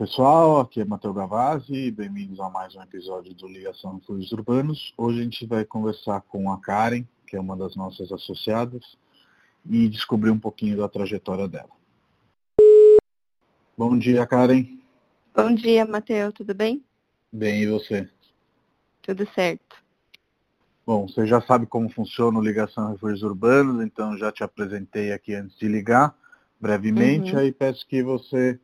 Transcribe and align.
pessoal, 0.00 0.60
aqui 0.60 0.80
é 0.80 0.84
Matheus 0.86 1.14
Gavazzi, 1.14 1.90
bem-vindos 1.90 2.40
a 2.40 2.48
mais 2.48 2.74
um 2.74 2.80
episódio 2.80 3.34
do 3.34 3.46
Ligação 3.46 3.96
Refúgios 3.96 4.32
Urbanos. 4.32 4.94
Hoje 4.96 5.20
a 5.20 5.24
gente 5.24 5.44
vai 5.44 5.62
conversar 5.62 6.22
com 6.22 6.50
a 6.50 6.58
Karen, 6.58 7.04
que 7.26 7.36
é 7.36 7.40
uma 7.40 7.54
das 7.54 7.76
nossas 7.76 8.10
associadas, 8.10 8.96
e 9.68 9.86
descobrir 9.90 10.30
um 10.30 10.38
pouquinho 10.38 10.78
da 10.78 10.88
trajetória 10.88 11.46
dela. 11.46 11.68
Bom 13.76 13.98
dia, 13.98 14.26
Karen. 14.26 14.64
Bom 15.36 15.54
dia, 15.54 15.84
Matheus, 15.84 16.32
tudo 16.32 16.54
bem? 16.54 16.82
Bem, 17.30 17.64
e 17.64 17.66
você? 17.66 18.08
Tudo 19.02 19.28
certo. 19.34 19.76
Bom, 20.86 21.08
você 21.08 21.26
já 21.26 21.42
sabe 21.42 21.66
como 21.66 21.90
funciona 21.90 22.38
o 22.38 22.42
Ligação 22.42 22.90
Refúgios 22.92 23.22
Urbanos, 23.22 23.84
então 23.84 24.16
já 24.16 24.32
te 24.32 24.42
apresentei 24.42 25.12
aqui 25.12 25.34
antes 25.34 25.58
de 25.58 25.68
ligar, 25.68 26.16
brevemente, 26.58 27.34
uhum. 27.34 27.38
aí 27.38 27.52
peço 27.52 27.86
que 27.86 28.02
você 28.02 28.58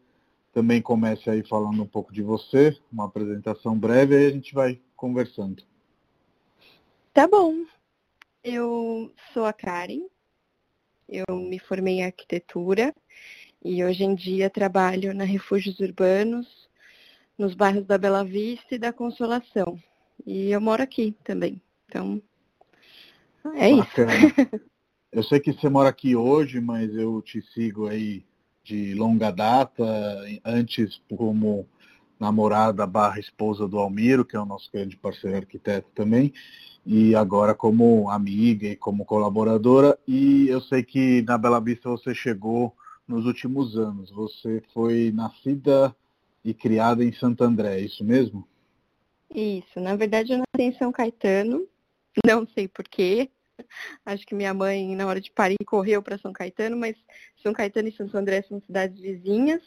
também 0.56 0.80
comece 0.80 1.28
aí 1.28 1.46
falando 1.46 1.82
um 1.82 1.86
pouco 1.86 2.10
de 2.10 2.22
você, 2.22 2.74
uma 2.90 3.04
apresentação 3.04 3.78
breve, 3.78 4.16
aí 4.16 4.24
a 4.24 4.30
gente 4.30 4.54
vai 4.54 4.80
conversando. 4.96 5.62
Tá 7.12 7.28
bom. 7.28 7.66
Eu 8.42 9.12
sou 9.34 9.44
a 9.44 9.52
Karen, 9.52 10.06
eu 11.06 11.26
me 11.36 11.58
formei 11.58 11.96
em 11.96 12.04
arquitetura 12.06 12.94
e 13.62 13.84
hoje 13.84 14.02
em 14.02 14.14
dia 14.14 14.48
trabalho 14.48 15.12
na 15.12 15.24
Refúgios 15.24 15.78
Urbanos, 15.78 16.70
nos 17.36 17.52
bairros 17.52 17.84
da 17.84 17.98
Bela 17.98 18.24
Vista 18.24 18.76
e 18.76 18.78
da 18.78 18.94
Consolação. 18.94 19.78
E 20.24 20.52
eu 20.52 20.60
moro 20.62 20.82
aqui 20.82 21.14
também. 21.22 21.60
Então, 21.86 22.22
é 23.54 23.76
Bacana. 23.76 24.10
isso. 24.14 24.70
eu 25.12 25.22
sei 25.22 25.38
que 25.38 25.52
você 25.52 25.68
mora 25.68 25.90
aqui 25.90 26.16
hoje, 26.16 26.62
mas 26.62 26.96
eu 26.96 27.20
te 27.20 27.42
sigo 27.52 27.88
aí 27.88 28.24
de 28.66 28.94
longa 28.94 29.30
data, 29.30 29.84
antes 30.44 31.00
como 31.16 31.66
namorada 32.18 32.84
barra 32.84 33.20
esposa 33.20 33.68
do 33.68 33.78
Almiro, 33.78 34.24
que 34.24 34.34
é 34.34 34.40
o 34.40 34.44
nosso 34.44 34.68
grande 34.72 34.96
parceiro 34.96 35.36
arquiteto 35.36 35.88
também, 35.94 36.32
e 36.84 37.14
agora 37.14 37.54
como 37.54 38.10
amiga 38.10 38.66
e 38.66 38.76
como 38.76 39.04
colaboradora. 39.04 39.96
E 40.06 40.48
eu 40.48 40.60
sei 40.60 40.82
que 40.82 41.22
na 41.22 41.38
Bela 41.38 41.60
Vista 41.60 41.88
você 41.88 42.12
chegou 42.12 42.74
nos 43.06 43.24
últimos 43.24 43.76
anos. 43.76 44.10
Você 44.10 44.60
foi 44.74 45.12
nascida 45.14 45.94
e 46.44 46.52
criada 46.52 47.04
em 47.04 47.12
Santo 47.12 47.44
André, 47.44 47.78
é 47.78 47.84
isso 47.84 48.04
mesmo? 48.04 48.46
Isso. 49.32 49.78
Na 49.78 49.94
verdade, 49.94 50.32
eu 50.32 50.38
nasci 50.38 50.68
em 50.68 50.78
São 50.78 50.90
Caetano. 50.90 51.66
Não 52.26 52.46
sei 52.48 52.66
porquê. 52.66 53.30
Acho 54.04 54.26
que 54.26 54.34
minha 54.34 54.52
mãe, 54.52 54.94
na 54.94 55.06
hora 55.06 55.20
de 55.20 55.30
parir, 55.30 55.56
correu 55.66 56.02
para 56.02 56.18
São 56.18 56.32
Caetano, 56.32 56.76
mas 56.76 56.96
São 57.42 57.52
Caetano 57.52 57.88
e 57.88 57.92
Santo 57.92 58.16
André 58.16 58.42
são 58.42 58.60
cidades 58.60 58.98
vizinhas. 58.98 59.62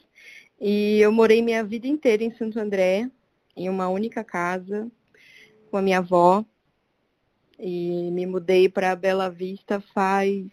E 0.60 1.00
eu 1.00 1.12
morei 1.12 1.42
minha 1.42 1.64
vida 1.64 1.88
inteira 1.88 2.24
em 2.24 2.34
Santo 2.34 2.60
André, 2.60 3.10
em 3.56 3.70
uma 3.70 3.88
única 3.88 4.24
casa, 4.24 4.90
com 5.70 5.78
a 5.78 5.82
minha 5.82 6.00
avó. 6.00 6.44
E 7.58 8.10
me 8.12 8.26
mudei 8.26 8.70
para 8.70 8.96
Bela 8.96 9.30
Vista 9.30 9.82
faz 9.94 10.46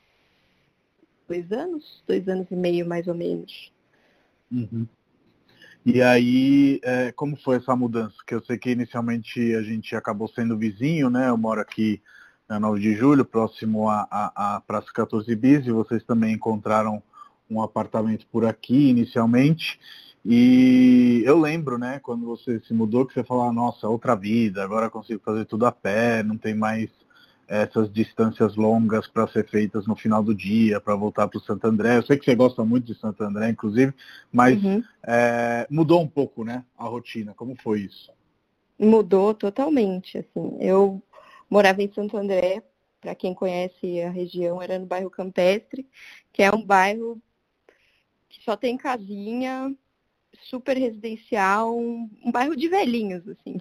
dois 1.28 1.50
anos, 1.52 2.02
dois 2.06 2.28
anos 2.28 2.50
e 2.50 2.56
meio 2.56 2.86
mais 2.86 3.06
ou 3.06 3.14
menos. 3.14 3.72
Uhum. 4.50 4.86
E 5.84 6.02
aí, 6.02 6.80
é, 6.82 7.12
como 7.12 7.36
foi 7.36 7.58
essa 7.58 7.76
mudança? 7.76 8.16
Que 8.26 8.34
eu 8.34 8.44
sei 8.44 8.58
que 8.58 8.70
inicialmente 8.70 9.54
a 9.54 9.62
gente 9.62 9.94
acabou 9.94 10.26
sendo 10.26 10.58
vizinho, 10.58 11.08
né? 11.08 11.28
Eu 11.28 11.36
moro 11.36 11.60
aqui 11.60 12.02
na 12.48 12.60
9 12.60 12.80
de 12.80 12.94
julho, 12.94 13.24
próximo 13.24 13.88
à, 13.88 14.06
à, 14.10 14.56
à 14.56 14.60
Praça 14.60 14.88
14 14.94 15.34
Bis, 15.34 15.66
e 15.66 15.70
vocês 15.70 16.02
também 16.04 16.34
encontraram 16.34 17.02
um 17.50 17.62
apartamento 17.62 18.26
por 18.30 18.44
aqui 18.44 18.88
inicialmente. 18.90 19.78
E 20.24 21.22
eu 21.24 21.38
lembro, 21.38 21.78
né, 21.78 22.00
quando 22.00 22.26
você 22.26 22.60
se 22.60 22.74
mudou, 22.74 23.06
que 23.06 23.14
você 23.14 23.22
falou, 23.22 23.52
nossa, 23.52 23.88
outra 23.88 24.16
vida, 24.16 24.62
agora 24.62 24.90
consigo 24.90 25.20
fazer 25.24 25.44
tudo 25.44 25.66
a 25.66 25.72
pé, 25.72 26.22
não 26.22 26.36
tem 26.36 26.54
mais 26.54 26.90
essas 27.48 27.92
distâncias 27.92 28.56
longas 28.56 29.06
para 29.06 29.28
ser 29.28 29.48
feitas 29.48 29.86
no 29.86 29.94
final 29.94 30.22
do 30.22 30.34
dia, 30.34 30.80
para 30.80 30.96
voltar 30.96 31.28
para 31.28 31.38
o 31.38 31.42
Santo 31.42 31.64
André. 31.66 31.96
Eu 31.96 32.02
sei 32.02 32.18
que 32.18 32.24
você 32.24 32.34
gosta 32.34 32.64
muito 32.64 32.92
de 32.92 32.98
Santo 32.98 33.22
André, 33.22 33.50
inclusive, 33.50 33.94
mas 34.32 34.60
uhum. 34.62 34.82
é, 35.06 35.64
mudou 35.70 36.02
um 36.02 36.08
pouco, 36.08 36.44
né, 36.44 36.64
a 36.76 36.84
rotina. 36.84 37.32
Como 37.34 37.54
foi 37.62 37.82
isso? 37.82 38.10
Mudou 38.76 39.32
totalmente, 39.32 40.18
assim. 40.18 40.56
Eu 40.60 41.00
morava 41.48 41.82
em 41.82 41.92
Santo 41.92 42.16
André, 42.16 42.62
para 43.00 43.14
quem 43.14 43.34
conhece 43.34 44.00
a 44.02 44.10
região, 44.10 44.60
era 44.60 44.78
no 44.78 44.86
bairro 44.86 45.10
Campestre, 45.10 45.86
que 46.32 46.42
é 46.42 46.50
um 46.50 46.62
bairro 46.62 47.20
que 48.28 48.42
só 48.42 48.56
tem 48.56 48.76
casinha, 48.76 49.74
super 50.42 50.76
residencial, 50.76 51.78
um, 51.78 52.10
um 52.24 52.30
bairro 52.30 52.56
de 52.56 52.68
velhinhos, 52.68 53.28
assim. 53.28 53.60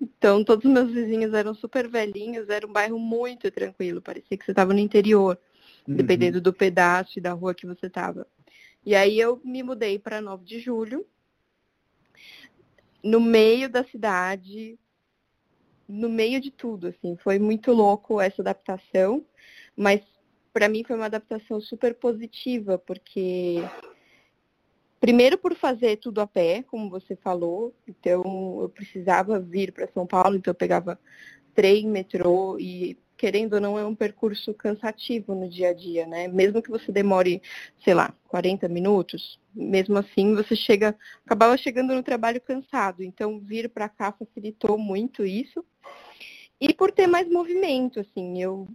Então, 0.00 0.44
todos 0.44 0.64
os 0.64 0.70
meus 0.70 0.92
vizinhos 0.92 1.34
eram 1.34 1.54
super 1.54 1.88
velhinhos, 1.88 2.48
era 2.48 2.66
um 2.66 2.72
bairro 2.72 2.98
muito 2.98 3.50
tranquilo, 3.50 4.00
parecia 4.00 4.36
que 4.36 4.44
você 4.44 4.52
estava 4.52 4.72
no 4.72 4.78
interior, 4.78 5.38
uhum. 5.86 5.96
dependendo 5.96 6.40
do 6.40 6.52
pedaço 6.52 7.18
e 7.18 7.22
da 7.22 7.32
rua 7.32 7.54
que 7.54 7.66
você 7.66 7.86
estava. 7.86 8.26
E 8.84 8.94
aí 8.94 9.18
eu 9.18 9.40
me 9.44 9.62
mudei 9.62 9.98
para 9.98 10.20
9 10.20 10.44
de 10.44 10.60
julho, 10.60 11.06
no 13.02 13.20
meio 13.20 13.68
da 13.68 13.84
cidade, 13.84 14.78
no 15.88 16.08
meio 16.08 16.40
de 16.40 16.50
tudo, 16.50 16.88
assim. 16.88 17.16
Foi 17.16 17.38
muito 17.38 17.72
louco 17.72 18.20
essa 18.20 18.42
adaptação, 18.42 19.24
mas 19.76 20.02
para 20.52 20.68
mim 20.68 20.84
foi 20.84 20.96
uma 20.96 21.06
adaptação 21.06 21.60
super 21.60 21.94
positiva, 21.94 22.78
porque 22.78 23.56
primeiro 25.00 25.38
por 25.38 25.54
fazer 25.54 25.96
tudo 25.96 26.20
a 26.20 26.26
pé, 26.26 26.62
como 26.64 26.90
você 26.90 27.16
falou, 27.16 27.74
então 27.86 28.58
eu 28.60 28.68
precisava 28.68 29.38
vir 29.38 29.72
para 29.72 29.88
São 29.88 30.06
Paulo, 30.06 30.36
então 30.36 30.50
eu 30.50 30.56
pegava 30.56 30.98
trem, 31.54 31.86
metrô 31.88 32.58
e 32.58 32.98
querendo 33.18 33.54
ou 33.54 33.60
não, 33.60 33.76
é 33.76 33.84
um 33.84 33.96
percurso 33.96 34.54
cansativo 34.54 35.34
no 35.34 35.48
dia 35.48 35.70
a 35.70 35.74
dia, 35.74 36.06
né? 36.06 36.28
Mesmo 36.28 36.62
que 36.62 36.70
você 36.70 36.92
demore, 36.92 37.42
sei 37.84 37.92
lá, 37.92 38.14
40 38.28 38.68
minutos, 38.68 39.40
mesmo 39.52 39.98
assim 39.98 40.36
você 40.36 40.54
chega, 40.54 40.96
acabava 41.26 41.58
chegando 41.58 41.94
no 41.94 42.02
trabalho 42.02 42.40
cansado. 42.40 43.02
Então, 43.02 43.40
vir 43.40 43.68
para 43.68 43.88
cá 43.88 44.12
facilitou 44.12 44.78
muito 44.78 45.26
isso. 45.26 45.64
E 46.60 46.72
por 46.72 46.92
ter 46.92 47.08
mais 47.08 47.28
movimento, 47.28 47.98
assim, 47.98 48.40
eu 48.40 48.68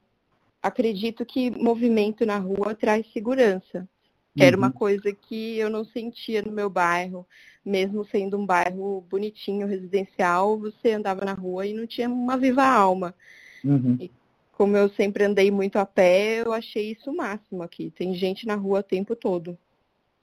acredito 0.61 1.25
que 1.25 1.49
movimento 1.49 2.25
na 2.25 2.37
rua 2.37 2.75
traz 2.75 3.07
segurança. 3.13 3.87
Uhum. 4.35 4.45
Era 4.45 4.57
uma 4.57 4.67
uhum. 4.67 4.73
coisa 4.73 5.13
que 5.13 5.57
eu 5.57 5.69
não 5.69 5.85
sentia 5.85 6.41
no 6.41 6.51
meu 6.51 6.69
bairro, 6.69 7.25
mesmo 7.65 8.05
sendo 8.05 8.37
um 8.37 8.45
bairro 8.45 9.05
bonitinho, 9.09 9.67
residencial, 9.67 10.59
você 10.59 10.91
andava 10.91 11.23
na 11.23 11.33
rua 11.33 11.65
e 11.65 11.73
não 11.73 11.87
tinha 11.87 12.09
uma 12.09 12.37
viva 12.37 12.65
alma. 12.65 13.15
Uhum. 13.63 13.97
E 13.99 14.11
como 14.53 14.77
eu 14.77 14.89
sempre 14.89 15.23
andei 15.23 15.51
muito 15.51 15.77
a 15.77 15.85
pé, 15.85 16.41
eu 16.45 16.53
achei 16.53 16.91
isso 16.91 17.11
o 17.11 17.15
máximo 17.15 17.63
aqui. 17.63 17.91
Tem 17.91 18.13
gente 18.13 18.45
na 18.45 18.55
rua 18.55 18.79
o 18.79 18.83
tempo 18.83 19.15
todo. 19.15 19.57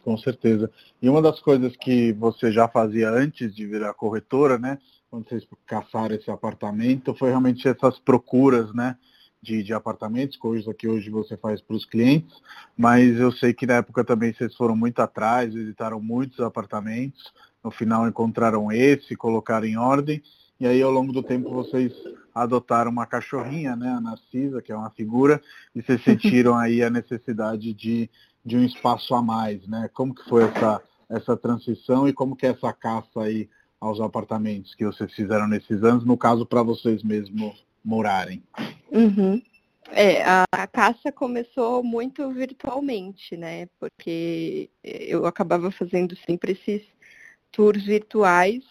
Com 0.03 0.17
certeza. 0.17 0.71
E 1.03 1.09
uma 1.09 1.21
das 1.21 1.41
coisas 1.41 1.77
que 1.77 2.13
você 2.13 2.51
já 2.51 2.67
fazia 2.67 3.11
antes 3.11 3.55
de 3.55 3.67
virar 3.67 3.93
corretora, 3.93 4.59
né? 4.59 4.79
Quando 5.11 5.29
vocês 5.29 5.47
caçaram 5.67 6.15
esse 6.15 6.31
apartamento, 6.31 7.15
foi 7.15 7.31
realmente 7.31 7.69
essas 7.69 7.99
procuras, 7.99 8.73
né? 8.73 8.97
De, 9.43 9.63
de 9.63 9.73
apartamentos, 9.73 10.37
coisas 10.37 10.75
que 10.77 10.87
hoje 10.87 11.11
você 11.11 11.37
faz 11.37 11.63
para 11.63 11.75
os 11.75 11.87
clientes, 11.87 12.37
mas 12.77 13.19
eu 13.19 13.33
sei 13.33 13.55
que 13.55 13.67
na 13.67 13.77
época 13.77 14.05
também 14.05 14.35
vocês 14.35 14.55
foram 14.55 14.77
muito 14.77 15.01
atrás, 15.01 15.55
visitaram 15.55 15.99
muitos 15.99 16.41
apartamentos, 16.41 17.33
no 17.65 17.71
final 17.71 18.07
encontraram 18.07 18.71
esse, 18.71 19.17
colocaram 19.17 19.67
em 19.67 19.79
ordem, 19.79 20.23
e 20.61 20.67
aí 20.67 20.83
ao 20.83 20.91
longo 20.91 21.11
do 21.11 21.23
tempo 21.23 21.49
vocês 21.49 21.91
adotaram 22.35 22.91
uma 22.91 23.07
cachorrinha, 23.07 23.77
né, 23.77 23.89
a 23.89 24.01
Narcisa, 24.01 24.63
que 24.63 24.73
é 24.73 24.77
uma 24.77 24.91
figura, 24.91 25.41
e 25.75 25.83
vocês 25.83 26.03
sentiram 26.05 26.57
aí 26.57 26.83
a 26.83 26.91
necessidade 26.91 27.73
de, 27.75 28.11
de 28.45 28.57
um 28.57 28.65
espaço 28.65 29.15
a 29.15 29.23
mais, 29.23 29.67
né? 29.67 29.89
Como 29.93 30.15
que 30.15 30.29
foi 30.29 30.45
essa, 30.45 30.83
essa 31.09 31.37
transição 31.37 32.09
e 32.09 32.13
como 32.13 32.37
que 32.37 32.47
é 32.47 32.51
essa 32.51 32.73
caça 32.73 33.21
aí 33.23 33.49
aos 33.81 34.01
apartamentos 34.01 34.75
que 34.75 34.85
vocês 34.85 35.13
fizeram 35.13 35.49
nesses 35.49 35.83
anos, 35.83 36.05
no 36.05 36.17
caso 36.17 36.45
para 36.45 36.63
vocês 36.63 37.03
mesmos 37.03 37.65
morarem? 37.85 38.43
Uhum. 38.91 39.43
É, 39.93 40.23
a, 40.23 40.45
a, 40.53 40.67
caça 40.67 41.11
começou 41.11 41.83
muito 41.83 42.31
virtualmente, 42.31 43.37
né? 43.37 43.67
Porque 43.79 44.71
eu 44.85 45.27
acabava 45.27 45.71
fazendo 45.71 46.17
sempre 46.27 46.53
esses 46.53 46.83
tours 47.51 47.85
virtuais 47.85 48.63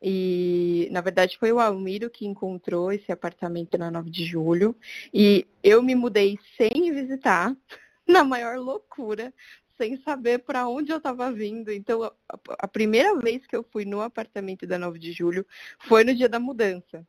e, 0.00 0.88
na 0.90 1.00
verdade, 1.00 1.38
foi 1.38 1.52
o 1.52 1.60
Almiro 1.60 2.10
que 2.10 2.26
encontrou 2.26 2.92
esse 2.92 3.10
apartamento 3.10 3.78
na 3.78 3.90
9 3.90 4.10
de 4.10 4.24
julho. 4.24 4.76
E 5.12 5.46
eu 5.62 5.82
me 5.82 5.94
mudei 5.94 6.38
sem 6.56 6.92
visitar, 6.92 7.56
na 8.06 8.22
maior 8.22 8.58
loucura, 8.58 9.32
sem 9.76 10.00
saber 10.02 10.40
para 10.40 10.68
onde 10.68 10.92
eu 10.92 10.98
estava 10.98 11.32
vindo. 11.32 11.72
Então, 11.72 12.02
a, 12.02 12.12
a, 12.60 12.68
primeira 12.68 13.18
vez 13.18 13.46
que 13.46 13.56
eu 13.56 13.64
fui 13.72 13.84
no 13.84 14.00
apartamento 14.00 14.66
da 14.66 14.78
9 14.78 14.98
de 14.98 15.12
julho 15.12 15.46
foi 15.80 16.04
no 16.04 16.14
dia 16.14 16.28
da 16.28 16.38
mudança. 16.38 17.06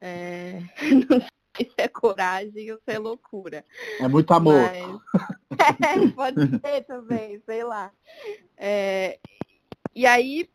É... 0.00 0.60
Não 1.08 1.20
sei 1.56 1.66
se 1.66 1.74
é 1.76 1.88
coragem 1.88 2.72
ou 2.72 2.78
se 2.78 2.94
é 2.94 2.98
loucura. 2.98 3.64
É 4.00 4.08
muito 4.08 4.32
amor. 4.32 4.54
Mas... 4.54 5.38
É, 5.58 6.08
pode 6.12 6.40
ser 6.60 6.84
também, 6.84 7.42
sei 7.44 7.64
lá. 7.64 7.90
É, 8.56 9.18
E 9.92 10.06
aí 10.06 10.48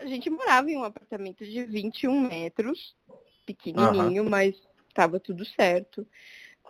a 0.00 0.06
gente 0.06 0.30
morava 0.30 0.70
em 0.70 0.76
um 0.76 0.84
apartamento 0.84 1.44
de 1.44 1.62
21 1.64 2.20
metros, 2.20 2.96
pequenininho, 3.44 4.22
uhum. 4.22 4.28
mas 4.28 4.56
estava 4.88 5.20
tudo 5.20 5.44
certo. 5.44 6.06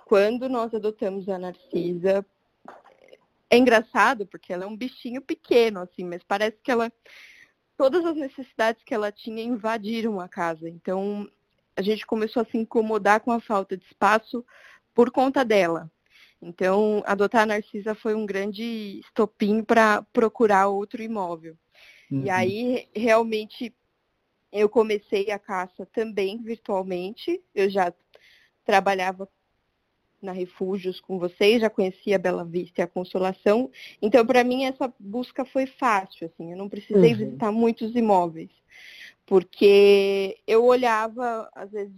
Quando 0.05 0.49
nós 0.49 0.75
adotamos 0.75 1.29
a 1.29 1.39
Narcisa, 1.39 2.27
é 3.49 3.57
engraçado 3.57 4.27
porque 4.27 4.53
ela 4.53 4.65
é 4.65 4.67
um 4.67 4.77
bichinho 4.77 5.23
pequeno, 5.23 5.81
assim, 5.81 6.05
mas 6.05 6.23
parece 6.25 6.59
que 6.63 6.71
ela 6.71 6.93
todas 7.77 8.05
as 8.05 8.17
necessidades 8.17 8.83
que 8.85 8.93
ela 8.93 9.11
tinha 9.11 9.43
invadiram 9.43 10.21
a 10.21 10.29
casa. 10.29 10.69
Então 10.69 11.29
a 11.77 11.83
gente 11.83 12.05
começou 12.05 12.43
a 12.43 12.45
se 12.45 12.59
incomodar 12.59 13.21
com 13.21 13.33
a 13.33 13.41
falta 13.41 13.77
de 13.77 13.85
espaço 13.85 14.45
por 14.93 15.11
conta 15.11 15.45
dela. 15.45 15.91
Então, 16.43 17.03
adotar 17.07 17.43
a 17.43 17.47
Narcisa 17.47 17.95
foi 17.95 18.15
um 18.15 18.25
grande 18.25 19.01
estopim 19.01 19.63
para 19.63 20.03
procurar 20.13 20.69
outro 20.69 21.03
imóvel. 21.03 21.57
Uhum. 22.11 22.25
E 22.25 22.31
aí, 22.31 22.89
realmente, 22.95 23.73
eu 24.53 24.69
comecei 24.69 25.31
a 25.31 25.39
caça 25.39 25.87
também 25.87 26.43
virtualmente. 26.43 27.41
Eu 27.55 27.71
já 27.71 27.93
trabalhava 28.65 29.29
na 30.21 30.33
Refúgios 30.33 31.01
com 31.01 31.19
vocês, 31.19 31.63
já 31.63 31.71
conhecia 31.71 32.17
a 32.17 32.19
Bela 32.19 32.45
Vista 32.45 32.81
e 32.81 32.85
a 32.85 32.87
Consolação. 32.87 33.71
Então, 34.03 34.25
para 34.27 34.45
mim, 34.45 34.65
essa 34.65 34.93
busca 34.99 35.45
foi 35.45 35.67
fácil, 35.67 36.27
assim, 36.27 36.53
eu 36.53 36.59
não 36.59 36.69
precisei 36.69 37.13
uhum. 37.13 37.19
visitar 37.19 37.51
muitos 37.51 37.95
imóveis, 37.95 38.51
porque 39.25 40.39
eu 40.47 40.65
olhava, 40.65 41.49
às 41.55 41.71
vezes, 41.71 41.95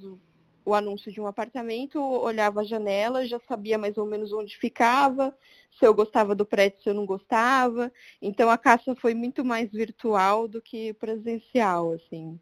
o, 0.65 0.75
anúncio 0.75 1.13
de 1.13 1.21
um 1.21 1.27
apartamento, 1.27 2.01
olhava 2.01 2.61
a 2.61 2.65
janela, 2.65 3.27
já 3.27 3.41
sabia 3.49 3.79
mais 3.79 3.97
ou 3.97 4.07
menos 4.07 4.33
onde 4.33 4.57
ficava, 4.57 5.37
se 5.79 5.87
eu 5.87 5.95
gostava 5.95 6.35
do 6.35 6.45
prédio, 6.45 6.83
se 6.83 6.89
eu 6.89 6.95
não 6.95 7.07
gostava. 7.07 7.93
Então, 8.21 8.51
a 8.51 8.59
caça 8.59 8.95
foi 8.95 9.15
muito 9.15 9.45
mais 9.45 9.71
virtual 9.71 10.47
do 10.47 10.61
que 10.61 10.93
presencial, 10.95 11.93
assim. 11.93 12.39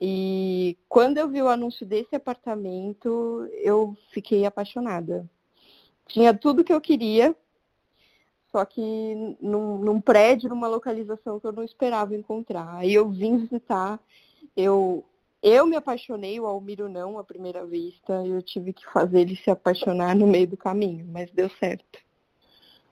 E 0.00 0.76
quando 0.88 1.18
eu 1.18 1.28
vi 1.28 1.40
o 1.40 1.48
anúncio 1.48 1.86
desse 1.86 2.14
apartamento, 2.14 3.48
eu 3.52 3.96
fiquei 4.12 4.44
apaixonada. 4.44 5.28
Tinha 6.06 6.34
tudo 6.34 6.62
que 6.62 6.72
eu 6.72 6.80
queria, 6.80 7.34
só 8.52 8.64
que 8.64 9.36
num, 9.40 9.78
num 9.78 10.00
prédio, 10.00 10.48
numa 10.48 10.68
localização 10.68 11.40
que 11.40 11.46
eu 11.46 11.52
não 11.52 11.64
esperava 11.64 12.14
encontrar. 12.14 12.76
Aí 12.76 12.94
eu 12.94 13.10
vim 13.10 13.36
visitar, 13.38 14.00
eu, 14.56 15.04
eu 15.42 15.66
me 15.66 15.76
apaixonei, 15.76 16.40
o 16.40 16.46
Almiro 16.46 16.88
não, 16.88 17.18
à 17.18 17.24
primeira 17.24 17.64
vista, 17.64 18.12
eu 18.26 18.42
tive 18.42 18.72
que 18.72 18.84
fazer 18.92 19.20
ele 19.20 19.36
se 19.36 19.50
apaixonar 19.50 20.14
no 20.14 20.26
meio 20.26 20.46
do 20.46 20.56
caminho, 20.56 21.06
mas 21.10 21.30
deu 21.30 21.48
certo. 21.60 21.98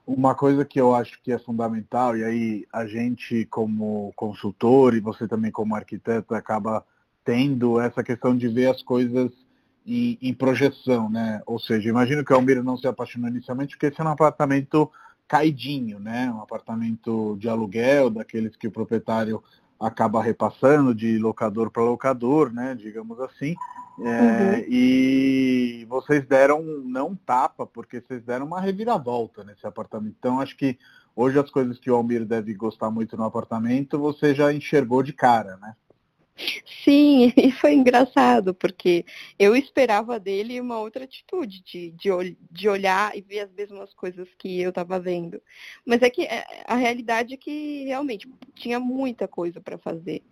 Uma 0.06 0.34
coisa 0.34 0.64
que 0.64 0.78
eu 0.78 0.94
acho 0.94 1.20
que 1.22 1.32
é 1.32 1.38
fundamental, 1.38 2.16
e 2.16 2.24
aí 2.24 2.66
a 2.72 2.86
gente 2.86 3.46
como 3.46 4.12
consultor 4.14 4.94
e 4.94 5.00
você 5.00 5.26
também 5.26 5.50
como 5.50 5.74
arquiteto 5.74 6.34
acaba 6.34 6.84
tendo 7.24 7.80
essa 7.80 8.04
questão 8.04 8.36
de 8.36 8.46
ver 8.48 8.66
as 8.66 8.82
coisas 8.82 9.32
em, 9.86 10.18
em 10.20 10.34
projeção, 10.34 11.08
né? 11.08 11.42
Ou 11.46 11.58
seja, 11.58 11.88
imagino 11.88 12.22
que 12.22 12.32
o 12.32 12.36
Almiro 12.36 12.62
não 12.62 12.76
se 12.76 12.86
apaixonou 12.86 13.30
inicialmente 13.30 13.76
porque 13.76 13.86
esse 13.86 14.00
é 14.00 14.04
um 14.04 14.08
apartamento 14.08 14.90
caidinho, 15.26 15.98
né? 15.98 16.30
Um 16.30 16.42
apartamento 16.42 17.36
de 17.38 17.48
aluguel, 17.48 18.10
daqueles 18.10 18.54
que 18.56 18.68
o 18.68 18.72
proprietário 18.72 19.42
acaba 19.78 20.22
repassando 20.22 20.94
de 20.94 21.18
locador 21.18 21.70
para 21.70 21.82
locador, 21.82 22.52
né? 22.52 22.74
Digamos 22.74 23.20
assim. 23.20 23.54
É, 24.00 24.02
uhum. 24.02 24.64
E 24.68 25.86
vocês 25.88 26.26
deram 26.26 26.62
não 26.62 27.14
tapa, 27.14 27.66
porque 27.66 28.00
vocês 28.00 28.22
deram 28.24 28.46
uma 28.46 28.60
reviravolta 28.60 29.44
nesse 29.44 29.66
apartamento. 29.66 30.16
Então, 30.18 30.40
acho 30.40 30.56
que 30.56 30.78
hoje 31.14 31.38
as 31.38 31.50
coisas 31.50 31.78
que 31.78 31.90
o 31.90 31.94
Almir 31.94 32.24
deve 32.24 32.54
gostar 32.54 32.90
muito 32.90 33.16
no 33.16 33.24
apartamento, 33.24 33.98
você 33.98 34.34
já 34.34 34.52
enxergou 34.52 35.02
de 35.02 35.12
cara, 35.12 35.56
né? 35.58 35.74
Sim, 36.84 37.32
e 37.36 37.52
foi 37.52 37.74
engraçado, 37.74 38.54
porque 38.54 39.04
eu 39.38 39.54
esperava 39.54 40.18
dele 40.18 40.60
uma 40.60 40.78
outra 40.78 41.04
atitude, 41.04 41.62
de, 41.62 41.92
de, 41.92 42.36
de 42.50 42.68
olhar 42.68 43.16
e 43.16 43.20
ver 43.20 43.40
as 43.40 43.52
mesmas 43.52 43.94
coisas 43.94 44.28
que 44.38 44.60
eu 44.60 44.70
estava 44.70 44.98
vendo. 44.98 45.40
Mas 45.84 46.02
é 46.02 46.10
que 46.10 46.22
é, 46.22 46.44
a 46.66 46.74
realidade 46.74 47.34
é 47.34 47.36
que 47.36 47.84
realmente 47.84 48.28
tinha 48.54 48.80
muita 48.80 49.28
coisa 49.28 49.60
para 49.60 49.78
fazer. 49.78 50.22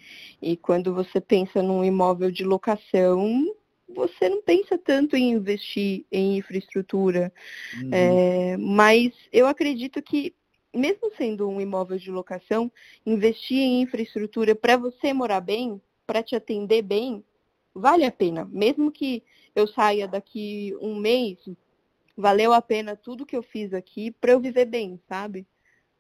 E 0.41 0.57
quando 0.57 0.93
você 0.95 1.21
pensa 1.21 1.63
num 1.63 1.85
imóvel 1.85 2.31
de 2.31 2.45
locação, 2.45 3.55
você 3.89 4.29
não 4.29 4.43
pensa 4.43 4.77
tanto 4.77 5.17
em 5.17 5.31
investir 5.31 6.05
em 6.11 6.37
infraestrutura. 6.39 7.33
Uhum. 7.81 7.91
É, 7.93 8.57
mas 8.57 9.13
eu 9.33 9.47
acredito 9.47 10.03
que 10.03 10.35
mesmo 10.75 11.13
sendo 11.17 11.47
um 11.49 11.61
imóvel 11.61 11.99
de 11.99 12.11
locação, 12.11 12.73
investir 13.05 13.59
em 13.59 13.83
infraestrutura 13.83 14.55
para 14.55 14.77
você 14.77 15.13
morar 15.13 15.41
bem 15.41 15.81
para 16.07 16.23
te 16.23 16.35
atender 16.35 16.83
bem, 16.83 17.25
vale 17.75 18.05
a 18.05 18.13
pena. 18.13 18.49
Mesmo 18.51 18.91
que 18.91 19.23
eu 19.55 19.67
saia 19.67 20.09
daqui 20.09 20.77
um 20.81 20.97
mês, 20.97 21.39
valeu 22.17 22.53
a 22.53 22.63
pena 22.63 22.97
tudo 22.97 23.27
que 23.27 23.37
eu 23.37 23.43
fiz 23.43 23.73
aqui 23.73 24.11
para 24.11 24.33
eu 24.33 24.41
viver 24.41 24.67
bem, 24.67 25.01
sabe? 25.09 25.47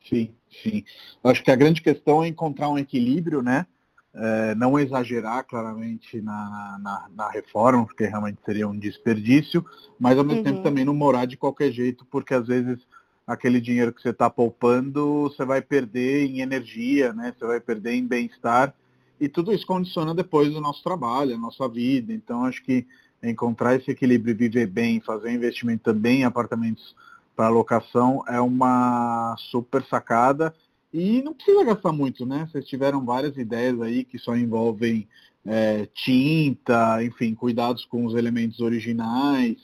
Sim, 0.08 0.34
sim. 0.62 0.84
Acho 1.22 1.43
que 1.43 1.50
a 1.50 1.56
grande 1.56 1.81
questão 1.81 2.22
é 2.22 2.28
encontrar 2.28 2.69
um 2.69 2.78
equilíbrio, 2.78 3.43
né? 3.43 3.66
É, 4.14 4.54
não 4.56 4.78
exagerar 4.78 5.43
claramente 5.46 6.20
na, 6.20 6.78
na, 6.82 7.08
na, 7.14 7.31
reforma, 7.31 7.87
porque 7.87 8.04
realmente 8.04 8.40
seria 8.44 8.69
um 8.69 8.78
desperdício, 8.78 9.64
mas 9.99 10.19
ao 10.19 10.25
mesmo 10.25 10.40
uhum. 10.40 10.44
tempo 10.44 10.62
também 10.62 10.84
não 10.84 10.93
morar 10.93 11.25
de 11.25 11.38
qualquer 11.38 11.72
jeito, 11.72 12.04
porque 12.10 12.34
às 12.34 12.46
vezes 12.46 12.78
aquele 13.26 13.58
dinheiro 13.58 13.90
que 13.90 14.02
você 14.02 14.10
está 14.10 14.28
poupando, 14.28 15.22
você 15.22 15.46
vai 15.46 15.62
perder 15.62 16.26
em 16.26 16.40
energia, 16.40 17.14
né? 17.14 17.34
Você 17.38 17.46
vai 17.46 17.58
perder 17.58 17.94
em 17.94 18.06
bem-estar 18.06 18.75
e 19.22 19.28
tudo 19.28 19.52
isso 19.52 19.64
condiciona 19.64 20.12
depois 20.12 20.52
o 20.52 20.60
nosso 20.60 20.82
trabalho, 20.82 21.36
a 21.36 21.38
nossa 21.38 21.69
vida. 21.69 22.12
Então, 22.12 22.44
acho 22.44 22.60
que 22.64 22.84
encontrar 23.22 23.76
esse 23.76 23.88
equilíbrio 23.88 24.36
viver 24.36 24.66
bem, 24.66 25.00
fazer 25.00 25.32
investimento 25.32 25.84
também 25.84 26.22
em 26.22 26.24
apartamentos 26.24 26.96
para 27.36 27.48
locação 27.48 28.24
é 28.26 28.40
uma 28.40 29.36
super 29.38 29.84
sacada. 29.84 30.52
E 30.92 31.22
não 31.22 31.32
precisa 31.32 31.64
gastar 31.64 31.92
muito, 31.92 32.26
né? 32.26 32.48
Vocês 32.50 32.66
tiveram 32.66 33.04
várias 33.04 33.36
ideias 33.36 33.80
aí 33.80 34.02
que 34.02 34.19
só 34.19 34.36
envolvem 34.36 35.06
é, 35.46 35.86
tinta, 35.94 37.02
enfim, 37.04 37.32
cuidados 37.32 37.84
com 37.84 38.04
os 38.04 38.14
elementos 38.16 38.58
originais, 38.58 39.56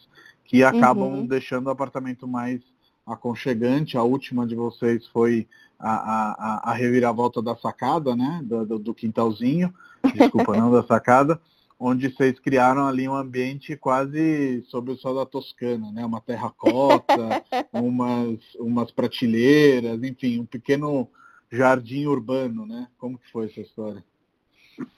que 0.45 0.63
acabam 0.63 1.09
uhum. 1.15 1.27
deixando 1.27 1.67
o 1.67 1.71
apartamento 1.71 2.29
mais 2.29 2.61
aconchegante. 3.09 3.97
A 3.97 4.03
última 4.03 4.47
de 4.47 4.55
vocês 4.55 5.07
foi 5.09 5.47
a, 5.79 5.91
a, 5.91 6.71
a 6.71 6.75
reviravolta 6.75 7.41
da 7.41 7.57
sacada, 7.57 8.15
né? 8.15 8.41
Do, 8.45 8.79
do, 8.79 8.95
quintalzinho, 8.95 9.73
desculpa, 10.15 10.57
não 10.57 10.71
da 10.71 10.83
sacada, 10.83 11.41
onde 11.79 12.11
vocês 12.11 12.39
criaram 12.39 12.87
ali 12.87 13.09
um 13.09 13.15
ambiente 13.15 13.77
quase 13.77 14.65
sob 14.69 14.93
o 14.93 14.97
sol 14.97 15.15
da 15.15 15.27
Toscana, 15.27 15.91
né? 15.93 16.05
Uma 16.05 16.21
terracota, 16.21 17.45
umas, 17.73 18.39
umas 18.59 18.91
prateleiras, 18.91 20.03
enfim, 20.03 20.41
um 20.41 20.47
pequeno 20.47 21.09
jardim 21.51 22.07
urbano, 22.07 22.67
né? 22.67 22.89
Como 22.99 23.19
que 23.19 23.31
foi 23.31 23.47
essa 23.47 23.61
história? 23.61 24.05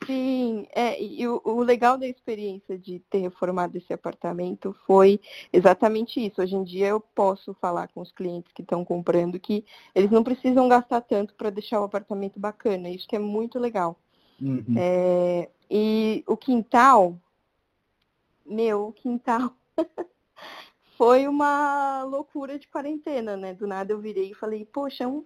Sim, 0.05 0.67
é, 0.73 1.03
e 1.03 1.27
o, 1.27 1.41
o, 1.45 1.61
legal 1.61 1.97
da 1.97 2.07
experiência 2.07 2.77
de 2.79 2.99
ter 3.11 3.19
reformado 3.19 3.79
esse 3.79 3.93
apartamento 3.93 4.75
foi 4.87 5.21
exatamente 5.53 6.25
isso. 6.25 6.43
Hoje 6.43 6.55
em 6.55 6.65
dia 6.65 6.89
eu 6.89 7.01
posso 7.01 7.55
falar 7.55 7.89
com 7.89 8.01
os 8.01 8.13
clientes 8.13 8.53
que 8.53 8.63
estão 8.63 8.85
comprando 8.85 9.39
que 9.41 9.65
eles 9.95 10.11
não 10.11 10.23
precisam 10.23 10.69
gastar 10.69 11.01
tanto 11.01 11.35
para 11.35 11.51
deixar 11.51 11.81
o 11.81 11.85
apartamento 11.85 12.39
bacana. 12.39 12.91
Isso 12.91 13.09
que 13.09 13.17
é 13.17 13.19
muito 13.19 13.59
legal. 13.59 13.97
Uhum. 14.41 14.75
É, 14.77 15.49
e 15.71 16.25
o 16.27 16.37
quintal, 16.37 17.17
meu, 18.45 18.89
o 18.89 18.93
quintal 18.93 19.55
foi 20.99 21.27
uma 21.27 22.03
loucura 22.05 22.59
de 22.59 22.69
quarentena, 22.69 23.37
né? 23.37 23.55
Do 23.55 23.67
nada 23.67 23.93
eu 23.93 24.01
virei 24.01 24.33
e 24.33 24.35
falei, 24.35 24.65
poxa, 24.65 25.05
é 25.05 25.07
um 25.07 25.25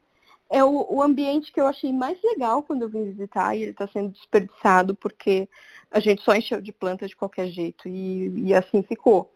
é 0.54 0.62
o, 0.62 0.86
o, 0.88 1.02
ambiente 1.02 1.52
que 1.52 1.60
eu 1.60 1.66
achei 1.66 1.92
mais 1.92 2.16
legal 2.22 2.62
quando 2.62 2.82
eu 2.82 2.88
vim 2.88 3.10
visitar 3.10 3.56
e 3.56 3.62
ele 3.62 3.72
está 3.72 3.88
sendo 3.88 4.10
desperdiçado 4.10 4.94
porque 4.94 5.48
a 5.90 5.98
gente 5.98 6.22
só 6.22 6.32
encheu 6.32 6.60
de 6.60 6.72
planta 6.72 7.08
de 7.08 7.16
qualquer 7.16 7.48
jeito 7.48 7.88
e, 7.88 8.28
e, 8.46 8.54
assim 8.54 8.80
ficou. 8.80 9.32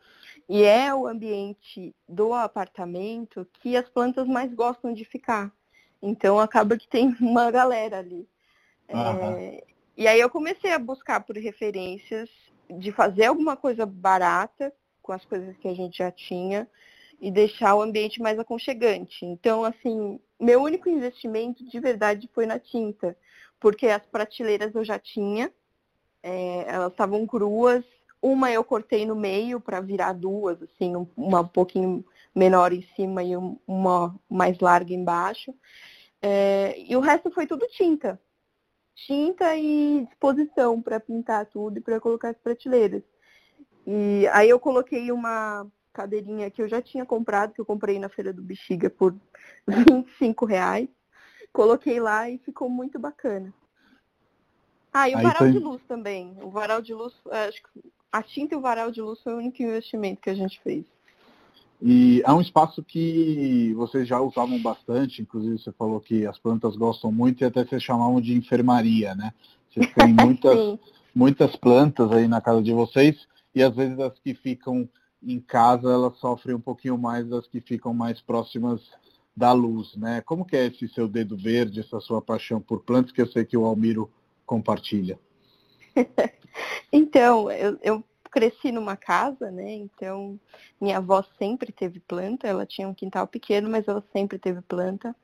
E 0.48 0.62
é 0.62 0.94
o 0.94 1.08
ambiente 1.08 1.92
do 2.08 2.32
apartamento 2.32 3.44
que 3.54 3.76
as 3.76 3.88
plantas 3.88 4.28
mais 4.28 4.54
gostam 4.54 4.94
de 4.94 5.04
ficar. 5.04 5.52
Então 6.00 6.38
acaba 6.38 6.78
que 6.78 6.86
tem 6.86 7.08
uma 7.20 7.50
galera 7.50 7.98
ali. 7.98 8.28
Uhum. 8.88 9.36
É, 9.38 9.64
e 9.96 10.06
aí 10.06 10.20
eu 10.20 10.30
comecei 10.30 10.72
a 10.72 10.78
buscar 10.78 11.18
por 11.24 11.36
referências 11.36 12.30
de 12.70 12.92
fazer 12.92 13.24
alguma 13.24 13.56
coisa 13.56 13.84
barata 13.84 14.72
com 15.02 15.10
as 15.10 15.24
coisas 15.24 15.56
que 15.56 15.66
a 15.66 15.74
gente 15.74 15.98
já 15.98 16.12
tinha 16.12 16.68
e 17.20 17.28
deixar 17.28 17.74
o 17.74 17.82
ambiente 17.82 18.22
mais 18.22 18.38
aconchegante. 18.38 19.26
Então, 19.26 19.64
assim, 19.64 20.20
meu 20.40 20.62
único 20.62 20.88
investimento 20.88 21.64
de 21.64 21.80
verdade 21.80 22.28
foi 22.32 22.46
na 22.46 22.58
tinta, 22.58 23.16
porque 23.60 23.86
as 23.86 24.04
prateleiras 24.06 24.74
eu 24.74 24.84
já 24.84 24.98
tinha, 24.98 25.52
é, 26.22 26.64
elas 26.68 26.92
estavam 26.92 27.26
cruas. 27.26 27.84
Uma 28.20 28.50
eu 28.50 28.64
cortei 28.64 29.06
no 29.06 29.14
meio 29.14 29.60
para 29.60 29.80
virar 29.80 30.12
duas, 30.12 30.60
assim, 30.62 30.92
uma 31.16 31.40
um 31.40 31.46
pouquinho 31.46 32.04
menor 32.34 32.72
em 32.72 32.82
cima 32.96 33.22
e 33.22 33.36
uma 33.66 34.14
mais 34.28 34.58
larga 34.58 34.92
embaixo. 34.92 35.54
É, 36.20 36.74
e 36.80 36.96
o 36.96 37.00
resto 37.00 37.30
foi 37.30 37.46
tudo 37.46 37.66
tinta. 37.68 38.20
tinta 38.94 39.56
e 39.56 40.04
disposição 40.06 40.82
para 40.82 40.98
pintar 40.98 41.46
tudo 41.46 41.78
e 41.78 41.80
para 41.80 42.00
colocar 42.00 42.30
as 42.30 42.38
prateleiras. 42.38 43.02
E 43.86 44.26
aí 44.32 44.50
eu 44.50 44.58
coloquei 44.58 45.12
uma 45.12 45.66
cadeirinha 45.98 46.48
que 46.48 46.62
eu 46.62 46.68
já 46.68 46.80
tinha 46.80 47.04
comprado, 47.04 47.52
que 47.52 47.60
eu 47.60 47.64
comprei 47.64 47.98
na 47.98 48.08
Feira 48.08 48.32
do 48.32 48.40
Bexiga 48.40 48.88
por 48.88 49.16
25 49.66 50.46
reais. 50.46 50.88
Coloquei 51.52 51.98
lá 51.98 52.30
e 52.30 52.38
ficou 52.38 52.68
muito 52.68 53.00
bacana. 53.00 53.52
Ah, 54.92 55.08
e 55.08 55.14
o 55.14 55.18
aí 55.18 55.24
varal 55.24 55.50
de 55.50 55.58
luz 55.58 55.82
também. 55.88 56.36
O 56.40 56.50
varal 56.50 56.80
de 56.80 56.94
luz, 56.94 57.12
acho 57.30 57.60
que 57.62 57.90
a 58.12 58.22
tinta 58.22 58.54
e 58.54 58.58
o 58.58 58.60
varal 58.60 58.92
de 58.92 59.00
luz 59.00 59.20
foi 59.20 59.34
o 59.34 59.38
único 59.38 59.60
investimento 59.60 60.20
que 60.20 60.30
a 60.30 60.34
gente 60.34 60.60
fez. 60.60 60.84
E 61.82 62.22
é 62.24 62.32
um 62.32 62.40
espaço 62.40 62.82
que 62.82 63.72
vocês 63.74 64.06
já 64.06 64.20
usavam 64.20 64.60
bastante, 64.62 65.22
inclusive 65.22 65.58
você 65.58 65.72
falou 65.72 66.00
que 66.00 66.26
as 66.26 66.38
plantas 66.38 66.76
gostam 66.76 67.10
muito 67.10 67.42
e 67.42 67.44
até 67.44 67.64
vocês 67.64 67.82
chamavam 67.82 68.20
de 68.20 68.34
enfermaria, 68.36 69.14
né? 69.16 69.32
Vocês 69.70 69.92
têm 69.94 70.14
muitas, 70.14 70.78
muitas 71.14 71.56
plantas 71.56 72.10
aí 72.12 72.28
na 72.28 72.40
casa 72.40 72.62
de 72.62 72.72
vocês 72.72 73.26
e 73.54 73.62
às 73.62 73.74
vezes 73.74 73.98
as 73.98 74.16
que 74.20 74.34
ficam 74.34 74.88
em 75.22 75.40
casa 75.40 75.90
elas 75.90 76.16
sofrem 76.18 76.54
um 76.54 76.60
pouquinho 76.60 76.96
mais 76.96 77.28
das 77.28 77.46
que 77.46 77.60
ficam 77.60 77.92
mais 77.92 78.20
próximas 78.20 78.80
da 79.36 79.52
luz, 79.52 79.94
né? 79.96 80.20
Como 80.22 80.44
que 80.44 80.56
é 80.56 80.66
esse 80.66 80.88
seu 80.88 81.06
dedo 81.06 81.36
verde, 81.36 81.80
essa 81.80 82.00
sua 82.00 82.20
paixão 82.20 82.60
por 82.60 82.82
plantas 82.82 83.12
que 83.12 83.22
eu 83.22 83.26
sei 83.26 83.44
que 83.44 83.56
o 83.56 83.64
Almiro 83.64 84.10
compartilha? 84.44 85.18
então, 86.92 87.50
eu, 87.50 87.78
eu 87.82 88.04
cresci 88.30 88.72
numa 88.72 88.96
casa, 88.96 89.50
né? 89.50 89.74
Então, 89.74 90.38
minha 90.80 90.98
avó 90.98 91.24
sempre 91.38 91.72
teve 91.72 92.00
planta, 92.00 92.46
ela 92.48 92.66
tinha 92.66 92.88
um 92.88 92.94
quintal 92.94 93.26
pequeno, 93.26 93.70
mas 93.70 93.86
ela 93.86 94.02
sempre 94.12 94.38
teve 94.38 94.60
planta. 94.62 95.14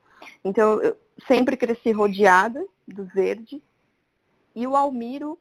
Então, 0.43 0.81
eu 0.81 0.97
sempre 1.27 1.57
cresci 1.57 1.91
rodeada 1.91 2.65
do 2.87 3.05
verde. 3.05 3.61
E 4.55 4.65
o 4.65 4.75
Almiro 4.75 5.37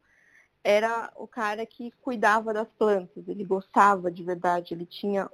era 0.65 1.13
o 1.15 1.29
cara 1.29 1.67
que 1.67 1.93
cuidava 2.01 2.55
das 2.55 2.69
plantas, 2.79 3.29
ele 3.29 3.45
gostava 3.45 4.11
de 4.11 4.25
verdade, 4.25 4.73
ele 4.73 4.87
tinha 4.87 5.31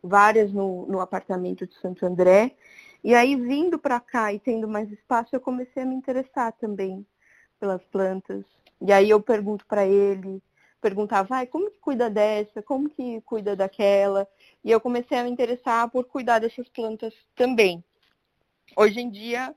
várias 0.00 0.52
no, 0.52 0.86
no 0.86 1.00
apartamento 1.00 1.66
de 1.66 1.74
Santo 1.80 2.06
André. 2.06 2.54
E 3.02 3.14
aí, 3.14 3.34
vindo 3.34 3.78
para 3.78 3.98
cá 3.98 4.32
e 4.32 4.38
tendo 4.38 4.68
mais 4.68 4.90
espaço, 4.92 5.34
eu 5.34 5.40
comecei 5.40 5.82
a 5.82 5.86
me 5.86 5.94
interessar 5.94 6.52
também 6.52 7.04
pelas 7.58 7.82
plantas. 7.86 8.44
E 8.80 8.92
aí 8.92 9.10
eu 9.10 9.20
pergunto 9.20 9.66
para 9.66 9.84
ele, 9.84 10.40
perguntava, 10.80 11.28
vai, 11.28 11.46
como 11.46 11.70
que 11.70 11.78
cuida 11.80 12.08
dessa? 12.08 12.62
Como 12.62 12.88
que 12.88 13.20
cuida 13.22 13.56
daquela? 13.56 14.26
E 14.64 14.70
eu 14.70 14.80
comecei 14.80 15.18
a 15.18 15.24
me 15.24 15.30
interessar 15.30 15.90
por 15.90 16.04
cuidar 16.04 16.38
dessas 16.38 16.68
plantas 16.68 17.12
também. 17.34 17.84
Hoje 18.76 19.00
em 19.00 19.10
dia 19.10 19.54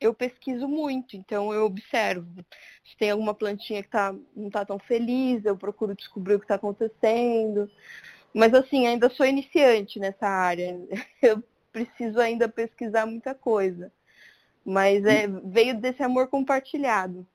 eu 0.00 0.12
pesquiso 0.14 0.68
muito, 0.68 1.16
então 1.16 1.52
eu 1.52 1.64
observo. 1.64 2.44
Se 2.84 2.96
tem 2.96 3.10
alguma 3.10 3.34
plantinha 3.34 3.82
que 3.82 3.88
tá, 3.88 4.14
não 4.36 4.48
está 4.48 4.64
tão 4.64 4.78
feliz, 4.78 5.44
eu 5.44 5.56
procuro 5.56 5.94
descobrir 5.94 6.34
o 6.34 6.38
que 6.38 6.44
está 6.44 6.56
acontecendo. 6.56 7.70
Mas 8.34 8.52
assim, 8.52 8.86
ainda 8.86 9.08
sou 9.08 9.24
iniciante 9.24 9.98
nessa 9.98 10.26
área. 10.26 10.78
Eu 11.22 11.42
preciso 11.72 12.20
ainda 12.20 12.48
pesquisar 12.48 13.06
muita 13.06 13.32
coisa. 13.32 13.92
Mas 14.64 15.04
é, 15.04 15.28
veio 15.28 15.78
desse 15.80 16.02
amor 16.02 16.26
compartilhado 16.26 17.26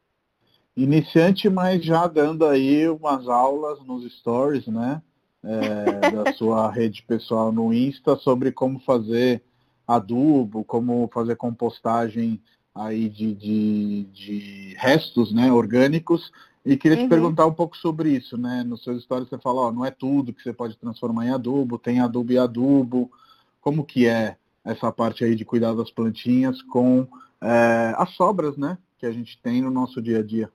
iniciante, 0.83 1.49
mas 1.49 1.83
já 1.83 2.07
dando 2.07 2.45
aí 2.45 2.87
umas 2.87 3.27
aulas 3.27 3.83
nos 3.85 4.09
stories, 4.19 4.67
né? 4.67 5.01
É, 5.41 6.11
da 6.11 6.33
sua 6.33 6.69
rede 6.69 7.01
pessoal 7.03 7.49
no 7.51 7.73
Insta 7.73 8.17
sobre 8.17 8.51
como 8.51 8.77
fazer 8.79 9.41
adubo, 9.89 10.63
como 10.63 11.09
fazer 11.11 11.35
compostagem 11.35 12.39
aí 12.75 13.09
de, 13.09 13.33
de, 13.33 14.03
de 14.13 14.75
restos 14.77 15.33
né, 15.33 15.51
orgânicos. 15.51 16.31
E 16.63 16.77
queria 16.77 16.99
uhum. 16.99 17.05
te 17.05 17.09
perguntar 17.09 17.47
um 17.47 17.53
pouco 17.53 17.75
sobre 17.75 18.11
isso, 18.11 18.37
né? 18.37 18.63
Nos 18.63 18.83
seus 18.83 19.01
stories 19.03 19.27
você 19.27 19.39
fala, 19.39 19.61
ó, 19.61 19.71
não 19.71 19.83
é 19.83 19.89
tudo 19.89 20.31
que 20.31 20.43
você 20.43 20.53
pode 20.53 20.77
transformar 20.77 21.25
em 21.25 21.31
adubo, 21.31 21.79
tem 21.79 21.99
adubo 21.99 22.31
e 22.31 22.37
adubo. 22.37 23.11
Como 23.59 23.83
que 23.83 24.05
é 24.05 24.37
essa 24.63 24.91
parte 24.91 25.23
aí 25.23 25.33
de 25.33 25.43
cuidar 25.43 25.73
das 25.73 25.89
plantinhas 25.89 26.61
com 26.61 27.07
é, 27.41 27.95
as 27.97 28.11
sobras, 28.11 28.55
né? 28.57 28.77
Que 28.99 29.07
a 29.07 29.11
gente 29.11 29.41
tem 29.41 29.61
no 29.61 29.71
nosso 29.71 29.99
dia 29.99 30.19
a 30.19 30.23
dia. 30.23 30.51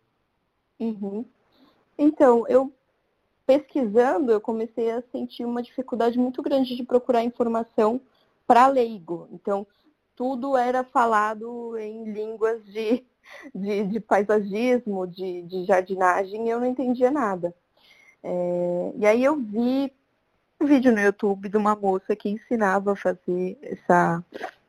Uhum. 0.79 1.25
Então, 1.99 2.47
eu 2.47 2.73
pesquisando, 3.45 4.31
eu 4.31 4.41
comecei 4.41 4.93
a 4.93 5.03
sentir 5.11 5.45
uma 5.45 5.62
dificuldade 5.62 6.19
muito 6.19 6.41
grande 6.41 6.76
de 6.76 6.85
procurar 6.85 7.25
informação 7.25 8.00
para 8.47 8.67
leigo. 8.67 9.29
Então, 9.33 9.67
tudo 10.17 10.57
era 10.57 10.85
falado 10.85 11.77
em 11.79 12.13
línguas 12.13 12.65
de, 12.65 13.05
de, 13.55 13.85
de 13.87 14.01
paisagismo, 14.01 15.07
de, 15.07 15.43
de, 15.43 15.65
jardinagem, 15.65 16.47
e 16.47 16.51
eu 16.51 16.61
não 16.61 16.67
entendia 16.67 17.11
nada. 17.11 17.55
É, 18.23 18.93
e 18.97 19.07
aí 19.07 19.25
eu 19.25 19.37
vi 19.37 19.93
um 20.61 20.67
vídeo 20.67 20.93
no 20.93 21.01
YouTube 21.01 21.49
de 21.49 21.57
uma 21.57 21.75
moça 21.75 22.15
que 22.17 22.29
ensinava 22.29 22.93
a 22.93 22.97
fazer 22.97 23.59
essa, 23.63 24.25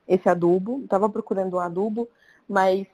esse 0.08 0.27
adubo. 0.27 0.82
Estava 0.84 1.08
procurando 1.10 1.55
um 1.55 1.60
adubo, 1.60 2.10
mas 2.50 2.88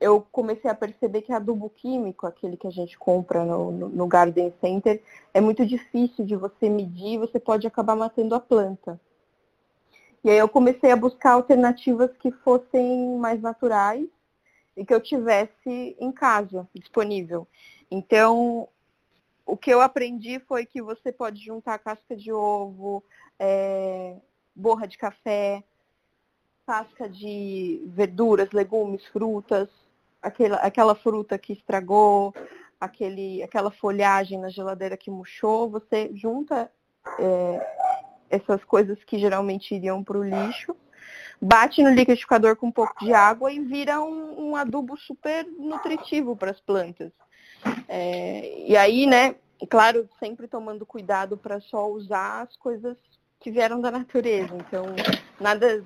eu 0.00 0.26
comecei 0.32 0.70
a 0.70 0.74
perceber 0.74 1.20
que 1.22 1.32
adubo 1.32 1.68
químico, 1.68 2.26
aquele 2.26 2.56
que 2.56 2.66
a 2.66 2.70
gente 2.70 2.98
compra 2.98 3.44
no, 3.44 3.70
no, 3.70 3.88
no 3.90 4.06
Garden 4.06 4.52
Center, 4.60 5.02
é 5.34 5.40
muito 5.40 5.66
difícil 5.66 6.24
de 6.24 6.34
você 6.34 6.70
medir, 6.70 7.18
você 7.18 7.38
pode 7.38 7.66
acabar 7.66 7.94
matando 7.94 8.34
a 8.34 8.40
planta. 8.40 8.98
E 10.22 10.30
aí 10.30 10.38
eu 10.38 10.48
comecei 10.48 10.90
a 10.90 10.96
buscar 10.96 11.32
alternativas 11.32 12.10
que 12.18 12.30
fossem 12.30 13.16
mais 13.18 13.40
naturais 13.40 14.06
e 14.76 14.84
que 14.84 14.92
eu 14.92 15.00
tivesse 15.00 15.96
em 15.98 16.12
casa, 16.12 16.68
disponível. 16.74 17.48
Então, 17.90 18.68
o 19.46 19.56
que 19.56 19.70
eu 19.70 19.80
aprendi 19.80 20.38
foi 20.40 20.66
que 20.66 20.82
você 20.82 21.10
pode 21.10 21.42
juntar 21.44 21.78
casca 21.78 22.14
de 22.14 22.32
ovo, 22.32 23.02
é, 23.38 24.16
borra 24.54 24.86
de 24.86 24.98
café, 24.98 25.64
casca 26.66 27.08
de 27.08 27.82
verduras, 27.86 28.50
legumes, 28.52 29.04
frutas, 29.06 29.68
aquela, 30.22 30.56
aquela 30.58 30.94
fruta 30.94 31.38
que 31.38 31.54
estragou, 31.54 32.34
aquele, 32.78 33.42
aquela 33.42 33.70
folhagem 33.70 34.38
na 34.38 34.50
geladeira 34.50 34.96
que 34.96 35.10
murchou, 35.10 35.68
você 35.68 36.10
junta 36.14 36.70
é, 37.18 37.89
essas 38.30 38.62
coisas 38.64 39.02
que 39.04 39.18
geralmente 39.18 39.74
iriam 39.74 40.02
para 40.02 40.18
o 40.18 40.24
lixo, 40.24 40.74
bate 41.40 41.82
no 41.82 41.90
liquidificador 41.90 42.56
com 42.56 42.68
um 42.68 42.72
pouco 42.72 43.04
de 43.04 43.12
água 43.12 43.52
e 43.52 43.60
vira 43.60 44.00
um, 44.00 44.50
um 44.50 44.56
adubo 44.56 44.96
super 44.96 45.46
nutritivo 45.58 46.36
para 46.36 46.52
as 46.52 46.60
plantas. 46.60 47.12
É, 47.88 48.64
e 48.66 48.76
aí, 48.76 49.06
né, 49.06 49.34
claro, 49.68 50.08
sempre 50.18 50.46
tomando 50.46 50.86
cuidado 50.86 51.36
para 51.36 51.60
só 51.60 51.90
usar 51.90 52.42
as 52.42 52.56
coisas 52.56 52.96
que 53.40 53.50
vieram 53.50 53.80
da 53.80 53.90
natureza. 53.90 54.54
Então, 54.54 54.86
nada 55.38 55.82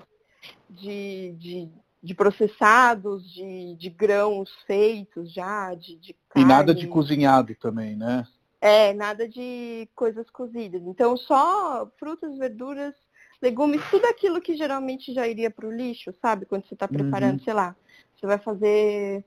de, 0.69 1.35
de 1.39 1.69
de 2.05 2.15
processados, 2.15 3.33
de, 3.33 3.77
de 3.77 3.89
grãos 3.89 4.51
feitos 4.67 5.33
já, 5.33 5.75
de, 5.75 5.97
de 5.97 6.15
carne. 6.29 6.45
E 6.45 6.45
nada 6.45 6.75
de 6.75 6.87
cozinhado 6.87 7.55
também, 7.55 7.97
né? 7.97 8.27
É, 8.65 8.95
nada 8.95 9.29
de 9.29 9.87
coisas 9.95 10.31
cozidas. 10.31 10.81
Então, 10.87 11.19
só 11.19 11.87
frutas, 11.99 12.35
verduras, 12.39 12.95
legumes, 13.43 13.83
tudo 13.91 14.07
aquilo 14.07 14.41
que 14.41 14.57
geralmente 14.57 15.13
já 15.13 15.29
iria 15.29 15.51
para 15.51 15.67
o 15.67 15.71
lixo, 15.71 16.15
sabe? 16.23 16.47
Quando 16.47 16.67
você 16.67 16.73
está 16.73 16.89
preparando, 16.89 17.41
uhum. 17.41 17.45
sei 17.45 17.53
lá, 17.53 17.77
você 18.17 18.27
vai 18.27 18.39
fazer 18.39 19.23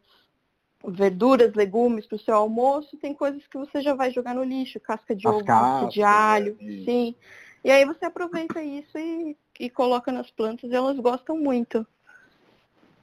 verduras, 0.88 1.53
legumes 1.53 2.08
para 2.08 2.15
o 2.15 2.20
seu 2.20 2.34
almoço, 2.34 2.98
tem 2.98 3.13
coisas 3.13 3.46
que 3.46 3.60
você 3.60 3.79
já 3.79 3.94
vai 3.94 4.10
jogar 4.10 4.34
no 4.34 4.44
lixo, 4.44 4.79
casca 4.79 5.15
de 5.15 5.27
As 5.27 5.36
ovo, 5.36 5.46
casca 5.46 5.88
de 5.88 6.01
alho, 6.01 6.58
é. 6.60 6.65
sim. 6.84 7.15
E 7.63 7.70
aí 7.70 7.86
você 7.86 8.06
aproveita 8.06 8.60
isso 8.63 8.98
e, 8.98 9.38
e 9.60 9.70
coloca 9.70 10.12
nas 10.12 10.32
plantas, 10.32 10.72
e 10.72 10.74
elas 10.74 10.98
gostam 10.98 11.38
muito. 11.38 11.86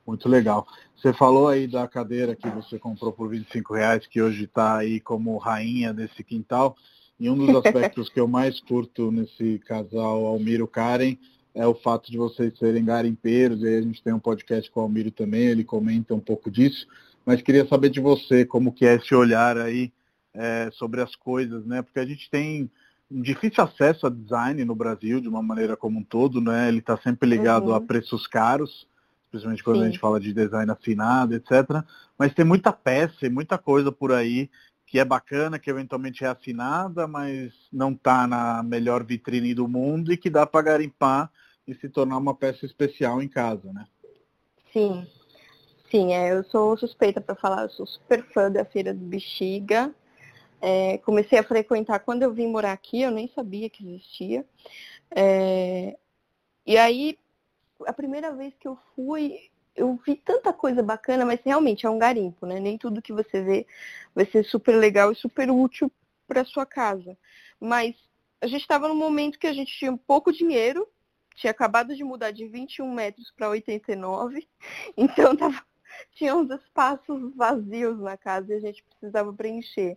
Muito 0.07 0.29
legal. 0.29 0.67
Você 0.97 1.13
falou 1.15 1.49
aí 1.49 1.67
da 1.67 1.89
cadeira 1.89 2.37
que 2.37 2.49
você 2.51 2.79
comprou 2.79 3.13
por 3.13 3.29
25 3.29 3.75
reais, 3.75 4.07
que 4.07 4.21
hoje 4.21 4.45
está 4.45 4.77
aí 4.77 5.01
como 5.01 5.37
rainha 5.39 5.95
desse 5.95 6.23
quintal. 6.23 6.77
E 7.19 7.31
um 7.31 7.37
dos 7.37 7.49
aspectos 7.65 8.09
que 8.09 8.21
eu 8.21 8.29
mais 8.29 8.61
curto 8.61 9.11
nesse 9.11 9.59
casal 9.61 10.27
Almiro 10.27 10.69
Karen 10.69 11.17
é 11.55 11.67
o 11.67 11.75
fato 11.75 12.11
de 12.11 12.19
vocês 12.19 12.57
serem 12.59 12.85
garimpeiros. 12.85 13.63
E 13.63 13.67
aí 13.67 13.77
a 13.79 13.83
gente 13.83 14.03
tem 14.03 14.13
um 14.13 14.19
podcast 14.19 14.71
com 14.71 14.81
o 14.81 14.83
Almiro 14.83 15.11
também, 15.11 15.45
ele 15.45 15.65
comenta 15.65 16.15
um 16.15 16.21
pouco 16.21 16.51
disso. 16.51 16.87
Mas 17.25 17.41
queria 17.41 17.67
saber 17.67 17.89
de 17.89 18.01
você 18.01 18.45
como 18.45 18.73
que 18.73 18.85
é 18.85 18.97
esse 18.97 19.15
olhar 19.15 19.57
aí 19.57 19.91
é, 20.35 20.69
sobre 20.73 21.01
as 21.01 21.17
coisas, 21.17 21.65
né? 21.65 21.81
Porque 21.81 22.01
a 22.01 22.05
gente 22.05 22.29
tem 22.29 22.71
um 23.11 23.23
difícil 23.23 23.65
acesso 23.65 24.07
a 24.07 24.11
design 24.11 24.63
no 24.65 24.75
Brasil, 24.75 25.21
de 25.21 25.29
uma 25.29 25.43
maneira 25.43 25.77
como 25.77 26.01
um 26.01 26.05
todo, 26.05 26.43
né? 26.43 26.69
Ele 26.69 26.81
está 26.81 26.99
sempre 26.99 27.27
ligado 27.27 27.69
uhum. 27.69 27.75
a 27.75 27.81
preços 27.81 28.27
caros 28.27 28.87
principalmente 29.35 29.65
quando 29.65 29.79
Sim. 29.79 29.83
a 29.83 29.87
gente 29.87 29.99
fala 29.99 30.21
de 30.21 30.33
design 30.33 30.71
afinado, 30.71 31.35
etc. 31.35 31.83
Mas 32.17 32.33
tem 32.33 32.45
muita 32.45 32.73
peça 32.73 33.27
e 33.27 33.29
muita 33.29 33.59
coisa 33.59 33.91
por 33.91 34.13
aí 34.13 34.49
que 34.87 34.99
é 34.99 35.05
bacana, 35.05 35.59
que 35.59 35.69
eventualmente 35.69 36.25
é 36.25 36.29
assinada, 36.29 37.09
mas 37.09 37.53
não 37.73 37.91
está 37.91 38.29
na 38.29 38.63
melhor 38.63 39.03
vitrine 39.03 39.53
do 39.53 39.67
mundo 39.67 40.13
e 40.13 40.17
que 40.17 40.31
dá 40.31 40.47
para 40.47 40.63
garimpar 40.63 41.31
e 41.67 41.75
se 41.75 41.89
tornar 41.89 42.19
uma 42.19 42.35
peça 42.35 42.65
especial 42.65 43.21
em 43.21 43.27
casa, 43.27 43.73
né? 43.73 43.87
Sim. 44.73 45.05
Sim, 45.91 46.13
é, 46.13 46.33
eu 46.33 46.45
sou 46.45 46.77
suspeita 46.77 47.21
para 47.21 47.35
falar, 47.35 47.63
eu 47.63 47.71
sou 47.71 47.87
super 47.87 48.23
fã 48.33 48.51
da 48.51 48.65
Feira 48.65 48.95
do 48.95 49.05
Bexiga. 49.05 49.93
É, 50.61 50.99
comecei 50.99 51.39
a 51.39 51.45
frequentar 51.45 51.99
quando 52.01 52.23
eu 52.23 52.33
vim 52.33 52.47
morar 52.47 52.73
aqui, 52.73 53.03
eu 53.03 53.11
nem 53.11 53.29
sabia 53.35 53.69
que 53.69 53.85
existia. 53.85 54.45
É, 55.15 55.97
e 56.67 56.77
aí, 56.79 57.19
a 57.87 57.93
primeira 57.93 58.33
vez 58.33 58.55
que 58.59 58.69
eu 58.69 58.79
fui, 58.95 59.51
eu 59.75 59.99
vi 60.07 60.17
tanta 60.17 60.53
coisa 60.53 60.83
bacana, 60.83 61.25
mas 61.25 61.41
realmente 61.45 61.87
é 61.87 61.91
um 61.91 61.99
garimpo, 61.99 62.47
né? 62.47 62.61
Nem 62.61 62.79
tudo 62.79 63.03
que 63.03 63.13
você 63.13 63.43
vê 63.43 63.67
vai 64.15 64.25
ser 64.27 64.45
super 64.45 64.77
legal 64.77 65.13
e 65.13 65.17
super 65.17 65.51
útil 65.51 65.91
para 66.27 66.45
sua 66.45 66.65
casa. 66.65 67.17
Mas 67.61 67.97
a 68.41 68.47
gente 68.47 68.63
estava 68.63 68.89
num 68.89 68.95
momento 68.95 69.39
que 69.39 69.47
a 69.47 69.53
gente 69.53 69.73
tinha 69.77 69.97
pouco 69.97 70.33
dinheiro, 70.33 70.87
tinha 71.35 71.51
acabado 71.51 71.97
de 71.97 72.05
mudar 72.05 72.31
de 72.31 72.47
21 72.47 72.93
metros 72.93 73.33
para 73.33 73.49
89, 73.49 74.47
então 74.97 75.37
tava, 75.37 75.63
tinha 76.13 76.35
uns 76.35 76.51
espaços 76.51 77.35
vazios 77.35 77.99
na 77.99 78.17
casa 78.17 78.53
e 78.53 78.57
a 78.57 78.61
gente 78.61 78.83
precisava 78.85 79.33
preencher. 79.33 79.97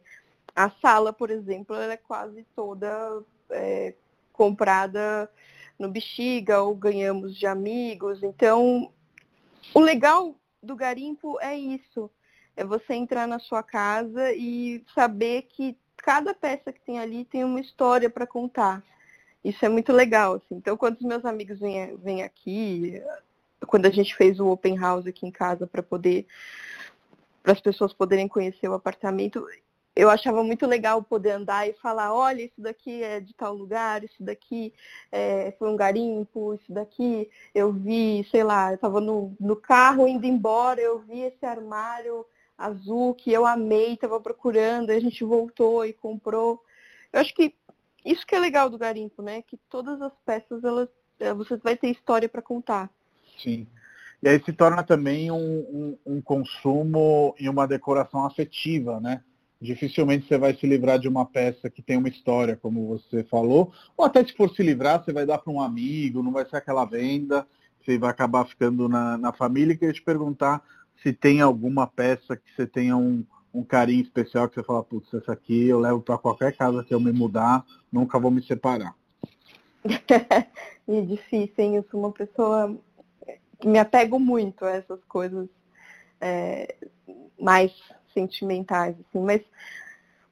A 0.56 0.70
sala, 0.70 1.14
por 1.14 1.30
exemplo, 1.30 1.76
ela 1.76 1.94
é 1.94 1.98
quase 1.98 2.44
toda 2.56 3.22
é, 3.52 3.94
comprada 4.34 5.30
no 5.78 5.90
Bexiga 5.90 6.62
ou 6.62 6.76
ganhamos 6.76 7.36
de 7.38 7.46
amigos. 7.46 8.24
Então, 8.24 8.92
o 9.74 9.80
legal 9.80 10.36
do 10.62 10.76
garimpo 10.76 11.40
é 11.40 11.58
isso. 11.58 12.10
É 12.56 12.64
você 12.64 12.94
entrar 12.94 13.28
na 13.28 13.40
sua 13.40 13.62
casa 13.62 14.34
e 14.34 14.84
saber 14.94 15.44
que 15.44 15.78
cada 15.98 16.34
peça 16.34 16.74
que 16.74 16.82
tem 16.82 17.00
ali 17.00 17.26
tem 17.26 17.44
uma 17.44 17.60
história 17.60 18.10
para 18.10 18.26
contar. 18.26 18.84
Isso 19.44 19.64
é 19.64 19.70
muito 19.70 19.94
legal. 19.94 20.36
Assim. 20.36 20.56
Então, 20.56 20.76
quando 20.76 20.98
os 20.98 21.06
meus 21.06 21.24
amigos 21.26 21.60
vêm, 21.60 21.96
vêm 21.98 22.24
aqui, 22.24 23.02
quando 23.68 23.86
a 23.86 23.92
gente 23.92 24.16
fez 24.16 24.40
o 24.40 24.48
open 24.48 24.78
house 24.78 25.06
aqui 25.06 25.26
em 25.26 25.32
casa 25.32 25.68
para 25.68 25.84
poder 25.84 26.26
para 27.44 27.54
as 27.54 27.62
pessoas 27.62 27.94
poderem 27.94 28.28
conhecer 28.28 28.68
o 28.68 28.74
apartamento, 28.74 29.48
eu 29.98 30.12
achava 30.12 30.44
muito 30.44 30.68
legal 30.68 31.02
poder 31.02 31.32
andar 31.32 31.68
e 31.68 31.74
falar, 31.74 32.14
olha, 32.14 32.44
isso 32.44 32.62
daqui 32.62 33.02
é 33.02 33.20
de 33.20 33.34
tal 33.34 33.56
lugar, 33.56 34.04
isso 34.04 34.22
daqui 34.22 34.72
é, 35.12 35.52
foi 35.58 35.68
um 35.70 35.76
garimpo, 35.76 36.54
isso 36.54 36.72
daqui 36.72 37.28
eu 37.54 37.74
vi, 37.74 38.24
sei 38.30 38.44
lá, 38.44 38.70
eu 38.70 38.76
estava 38.76 39.02
no, 39.02 39.36
no 39.40 39.56
carro 39.56 40.08
indo 40.08 40.28
embora, 40.28 40.80
eu 40.80 41.00
vi 41.00 41.22
esse 41.22 41.44
armário 41.44 42.24
azul 42.56 43.16
que 43.16 43.34
eu 43.34 43.44
amei, 43.44 43.94
estava 43.94 44.20
procurando, 44.20 44.92
a 44.92 45.00
gente 45.00 45.24
voltou 45.24 45.84
e 45.84 45.94
comprou. 45.94 46.64
Eu 47.12 47.20
acho 47.20 47.34
que 47.34 47.56
isso 48.06 48.26
que 48.26 48.36
é 48.36 48.40
legal 48.40 48.70
do 48.70 48.78
garimpo, 48.78 49.24
né? 49.24 49.42
Que 49.42 49.58
todas 49.68 50.00
as 50.00 50.14
peças, 50.24 50.64
elas, 50.64 50.90
é, 51.20 51.34
você 51.34 51.58
vai 51.58 51.76
ter 51.76 51.90
história 51.90 52.30
para 52.30 52.42
contar. 52.42 52.88
Sim. 53.40 53.66
E 54.22 54.30
aí 54.30 54.40
se 54.44 54.54
torna 54.54 54.84
também 54.84 55.32
um, 55.32 55.38
um, 55.38 55.98
um 56.06 56.22
consumo 56.22 57.36
e 57.40 57.50
uma 57.50 57.68
decoração 57.68 58.24
afetiva, 58.26 59.00
né? 59.00 59.24
Dificilmente 59.62 60.28
você 60.28 60.38
vai 60.38 60.56
se 60.56 60.66
livrar 60.68 61.00
de 61.00 61.08
uma 61.08 61.26
peça 61.26 61.70
que 61.70 61.82
tem 61.82 61.98
uma 61.98 62.10
história, 62.10 62.56
como 62.56 62.88
você 62.88 63.24
falou, 63.24 63.72
ou 63.96 64.06
até 64.06 64.24
se 64.24 64.34
for 64.34 64.50
se 64.50 64.62
livrar, 64.62 65.04
você 65.04 65.12
vai 65.12 65.26
dar 65.26 65.40
para 65.40 65.52
um 65.52 65.62
amigo, 65.62 66.24
não 66.24 66.32
vai 66.32 66.46
ser 66.46 66.58
aquela 66.58 66.86
venda, 66.86 67.48
você 67.84 67.98
vai 67.98 68.10
acabar 68.10 68.46
ficando 68.46 68.88
na, 68.88 69.18
na 69.18 69.34
família. 69.34 69.74
E 69.74 69.78
queria 69.78 69.94
te 69.94 70.02
perguntar 70.02 70.62
se 71.02 71.14
tem 71.14 71.42
alguma 71.42 71.88
peça 71.88 72.36
que 72.36 72.54
você 72.56 72.68
tenha 72.68 72.96
um, 72.98 73.24
um 73.54 73.64
carinho 73.64 74.04
especial, 74.04 74.48
que 74.48 74.56
você 74.56 74.64
fala, 74.64 74.84
putz, 74.84 75.14
essa 75.14 75.34
aqui 75.34 75.68
eu 75.68 75.80
levo 75.80 76.02
para 76.02 76.18
qualquer 76.18 76.56
casa 76.56 76.84
que 76.84 76.94
eu 76.94 77.00
me 77.00 77.12
mudar, 77.12 77.66
nunca 77.92 78.20
vou 78.20 78.30
me 78.30 78.44
separar. 78.44 78.94
é 80.88 81.02
difícil, 81.02 81.54
hein? 81.58 81.76
Eu 81.76 81.86
sou 81.90 82.00
uma 82.00 82.12
pessoa 82.12 82.78
que 83.60 83.68
me 83.68 83.80
apego 83.80 84.20
muito 84.20 84.66
a 84.66 84.72
essas 84.72 85.04
coisas 85.06 85.48
é, 86.20 86.76
mais 87.40 87.72
sentimentais, 88.18 88.96
assim, 89.00 89.24
mas 89.24 89.42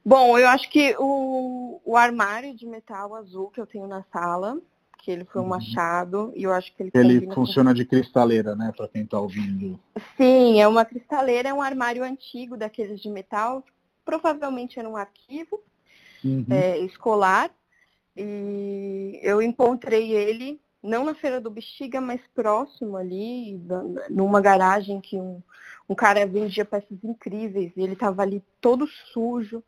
bom, 0.04 0.36
eu 0.36 0.48
acho 0.48 0.68
que 0.68 0.96
o, 0.98 1.80
o 1.84 1.96
armário 1.96 2.52
de 2.52 2.66
metal 2.66 3.14
azul 3.14 3.48
que 3.48 3.60
eu 3.60 3.66
tenho 3.66 3.86
na 3.86 4.02
sala, 4.12 4.58
que 4.98 5.10
ele 5.12 5.24
foi 5.24 5.40
um 5.40 5.44
uhum. 5.44 5.50
machado, 5.50 6.32
e 6.34 6.42
eu 6.42 6.52
acho 6.52 6.74
que 6.74 6.82
ele 6.82 6.90
Ele 6.92 7.32
funciona 7.32 7.70
com... 7.70 7.74
de 7.74 7.84
cristaleira, 7.84 8.56
né, 8.56 8.72
para 8.76 8.88
quem 8.88 9.02
está 9.02 9.20
ouvindo. 9.20 9.78
Sim, 10.16 10.60
é 10.60 10.66
uma 10.66 10.84
cristaleira, 10.84 11.50
é 11.50 11.54
um 11.54 11.62
armário 11.62 12.02
antigo 12.02 12.56
daqueles 12.56 13.00
de 13.00 13.08
metal, 13.08 13.62
provavelmente 14.04 14.80
era 14.80 14.88
um 14.88 14.96
arquivo 14.96 15.60
uhum. 16.24 16.44
é, 16.50 16.78
escolar, 16.80 17.50
e 18.16 19.20
eu 19.22 19.40
encontrei 19.40 20.10
ele 20.10 20.60
não 20.86 21.04
na 21.04 21.14
Feira 21.14 21.40
do 21.40 21.50
Bexiga, 21.50 22.00
mas 22.00 22.20
próximo 22.34 22.96
ali, 22.96 23.60
numa 24.08 24.40
garagem 24.40 25.00
que 25.00 25.16
um, 25.16 25.42
um 25.88 25.94
cara 25.94 26.26
vendia 26.26 26.64
peças 26.64 27.02
incríveis 27.02 27.72
e 27.76 27.82
ele 27.82 27.94
estava 27.94 28.22
ali 28.22 28.42
todo 28.60 28.86
sujo 29.12 29.62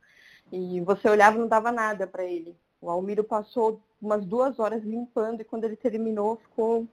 e 0.53 0.81
você 0.81 1.09
olhava 1.09 1.37
e 1.37 1.41
não 1.41 1.49
dava 1.49 1.73
nada 1.73 2.07
para 2.07 2.25
ele. 2.25 2.57
O 2.81 2.89
Almiro 2.89 3.25
passou 3.25 3.81
umas 4.01 4.25
duas 4.25 4.59
horas 4.59 4.83
limpando 4.85 5.41
e 5.41 5.45
quando 5.45 5.65
ele 5.65 5.77
terminou 5.77 6.37
ficou 6.37 6.87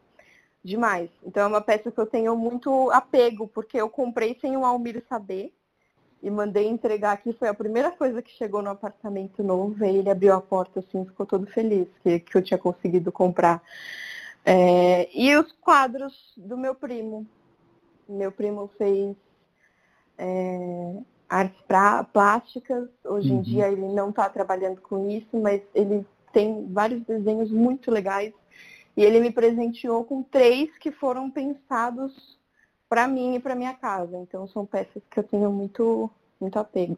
demais. 0.64 1.10
Então 1.24 1.44
é 1.44 1.48
uma 1.48 1.62
peça 1.62 1.92
que 1.92 2.00
eu 2.00 2.08
tenho 2.08 2.36
muito 2.36 2.90
apego, 2.92 3.48
porque 3.48 3.80
eu 3.80 3.88
comprei 3.88 4.36
sem 4.42 4.58
o 4.58 4.66
Almiro 4.66 5.02
saber 5.08 5.54
e 6.24 6.30
mandei 6.32 6.68
entregar 6.68 7.12
aqui. 7.12 7.34
Foi 7.34 7.48
a 7.48 7.54
primeira 7.54 7.92
coisa 7.92 8.20
que 8.20 8.32
chegou 8.32 8.64
no 8.64 8.72
apartamento 8.72 9.44
novo. 9.44 9.86
E 9.86 9.98
ele 9.98 10.10
abriu 10.10 10.34
a 10.34 10.42
porta 10.42 10.80
assim, 10.80 11.06
ficou 11.06 11.26
todo 11.26 11.46
feliz 11.46 11.88
que, 12.02 12.20
que 12.20 12.36
eu 12.36 12.42
tinha 12.42 12.58
conseguido 12.58 13.12
comprar. 13.12 13.62
É, 14.46 15.10
e 15.12 15.36
os 15.36 15.52
quadros 15.54 16.14
do 16.38 16.56
meu 16.56 16.76
primo. 16.76 17.26
Meu 18.08 18.32
primo 18.32 18.70
fez 18.78 19.16
é, 20.18 20.96
artes 21.28 21.60
pra, 21.68 22.04
plásticas. 22.04 22.88
Hoje 23.04 23.32
uhum. 23.32 23.40
em 23.40 23.42
dia 23.42 23.68
ele 23.68 23.88
não 23.88 24.12
está 24.12 24.30
trabalhando 24.30 24.80
com 24.82 25.10
isso, 25.10 25.36
mas 25.38 25.64
ele 25.74 26.06
tem 26.32 26.68
vários 26.72 27.02
desenhos 27.04 27.50
muito 27.50 27.90
legais. 27.90 28.34
E 28.96 29.04
ele 29.04 29.20
me 29.20 29.32
presenteou 29.32 30.06
com 30.06 30.22
três 30.22 30.70
que 30.78 30.92
foram 30.92 31.30
pensados 31.30 32.38
para 32.88 33.08
mim 33.08 33.36
e 33.36 33.40
para 33.40 33.56
minha 33.56 33.74
casa. 33.74 34.16
Então 34.18 34.48
são 34.48 34.66
peças 34.66 35.02
que 35.10 35.20
eu 35.20 35.24
tenho 35.24 35.52
muito, 35.52 36.10
muito 36.40 36.60
apego. 36.60 36.98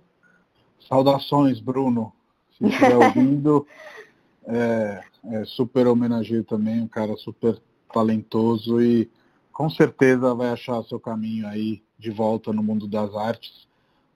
Saudações, 0.87 1.59
Bruno. 1.59 2.11
Se 2.57 2.65
estiver 2.65 2.97
ouvindo, 2.97 3.65
é, 4.47 5.03
é 5.25 5.45
super 5.45 5.87
homenageio 5.87 6.43
também, 6.43 6.81
um 6.81 6.87
cara 6.87 7.15
super 7.17 7.59
talentoso 7.93 8.81
e 8.81 9.09
com 9.51 9.69
certeza 9.69 10.33
vai 10.33 10.49
achar 10.49 10.83
seu 10.83 10.99
caminho 10.99 11.47
aí 11.47 11.81
de 11.99 12.11
volta 12.11 12.53
no 12.53 12.63
mundo 12.63 12.87
das 12.87 13.13
artes, 13.15 13.67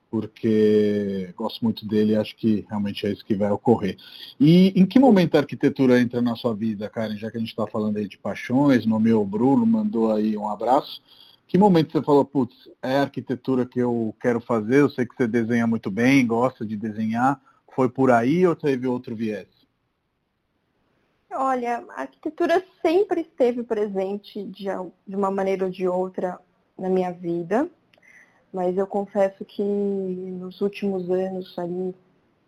porque 0.10 1.34
gosto 1.36 1.63
muito 1.63 1.86
dele 1.86 2.13
e 2.13 2.15
acho 2.15 2.36
que 2.36 2.65
realmente 2.70 3.06
é 3.06 3.12
isso 3.12 3.26
que 3.26 3.34
vai 3.34 3.50
ocorrer. 3.50 3.98
E 4.39 4.67
em 4.76 4.86
que 4.86 5.00
momento 5.00 5.36
a 5.36 5.39
arquitetura 5.39 6.00
entra 6.00 6.22
na 6.22 6.36
sua 6.36 6.54
vida, 6.54 6.89
Karen? 6.89 7.17
Já 7.17 7.32
que 7.32 7.38
a 7.38 7.39
gente 7.39 7.50
está 7.50 7.65
falando 7.65 7.98
aí 7.98 8.08
de 8.08 8.17
paixões, 8.17 8.86
nomeou 8.86 9.24
o 9.24 9.28
Bruno, 9.28 9.65
mandou 9.65 10.13
aí 10.13 10.38
um 10.38 10.48
abraço. 10.48 11.02
Que 11.48 11.58
momento 11.58 11.91
você 11.91 12.02
falou, 12.02 12.24
putz, 12.24 12.56
é 12.82 12.98
a 12.98 13.02
arquitetura 13.02 13.65
que 13.65 13.80
eu 13.80 14.15
quero 14.22 14.39
fazer, 14.39 14.82
eu 14.82 14.89
sei 14.89 15.06
que 15.06 15.15
você 15.15 15.28
desenha 15.28 15.65
muito 15.65 15.89
bem, 15.89 16.26
gosta 16.26 16.65
de 16.65 16.78
desenhar, 16.78 17.41
foi 17.74 17.89
por 17.89 18.12
aí 18.12 18.46
ou 18.46 18.56
teve 18.56 18.88
outro 18.88 19.15
viés? 19.15 19.61
Olha, 21.34 21.86
a 21.96 22.02
arquitetura 22.02 22.62
sempre 22.82 23.22
esteve 23.22 23.63
presente 23.63 24.44
de, 24.44 24.65
de 25.08 25.15
uma 25.15 25.32
maneira 25.32 25.63
ou 25.63 25.72
de 25.72 25.88
outra 25.88 26.38
na 26.78 26.89
minha 26.89 27.12
vida, 27.12 27.70
mas 28.52 28.78
eu 28.78 28.86
confesso 28.86 29.46
que 29.46 29.63
nos 29.63 30.60
últimos 30.60 31.10
anos, 31.10 31.58
ali 31.58 31.96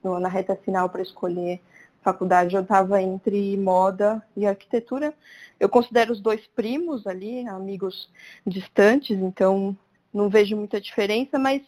na 0.04 0.28
reta 0.28 0.54
final 0.58 0.90
para 0.90 1.02
escolher 1.02 1.62
faculdade, 2.02 2.56
eu 2.56 2.62
estava 2.62 3.02
entre 3.02 3.56
moda 3.56 4.22
e 4.36 4.46
arquitetura. 4.46 5.14
Eu 5.58 5.70
considero 5.70 6.12
os 6.12 6.20
dois 6.20 6.46
primos 6.48 7.08
ali, 7.08 7.48
amigos 7.48 8.10
distantes, 8.46 9.18
então 9.18 9.78
não 10.14 10.28
vejo 10.28 10.58
muita 10.58 10.82
diferença, 10.82 11.40
mas 11.40 11.62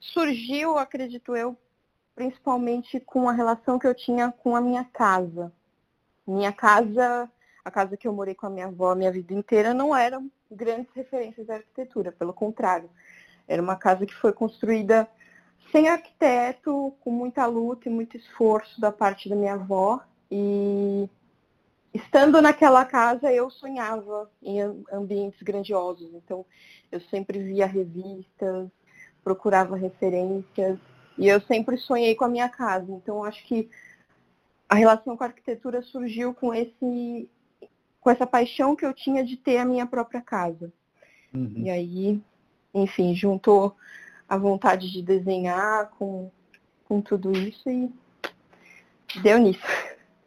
surgiu, 0.00 0.76
acredito 0.78 1.36
eu, 1.36 1.56
principalmente 2.16 2.98
com 2.98 3.28
a 3.28 3.32
relação 3.32 3.78
que 3.78 3.86
eu 3.86 3.94
tinha 3.94 4.32
com 4.32 4.56
a 4.56 4.60
minha 4.60 4.82
casa. 4.82 5.52
Minha 6.26 6.52
casa, 6.52 7.30
a 7.64 7.70
casa 7.70 7.96
que 7.96 8.06
eu 8.06 8.12
morei 8.12 8.34
com 8.34 8.46
a 8.46 8.50
minha 8.50 8.66
avó 8.66 8.90
a 8.90 8.94
minha 8.94 9.12
vida 9.12 9.34
inteira, 9.34 9.74
não 9.74 9.94
eram 9.94 10.30
grandes 10.50 10.92
referências 10.94 11.46
de 11.46 11.52
arquitetura, 11.52 12.12
pelo 12.12 12.32
contrário. 12.32 12.88
Era 13.46 13.60
uma 13.60 13.76
casa 13.76 14.06
que 14.06 14.14
foi 14.14 14.32
construída 14.32 15.08
sem 15.70 15.88
arquiteto, 15.88 16.94
com 17.00 17.10
muita 17.10 17.46
luta 17.46 17.88
e 17.88 17.92
muito 17.92 18.16
esforço 18.16 18.80
da 18.80 18.92
parte 18.92 19.28
da 19.28 19.36
minha 19.36 19.54
avó. 19.54 20.00
E 20.30 21.08
estando 21.92 22.40
naquela 22.40 22.84
casa, 22.84 23.32
eu 23.32 23.50
sonhava 23.50 24.30
em 24.42 24.60
ambientes 24.92 25.42
grandiosos. 25.42 26.12
Então, 26.14 26.44
eu 26.90 27.00
sempre 27.00 27.38
via 27.38 27.66
revistas, 27.66 28.68
procurava 29.22 29.76
referências, 29.76 30.78
e 31.16 31.28
eu 31.28 31.40
sempre 31.40 31.76
sonhei 31.76 32.14
com 32.14 32.24
a 32.24 32.28
minha 32.28 32.48
casa. 32.48 32.90
Então, 32.90 33.24
acho 33.24 33.44
que 33.44 33.70
a 34.74 34.76
relação 34.76 35.16
com 35.16 35.22
a 35.22 35.28
arquitetura 35.28 35.82
surgiu 35.82 36.34
com 36.34 36.52
esse 36.52 37.28
com 38.00 38.10
essa 38.10 38.26
paixão 38.26 38.76
que 38.76 38.84
eu 38.84 38.92
tinha 38.92 39.24
de 39.24 39.34
ter 39.34 39.56
a 39.56 39.64
minha 39.64 39.86
própria 39.86 40.20
casa. 40.20 40.70
Uhum. 41.32 41.54
E 41.56 41.70
aí 41.70 42.20
enfim, 42.74 43.14
juntou 43.14 43.76
a 44.28 44.36
vontade 44.36 44.90
de 44.90 45.00
desenhar 45.00 45.90
com, 45.90 46.30
com 46.86 47.00
tudo 47.00 47.32
isso 47.32 47.70
e 47.70 47.90
deu 49.22 49.38
nisso. 49.38 49.62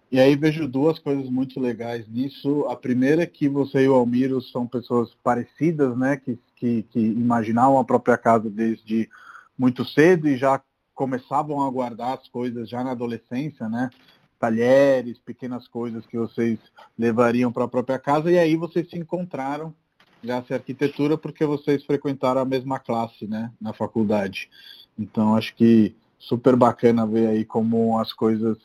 E 0.09 0.17
aí 0.19 0.35
vejo 0.37 0.65
duas 0.65 0.97
coisas 0.97 1.29
muito 1.29 1.59
legais 1.59 2.07
nisso. 2.07 2.65
A 2.69 2.75
primeira 2.75 3.23
é 3.23 3.27
que 3.27 3.49
você 3.49 3.83
e 3.83 3.89
o 3.89 3.93
Almiro 3.93 4.41
são 4.41 4.65
pessoas 4.65 5.13
parecidas, 5.21 5.97
né? 5.97 6.15
Que, 6.15 6.39
que, 6.55 6.83
que 6.83 6.99
imaginavam 6.99 7.77
a 7.77 7.83
própria 7.83 8.17
casa 8.17 8.49
desde 8.49 9.09
muito 9.57 9.83
cedo 9.83 10.29
e 10.29 10.37
já 10.37 10.61
começavam 10.95 11.61
a 11.61 11.69
guardar 11.69 12.17
as 12.17 12.27
coisas 12.29 12.69
já 12.69 12.83
na 12.83 12.91
adolescência, 12.91 13.67
né? 13.67 13.89
Talheres, 14.39 15.17
pequenas 15.19 15.67
coisas 15.67 16.05
que 16.05 16.17
vocês 16.17 16.59
levariam 16.97 17.51
para 17.51 17.65
a 17.65 17.67
própria 17.67 17.99
casa. 17.99 18.31
E 18.31 18.37
aí 18.37 18.55
vocês 18.55 18.89
se 18.89 18.97
encontraram 18.97 19.73
graças 20.23 20.51
à 20.51 20.55
arquitetura 20.55 21.17
porque 21.17 21.45
vocês 21.45 21.83
frequentaram 21.85 22.41
a 22.41 22.45
mesma 22.45 22.79
classe, 22.79 23.27
né? 23.27 23.51
Na 23.59 23.73
faculdade. 23.73 24.49
Então 24.97 25.35
acho 25.35 25.55
que 25.55 25.95
super 26.19 26.55
bacana 26.55 27.05
ver 27.05 27.27
aí 27.27 27.45
como 27.45 27.97
as 27.99 28.11
coisas 28.13 28.57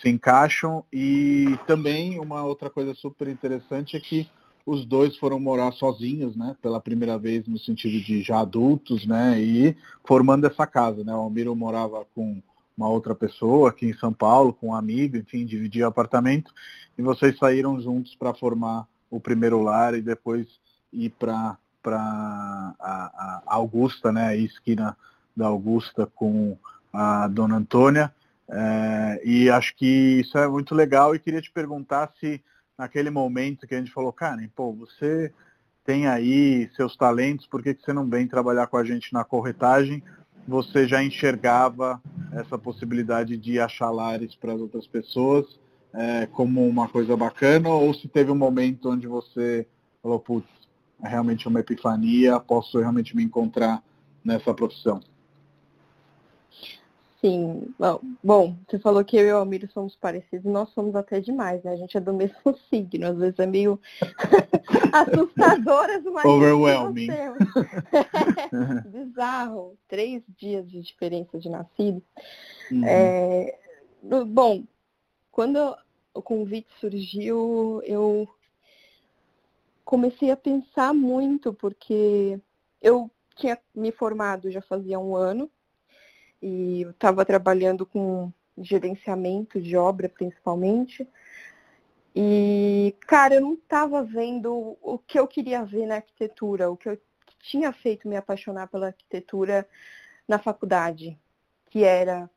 se 0.00 0.08
encaixam. 0.08 0.84
E 0.92 1.58
também 1.66 2.18
uma 2.18 2.42
outra 2.44 2.70
coisa 2.70 2.94
super 2.94 3.28
interessante 3.28 3.96
é 3.96 4.00
que 4.00 4.28
os 4.64 4.84
dois 4.84 5.16
foram 5.16 5.40
morar 5.40 5.72
sozinhos, 5.72 6.36
né? 6.36 6.56
Pela 6.60 6.80
primeira 6.80 7.18
vez 7.18 7.46
no 7.46 7.58
sentido 7.58 8.00
de 8.04 8.22
já 8.22 8.40
adultos, 8.40 9.06
né? 9.06 9.40
E 9.40 9.76
formando 10.04 10.46
essa 10.46 10.66
casa, 10.66 11.02
né? 11.02 11.12
O 11.12 11.18
Almiro 11.18 11.54
morava 11.56 12.06
com 12.14 12.42
uma 12.80 12.88
outra 12.88 13.14
pessoa 13.14 13.68
aqui 13.68 13.86
em 13.90 13.94
São 13.94 14.10
Paulo, 14.10 14.54
com 14.54 14.68
um 14.68 14.74
amigo, 14.74 15.18
enfim, 15.18 15.44
dividia 15.44 15.86
apartamento. 15.86 16.50
E 16.96 17.02
vocês 17.02 17.36
saíram 17.36 17.78
juntos 17.78 18.14
para 18.14 18.32
formar 18.32 18.86
o 19.10 19.20
primeiro 19.20 19.62
lar 19.62 19.94
e 19.94 20.00
depois 20.00 20.46
ir 20.90 21.10
para 21.18 21.58
a, 21.84 22.74
a 22.80 23.42
Augusta, 23.46 24.10
né? 24.10 24.28
A 24.28 24.36
esquina 24.36 24.96
da 25.36 25.46
Augusta 25.46 26.06
com 26.14 26.56
a 26.90 27.28
Dona 27.28 27.56
Antônia. 27.56 28.12
É, 28.48 29.20
e 29.24 29.50
acho 29.50 29.76
que 29.76 30.20
isso 30.20 30.38
é 30.38 30.48
muito 30.48 30.74
legal 30.74 31.14
e 31.14 31.18
queria 31.18 31.42
te 31.42 31.52
perguntar 31.52 32.10
se 32.18 32.42
naquele 32.78 33.10
momento 33.10 33.66
que 33.66 33.74
a 33.74 33.78
gente 33.78 33.92
falou, 33.92 34.12
cara, 34.12 34.42
pô, 34.56 34.72
você 34.72 35.32
tem 35.84 36.06
aí 36.06 36.68
seus 36.74 36.96
talentos, 36.96 37.46
por 37.46 37.62
que, 37.62 37.74
que 37.74 37.84
você 37.84 37.92
não 37.92 38.08
vem 38.08 38.26
trabalhar 38.26 38.66
com 38.68 38.78
a 38.78 38.84
gente 38.84 39.12
na 39.12 39.22
corretagem? 39.22 40.02
Você 40.46 40.86
já 40.86 41.02
enxergava 41.02 42.00
essa 42.32 42.58
possibilidade 42.58 43.36
de 43.36 43.58
achar 43.58 43.90
lares 43.90 44.34
para 44.34 44.52
as 44.52 44.60
outras 44.60 44.86
pessoas 44.86 45.58
é, 45.92 46.26
como 46.26 46.66
uma 46.66 46.88
coisa 46.88 47.16
bacana, 47.16 47.68
ou 47.68 47.92
se 47.92 48.08
teve 48.08 48.30
um 48.30 48.36
momento 48.36 48.90
onde 48.90 49.06
você 49.06 49.66
falou, 50.02 50.18
putz, 50.18 50.48
é 51.02 51.08
realmente 51.08 51.48
uma 51.48 51.60
epifania, 51.60 52.38
posso 52.38 52.78
realmente 52.78 53.16
me 53.16 53.22
encontrar 53.22 53.82
nessa 54.24 54.52
profissão? 54.54 55.00
Sim, 57.20 57.74
bom, 57.78 58.00
bom, 58.24 58.56
você 58.66 58.78
falou 58.78 59.04
que 59.04 59.14
eu 59.14 59.26
e 59.26 59.32
o 59.32 59.36
Almiro 59.36 59.70
somos 59.72 59.94
parecidos, 59.94 60.50
nós 60.50 60.70
somos 60.70 60.94
até 60.96 61.20
demais, 61.20 61.62
né? 61.62 61.72
A 61.72 61.76
gente 61.76 61.94
é 61.94 62.00
do 62.00 62.14
mesmo 62.14 62.36
signo, 62.70 63.08
às 63.08 63.18
vezes 63.18 63.38
é 63.38 63.46
meio 63.46 63.78
assustadoras, 64.90 66.02
mas. 66.04 66.24
Overwhelming. 66.24 67.08
Bizarro. 68.88 69.76
Três 69.86 70.22
dias 70.28 70.66
de 70.70 70.80
diferença 70.80 71.38
de 71.38 71.50
nascido. 71.50 72.02
Uhum. 72.70 72.84
É, 72.86 73.58
bom, 74.26 74.64
quando 75.30 75.76
o 76.14 76.22
convite 76.22 76.68
surgiu, 76.80 77.82
eu 77.84 78.26
comecei 79.84 80.30
a 80.30 80.36
pensar 80.36 80.94
muito, 80.94 81.52
porque 81.52 82.40
eu 82.80 83.10
tinha 83.36 83.58
me 83.74 83.92
formado 83.92 84.50
já 84.50 84.62
fazia 84.62 84.98
um 84.98 85.14
ano 85.14 85.50
e 86.42 86.82
estava 86.82 87.24
trabalhando 87.24 87.84
com 87.84 88.32
gerenciamento 88.58 89.60
de 89.60 89.76
obra 89.76 90.08
principalmente. 90.08 91.06
E, 92.14 92.94
cara, 93.06 93.36
eu 93.36 93.40
não 93.40 93.54
estava 93.54 94.02
vendo 94.02 94.76
o 94.82 94.98
que 94.98 95.18
eu 95.18 95.26
queria 95.26 95.64
ver 95.64 95.86
na 95.86 95.96
arquitetura, 95.96 96.70
o 96.70 96.76
que 96.76 96.88
eu 96.88 96.98
tinha 97.38 97.72
feito 97.72 98.08
me 98.08 98.16
apaixonar 98.16 98.68
pela 98.68 98.88
arquitetura 98.88 99.66
na 100.26 100.38
faculdade, 100.38 101.18
que 101.70 101.84
era 101.84 102.28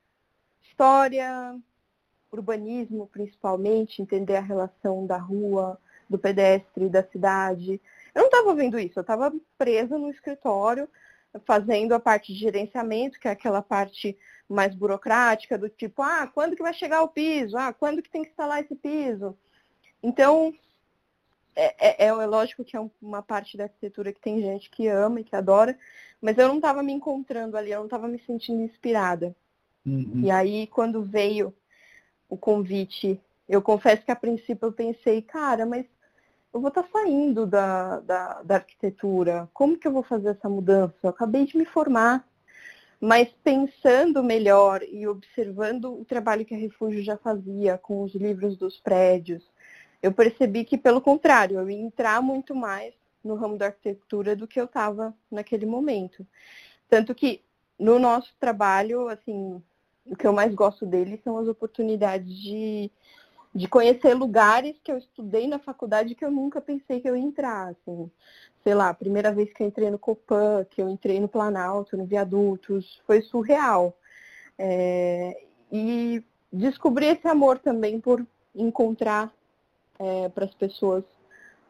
história, 0.62 1.60
urbanismo 2.32 3.08
principalmente, 3.08 4.02
entender 4.02 4.36
a 4.36 4.42
relação 4.42 5.06
da 5.06 5.18
rua, 5.18 5.80
do 6.10 6.18
pedestre, 6.18 6.90
da 6.90 7.04
cidade. 7.04 7.82
Eu 8.14 8.22
não 8.22 8.26
estava 8.28 8.56
vendo 8.56 8.80
isso, 8.80 9.00
eu 9.00 9.02
estava 9.02 9.34
presa 9.58 9.98
no 9.98 10.10
escritório, 10.10 10.88
fazendo 11.46 11.94
a 11.94 12.00
parte 12.00 12.34
de 12.34 12.40
gerenciamento, 12.40 13.20
que 13.20 13.28
é 13.28 13.32
aquela 13.32 13.62
parte 13.62 14.18
mais 14.48 14.76
burocrática, 14.76 15.58
do 15.58 15.70
tipo, 15.70 16.02
ah, 16.02 16.28
quando 16.28 16.56
que 16.56 16.62
vai 16.62 16.74
chegar 16.74 17.02
o 17.02 17.08
piso? 17.08 17.58
Ah, 17.58 17.74
quando 17.74 18.02
que 18.02 18.10
tem 18.10 18.24
que 18.24 18.30
instalar 18.30 18.62
esse 18.62 18.76
piso? 18.76 19.36
Então, 20.02 20.54
é, 21.56 22.06
é, 22.06 22.08
é 22.08 22.26
lógico 22.26 22.64
que 22.64 22.76
é 22.76 22.90
uma 23.02 23.22
parte 23.22 23.58
da 23.58 23.66
arquitetura 23.66 24.12
que 24.12 24.22
tem 24.22 24.42
gente 24.42 24.70
que 24.70 24.88
ama 24.88 25.22
e 25.22 25.24
que 25.24 25.36
adora, 25.36 25.78
mas 26.22 26.38
eu 26.38 26.48
não 26.48 26.58
estava 26.58 26.84
me 26.84 26.94
encontrando 26.94 27.58
ali, 27.58 27.72
eu 27.72 27.80
não 27.80 27.86
estava 27.86 28.08
me 28.08 28.20
sentindo 28.20 28.62
inspirada. 28.62 29.36
Uhum. 29.86 30.22
E 30.24 30.32
aí, 30.32 30.68
quando 30.68 31.04
veio 31.04 31.54
o 32.30 32.38
convite, 32.38 33.20
eu 33.48 33.62
confesso 33.62 34.04
que 34.04 34.12
a 34.12 34.16
princípio 34.16 34.68
eu 34.68 34.72
pensei, 34.72 35.22
cara, 35.22 35.66
mas 35.66 35.86
eu 36.54 36.62
vou 36.62 36.70
estar 36.70 36.84
tá 36.84 36.90
saindo 36.92 37.48
da, 37.48 38.00
da, 38.02 38.44
da, 38.44 38.56
arquitetura, 38.56 39.50
como 39.54 39.78
que 39.78 39.88
eu 39.88 39.92
vou 39.92 40.04
fazer 40.04 40.30
essa 40.30 40.48
mudança? 40.48 40.94
Eu 41.02 41.10
acabei 41.10 41.46
de 41.46 41.58
me 41.58 41.66
formar, 41.66 42.28
mas 43.02 43.28
pensando 43.44 44.24
melhor 44.24 44.84
e 44.84 45.08
observando 45.08 46.00
o 46.00 46.06
trabalho 46.06 46.46
que 46.46 46.54
a 46.54 46.58
Refúgio 46.58 47.04
já 47.04 47.18
fazia 47.18 47.78
com 47.78 48.04
os 48.04 48.14
livros 48.14 48.56
dos 48.56 48.80
prédios, 48.80 49.44
eu 50.02 50.12
percebi 50.12 50.64
que, 50.64 50.78
pelo 50.78 51.02
contrário, 51.02 51.60
eu 51.60 51.70
ia 51.70 51.82
entrar 51.82 52.22
muito 52.22 52.54
mais 52.54 52.94
no 53.24 53.36
ramo 53.36 53.58
da 53.58 53.68
arquitetura 53.68 54.36
do 54.36 54.48
que 54.48 54.60
eu 54.60 54.66
estava 54.66 55.14
naquele 55.32 55.66
momento. 55.66 56.28
Tanto 56.90 57.16
que 57.16 57.42
no 57.80 57.98
nosso 57.98 58.34
trabalho, 58.40 59.08
assim, 59.08 59.62
o 60.06 60.16
que 60.16 60.28
eu 60.28 60.34
mais 60.34 60.54
gosto 60.54 60.86
dele 60.86 61.20
são 61.24 61.38
as 61.38 61.48
oportunidades 61.48 62.36
de 62.36 62.92
de 63.54 63.68
conhecer 63.68 64.14
lugares 64.16 64.76
que 64.84 64.92
eu 64.92 64.98
estudei 64.98 65.48
na 65.48 65.60
faculdade 65.60 66.16
que 66.16 66.26
eu 66.26 66.32
nunca 66.32 66.60
pensei 66.60 67.00
que 67.00 67.10
eu 67.10 67.16
entrar. 67.16 67.70
Assim. 67.70 68.10
Sei 68.64 68.74
lá, 68.74 68.90
a 68.90 68.94
primeira 68.94 69.32
vez 69.32 69.54
que 69.54 69.62
eu 69.62 69.68
entrei 69.68 69.92
no 69.92 70.00
Copan, 70.00 70.66
que 70.70 70.82
eu 70.82 70.90
entrei 70.90 71.20
no 71.20 71.28
Planalto, 71.28 71.96
no 71.96 72.06
Viadutos, 72.06 73.02
foi 73.06 73.22
surreal. 73.22 73.96
É, 74.58 75.44
e 75.72 76.24
descobri 76.52 77.08
esse 77.08 77.28
amor 77.28 77.60
também 77.60 78.00
por 78.00 78.26
encontrar 78.56 79.32
é, 80.00 80.30
para 80.30 80.46
as 80.46 80.54
pessoas 80.54 81.04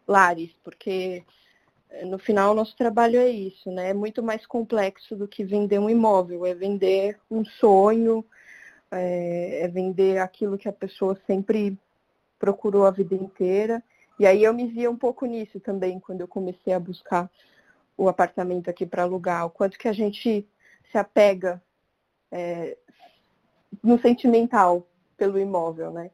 lares, 0.07 0.51
porque 0.63 1.23
é, 1.89 2.05
no 2.05 2.17
final 2.17 2.51
o 2.51 2.55
nosso 2.55 2.75
trabalho 2.75 3.19
é 3.19 3.29
isso, 3.29 3.71
né? 3.71 3.89
É 3.89 3.93
muito 3.93 4.21
mais 4.21 4.45
complexo 4.45 5.15
do 5.15 5.27
que 5.27 5.43
vender 5.43 5.79
um 5.79 5.89
imóvel, 5.89 6.45
é 6.45 6.53
vender 6.53 7.19
um 7.29 7.43
sonho, 7.45 8.25
é, 8.93 9.61
é 9.61 9.67
vender 9.67 10.17
aquilo 10.19 10.57
que 10.57 10.67
a 10.67 10.73
pessoa 10.73 11.19
sempre 11.27 11.77
procurou 12.39 12.85
a 12.85 12.91
vida 12.91 13.15
inteira. 13.15 13.81
E 14.19 14.25
aí 14.25 14.43
eu 14.43 14.53
me 14.53 14.67
via 14.67 14.89
um 14.89 14.97
pouco 14.97 15.25
nisso 15.25 15.59
também, 15.59 15.99
quando 15.99 16.21
eu 16.21 16.27
comecei 16.27 16.73
a 16.73 16.79
buscar 16.79 17.29
o 17.97 18.07
apartamento 18.09 18.69
aqui 18.69 18.85
para 18.85 19.03
alugar, 19.03 19.45
o 19.45 19.49
quanto 19.49 19.77
que 19.77 19.87
a 19.87 19.93
gente 19.93 20.47
se 20.91 20.97
apega 20.97 21.61
é, 22.31 22.77
no 23.83 23.99
sentimental 23.99 24.87
pelo 25.17 25.39
imóvel, 25.39 25.91
né? 25.91 26.11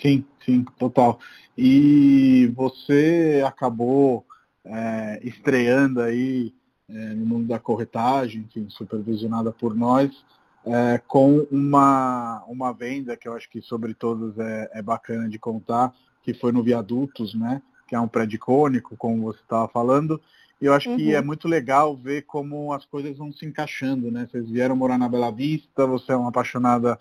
Sim, 0.00 0.24
sim, 0.44 0.64
total. 0.78 1.18
E 1.56 2.46
você 2.54 3.42
acabou 3.44 4.24
é, 4.64 5.20
estreando 5.24 6.00
aí 6.00 6.54
é, 6.88 6.92
no 6.92 7.26
mundo 7.26 7.48
da 7.48 7.58
corretagem, 7.58 8.42
enfim, 8.42 8.68
supervisionada 8.70 9.50
por 9.50 9.74
nós, 9.74 10.24
é, 10.66 11.00
com 11.06 11.46
uma, 11.50 12.42
uma 12.46 12.72
venda 12.72 13.16
que 13.16 13.28
eu 13.28 13.34
acho 13.34 13.48
que 13.48 13.62
sobre 13.62 13.94
todos 13.94 14.38
é, 14.38 14.70
é 14.74 14.82
bacana 14.82 15.28
de 15.28 15.38
contar, 15.38 15.92
que 16.22 16.34
foi 16.34 16.52
no 16.52 16.62
Viadutos, 16.62 17.34
né? 17.34 17.62
Que 17.86 17.94
é 17.94 18.00
um 18.00 18.08
prédio 18.08 18.36
icônico, 18.36 18.96
como 18.96 19.22
você 19.22 19.40
estava 19.40 19.66
falando. 19.68 20.20
E 20.60 20.66
eu 20.66 20.74
acho 20.74 20.90
uhum. 20.90 20.96
que 20.96 21.14
é 21.14 21.22
muito 21.22 21.46
legal 21.46 21.96
ver 21.96 22.22
como 22.22 22.72
as 22.72 22.84
coisas 22.84 23.16
vão 23.16 23.32
se 23.32 23.46
encaixando, 23.46 24.10
né? 24.10 24.28
Vocês 24.30 24.50
vieram 24.50 24.76
morar 24.76 24.98
na 24.98 25.08
Bela 25.08 25.30
Vista, 25.30 25.86
você 25.86 26.12
é 26.12 26.16
uma 26.16 26.30
apaixonada 26.30 26.98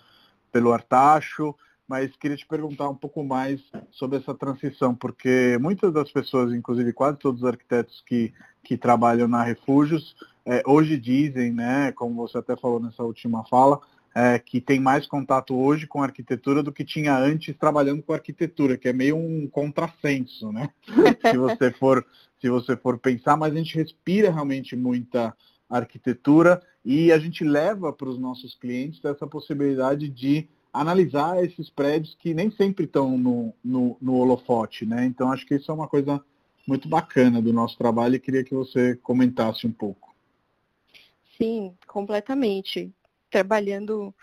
pelo 0.51 0.71
Artacho, 0.71 1.55
mas 1.87 2.15
queria 2.15 2.37
te 2.37 2.45
perguntar 2.45 2.89
um 2.89 2.95
pouco 2.95 3.23
mais 3.23 3.61
sobre 3.91 4.17
essa 4.17 4.33
transição, 4.33 4.93
porque 4.93 5.57
muitas 5.59 5.91
das 5.93 6.11
pessoas, 6.11 6.53
inclusive 6.53 6.93
quase 6.93 7.17
todos 7.17 7.41
os 7.41 7.47
arquitetos 7.47 8.03
que, 8.05 8.33
que 8.63 8.77
trabalham 8.77 9.27
na 9.27 9.41
Refúgios, 9.41 10.15
é, 10.47 10.63
hoje 10.65 10.97
dizem, 10.97 11.51
né, 11.51 11.91
como 11.91 12.15
você 12.15 12.37
até 12.37 12.55
falou 12.55 12.79
nessa 12.79 13.03
última 13.03 13.43
fala, 13.45 13.81
é, 14.15 14.39
que 14.39 14.61
tem 14.61 14.79
mais 14.79 15.05
contato 15.05 15.53
hoje 15.53 15.85
com 15.85 16.01
arquitetura 16.01 16.63
do 16.63 16.71
que 16.71 16.85
tinha 16.85 17.17
antes 17.17 17.55
trabalhando 17.55 18.01
com 18.01 18.13
arquitetura, 18.13 18.77
que 18.77 18.87
é 18.87 18.93
meio 18.93 19.17
um 19.17 19.47
contrassenso, 19.47 20.51
né? 20.51 20.69
se 21.29 21.37
você 21.37 21.71
for 21.71 22.03
se 22.39 22.49
você 22.49 22.77
for 22.77 22.97
pensar, 22.99 23.35
mas 23.35 23.51
a 23.51 23.57
gente 23.57 23.75
respira 23.75 24.31
realmente 24.31 24.75
muita 24.75 25.35
arquitetura 25.69 26.61
e 26.85 27.11
a 27.11 27.17
gente 27.19 27.43
leva 27.43 27.91
para 27.91 28.07
os 28.07 28.17
nossos 28.17 28.55
clientes 28.55 29.03
essa 29.03 29.27
possibilidade 29.27 30.07
de 30.07 30.47
analisar 30.71 31.43
esses 31.43 31.69
prédios 31.69 32.15
que 32.19 32.33
nem 32.33 32.51
sempre 32.51 32.85
estão 32.85 33.17
no, 33.17 33.53
no, 33.63 33.97
no 33.99 34.15
holofote, 34.15 34.85
né? 34.85 35.05
Então 35.05 35.31
acho 35.31 35.45
que 35.45 35.55
isso 35.55 35.71
é 35.71 35.73
uma 35.73 35.87
coisa 35.87 36.23
muito 36.67 36.87
bacana 36.87 37.41
do 37.41 37.51
nosso 37.51 37.77
trabalho 37.77 38.15
e 38.15 38.19
queria 38.19 38.43
que 38.43 38.53
você 38.53 38.95
comentasse 38.97 39.65
um 39.65 39.71
pouco. 39.71 40.06
Sim, 41.37 41.75
completamente 41.87 42.91
trabalhando 43.29 44.13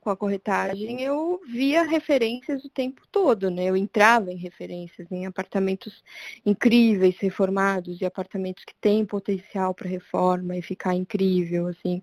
com 0.00 0.10
a 0.10 0.16
corretagem, 0.16 1.02
eu 1.02 1.40
via 1.46 1.82
referências 1.82 2.64
o 2.64 2.70
tempo 2.70 3.02
todo, 3.12 3.50
né? 3.50 3.66
Eu 3.66 3.76
entrava 3.76 4.32
em 4.32 4.36
referências, 4.36 5.06
em 5.12 5.26
apartamentos 5.26 6.02
incríveis, 6.44 7.18
reformados, 7.18 8.00
e 8.00 8.06
apartamentos 8.06 8.64
que 8.64 8.74
têm 8.80 9.04
potencial 9.04 9.74
para 9.74 9.88
reforma 9.88 10.56
e 10.56 10.62
ficar 10.62 10.94
incrível, 10.94 11.66
assim. 11.66 12.02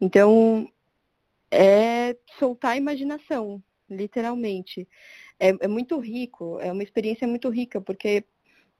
Então, 0.00 0.68
é 1.50 2.16
soltar 2.38 2.72
a 2.72 2.76
imaginação, 2.76 3.62
literalmente. 3.88 4.88
É, 5.38 5.50
é 5.60 5.68
muito 5.68 5.98
rico, 6.00 6.58
é 6.60 6.72
uma 6.72 6.82
experiência 6.82 7.28
muito 7.28 7.48
rica, 7.48 7.80
porque 7.80 8.24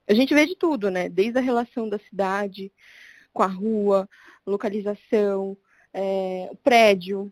a 0.07 0.13
gente 0.13 0.33
vê 0.33 0.45
de 0.45 0.57
tudo, 0.57 0.91
né? 0.91 1.07
Desde 1.07 1.37
a 1.39 1.41
relação 1.41 1.87
da 1.87 1.99
cidade 1.99 2.71
com 3.37 3.43
a 3.43 3.47
rua, 3.47 4.09
localização, 4.47 5.55
é, 5.93 6.49
o 6.51 6.55
prédio, 6.55 7.31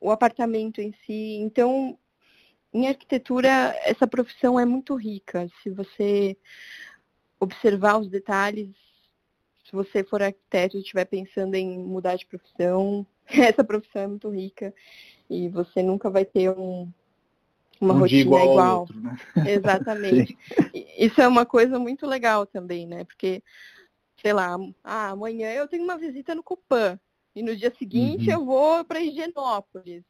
o 0.00 0.12
apartamento 0.12 0.80
em 0.80 0.94
si. 1.04 1.40
Então, 1.40 1.98
em 2.72 2.86
arquitetura, 2.86 3.74
essa 3.84 4.06
profissão 4.06 4.60
é 4.60 4.64
muito 4.64 4.94
rica. 4.94 5.50
Se 5.60 5.70
você 5.70 6.36
observar 7.40 7.98
os 7.98 8.08
detalhes, 8.08 8.68
se 9.64 9.72
você 9.72 10.04
for 10.04 10.22
arquiteto 10.22 10.76
e 10.76 10.80
estiver 10.80 11.04
pensando 11.04 11.56
em 11.56 11.80
mudar 11.80 12.14
de 12.14 12.26
profissão, 12.26 13.04
essa 13.26 13.64
profissão 13.64 14.02
é 14.02 14.06
muito 14.06 14.30
rica 14.30 14.72
e 15.28 15.48
você 15.48 15.82
nunca 15.82 16.08
vai 16.08 16.24
ter 16.24 16.50
um, 16.50 16.88
uma 17.80 17.94
um 17.94 17.98
rotina 17.98 18.20
igual. 18.20 18.52
igual. 18.52 18.80
Outro, 18.82 19.00
né? 19.00 19.16
Exatamente. 19.48 20.38
Isso 20.96 21.20
é 21.20 21.26
uma 21.26 21.44
coisa 21.44 21.76
muito 21.76 22.06
legal 22.06 22.46
também, 22.46 22.86
né? 22.86 23.02
Porque, 23.02 23.42
sei 24.24 24.32
lá, 24.32 24.56
ah, 24.82 25.10
amanhã 25.10 25.52
eu 25.52 25.68
tenho 25.68 25.84
uma 25.84 25.98
visita 25.98 26.34
no 26.34 26.42
Copan. 26.42 26.98
E 27.36 27.42
no 27.42 27.54
dia 27.54 27.70
seguinte 27.78 28.28
uhum. 28.28 28.32
eu 28.32 28.44
vou 28.46 28.82
para 28.82 29.02
Higienópolis. 29.02 30.02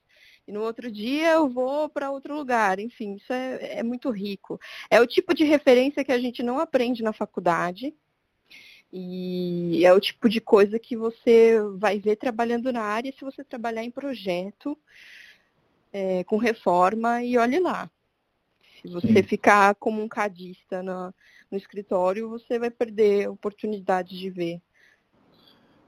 E 0.46 0.52
no 0.52 0.62
outro 0.62 0.88
dia 0.88 1.32
eu 1.32 1.48
vou 1.48 1.88
para 1.88 2.12
outro 2.12 2.36
lugar. 2.36 2.78
Enfim, 2.78 3.16
isso 3.16 3.32
é, 3.32 3.78
é 3.78 3.82
muito 3.82 4.10
rico. 4.10 4.60
É 4.88 5.00
o 5.00 5.06
tipo 5.06 5.34
de 5.34 5.42
referência 5.42 6.04
que 6.04 6.12
a 6.12 6.18
gente 6.18 6.44
não 6.44 6.60
aprende 6.60 7.02
na 7.02 7.12
faculdade. 7.12 7.92
E 8.92 9.84
é 9.84 9.92
o 9.92 9.98
tipo 9.98 10.28
de 10.28 10.40
coisa 10.40 10.78
que 10.78 10.96
você 10.96 11.58
vai 11.76 11.98
ver 11.98 12.14
trabalhando 12.14 12.72
na 12.72 12.82
área 12.82 13.12
se 13.12 13.24
você 13.24 13.42
trabalhar 13.42 13.82
em 13.82 13.90
projeto, 13.90 14.78
é, 15.92 16.22
com 16.22 16.36
reforma, 16.36 17.20
e 17.20 17.36
olhe 17.36 17.58
lá. 17.58 17.90
Se 18.84 18.92
você 18.92 19.14
Sim. 19.14 19.22
ficar 19.22 19.74
como 19.76 20.02
um 20.02 20.08
cadista 20.08 20.82
no, 20.82 21.14
no 21.50 21.56
escritório, 21.56 22.28
você 22.28 22.58
vai 22.58 22.70
perder 22.70 23.26
a 23.26 23.30
oportunidade 23.30 24.18
de 24.18 24.28
ver 24.28 24.60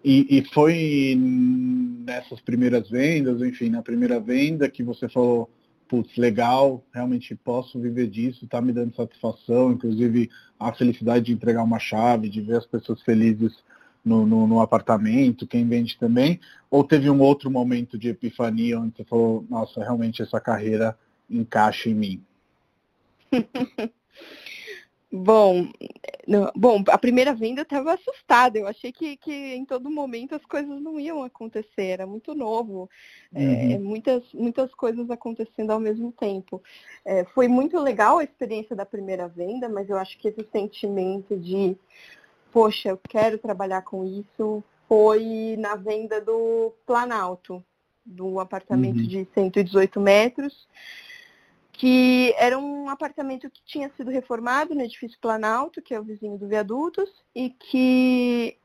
e, 0.08 0.38
e, 0.38 0.44
foi 0.54 1.16
nessas 1.18 2.40
primeiras 2.40 2.88
vendas, 2.88 3.42
enfim, 3.42 3.70
na 3.70 3.82
primeira 3.82 4.20
venda 4.20 4.68
que 4.68 4.80
você 4.84 5.08
falou, 5.08 5.50
putz, 5.88 6.16
legal, 6.16 6.84
realmente 6.94 7.34
posso 7.34 7.80
viver 7.80 8.06
disso, 8.06 8.44
está 8.44 8.60
me 8.60 8.72
dando 8.72 8.94
satisfação, 8.94 9.72
inclusive 9.72 10.30
a 10.60 10.72
felicidade 10.72 11.24
de 11.24 11.32
entregar 11.32 11.64
uma 11.64 11.80
chave, 11.80 12.28
de 12.28 12.40
ver 12.40 12.58
as 12.58 12.66
pessoas 12.66 13.02
felizes 13.02 13.52
no, 14.04 14.24
no, 14.24 14.46
no 14.46 14.60
apartamento, 14.60 15.44
quem 15.44 15.66
vende 15.66 15.98
também, 15.98 16.38
ou 16.70 16.84
teve 16.84 17.10
um 17.10 17.20
outro 17.20 17.50
momento 17.50 17.98
de 17.98 18.10
epifania 18.10 18.78
onde 18.78 18.96
você 18.96 19.02
falou, 19.02 19.44
nossa, 19.50 19.80
realmente 19.82 20.22
essa 20.22 20.40
carreira 20.40 20.96
encaixa 21.28 21.90
em 21.90 21.94
mim? 21.94 22.22
Bom, 25.12 25.68
não, 26.26 26.50
bom, 26.54 26.82
a 26.88 26.98
primeira 26.98 27.32
venda 27.32 27.60
eu 27.60 27.62
estava 27.62 27.94
assustada. 27.94 28.58
Eu 28.58 28.66
achei 28.66 28.92
que, 28.92 29.16
que 29.16 29.32
em 29.32 29.64
todo 29.64 29.90
momento 29.90 30.34
as 30.34 30.44
coisas 30.44 30.80
não 30.82 30.98
iam 30.98 31.22
acontecer. 31.22 31.86
Era 31.86 32.06
muito 32.06 32.34
novo, 32.34 32.90
é, 33.32 33.40
uhum. 33.40 33.72
é, 33.72 33.78
muitas, 33.78 34.24
muitas 34.34 34.74
coisas 34.74 35.08
acontecendo 35.08 35.70
ao 35.70 35.78
mesmo 35.78 36.12
tempo. 36.12 36.62
É, 37.04 37.24
foi 37.24 37.46
muito 37.46 37.78
legal 37.78 38.18
a 38.18 38.24
experiência 38.24 38.74
da 38.74 38.84
primeira 38.84 39.28
venda, 39.28 39.68
mas 39.68 39.88
eu 39.88 39.96
acho 39.96 40.18
que 40.18 40.28
esse 40.28 40.46
sentimento 40.50 41.36
de, 41.36 41.76
poxa, 42.52 42.88
eu 42.88 43.00
quero 43.08 43.38
trabalhar 43.38 43.82
com 43.82 44.04
isso, 44.04 44.62
foi 44.88 45.56
na 45.58 45.76
venda 45.76 46.20
do 46.20 46.72
Planalto, 46.84 47.64
do 48.04 48.40
apartamento 48.40 48.98
uhum. 48.98 49.06
de 49.06 49.26
118 49.34 50.00
metros 50.00 50.66
que 51.78 52.34
era 52.38 52.58
um 52.58 52.88
apartamento 52.88 53.50
que 53.50 53.62
tinha 53.64 53.90
sido 53.96 54.10
reformado 54.10 54.74
no 54.74 54.80
edifício 54.80 55.18
Planalto, 55.20 55.82
que 55.82 55.94
é 55.94 56.00
o 56.00 56.04
vizinho 56.04 56.38
do 56.38 56.48
Viadutos, 56.48 57.10
e 57.34 57.50
que 57.50 58.56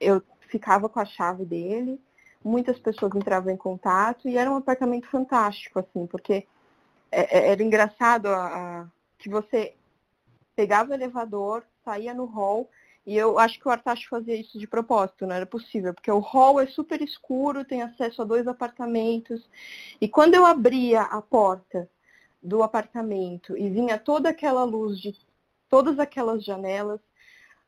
eu 0.00 0.22
ficava 0.48 0.88
com 0.88 0.98
a 0.98 1.04
chave 1.04 1.44
dele, 1.44 2.00
muitas 2.42 2.78
pessoas 2.78 3.14
entravam 3.14 3.52
em 3.52 3.56
contato, 3.56 4.28
e 4.28 4.38
era 4.38 4.50
um 4.50 4.56
apartamento 4.56 5.06
fantástico, 5.08 5.78
assim, 5.78 6.06
porque 6.06 6.46
é, 7.12 7.38
é, 7.38 7.50
era 7.50 7.62
engraçado 7.62 8.28
a, 8.28 8.46
a, 8.46 8.86
que 9.18 9.28
você 9.28 9.74
pegava 10.56 10.92
o 10.92 10.94
elevador, 10.94 11.64
saía 11.84 12.14
no 12.14 12.24
hall, 12.24 12.70
e 13.06 13.14
eu 13.14 13.38
acho 13.38 13.58
que 13.60 13.68
o 13.68 13.70
Artacho 13.70 14.08
fazia 14.08 14.34
isso 14.34 14.58
de 14.58 14.66
propósito, 14.66 15.26
não 15.26 15.34
era 15.34 15.46
possível, 15.46 15.92
porque 15.92 16.10
o 16.10 16.18
hall 16.18 16.60
é 16.60 16.66
super 16.66 17.02
escuro, 17.02 17.64
tem 17.64 17.82
acesso 17.82 18.22
a 18.22 18.24
dois 18.24 18.46
apartamentos, 18.48 19.46
e 20.00 20.08
quando 20.08 20.34
eu 20.34 20.46
abria 20.46 21.02
a 21.02 21.20
porta 21.20 21.88
do 22.42 22.62
apartamento 22.62 23.56
e 23.56 23.68
vinha 23.68 23.98
toda 23.98 24.28
aquela 24.28 24.64
luz 24.64 25.00
de 25.00 25.14
todas 25.68 25.98
aquelas 25.98 26.44
janelas, 26.44 27.00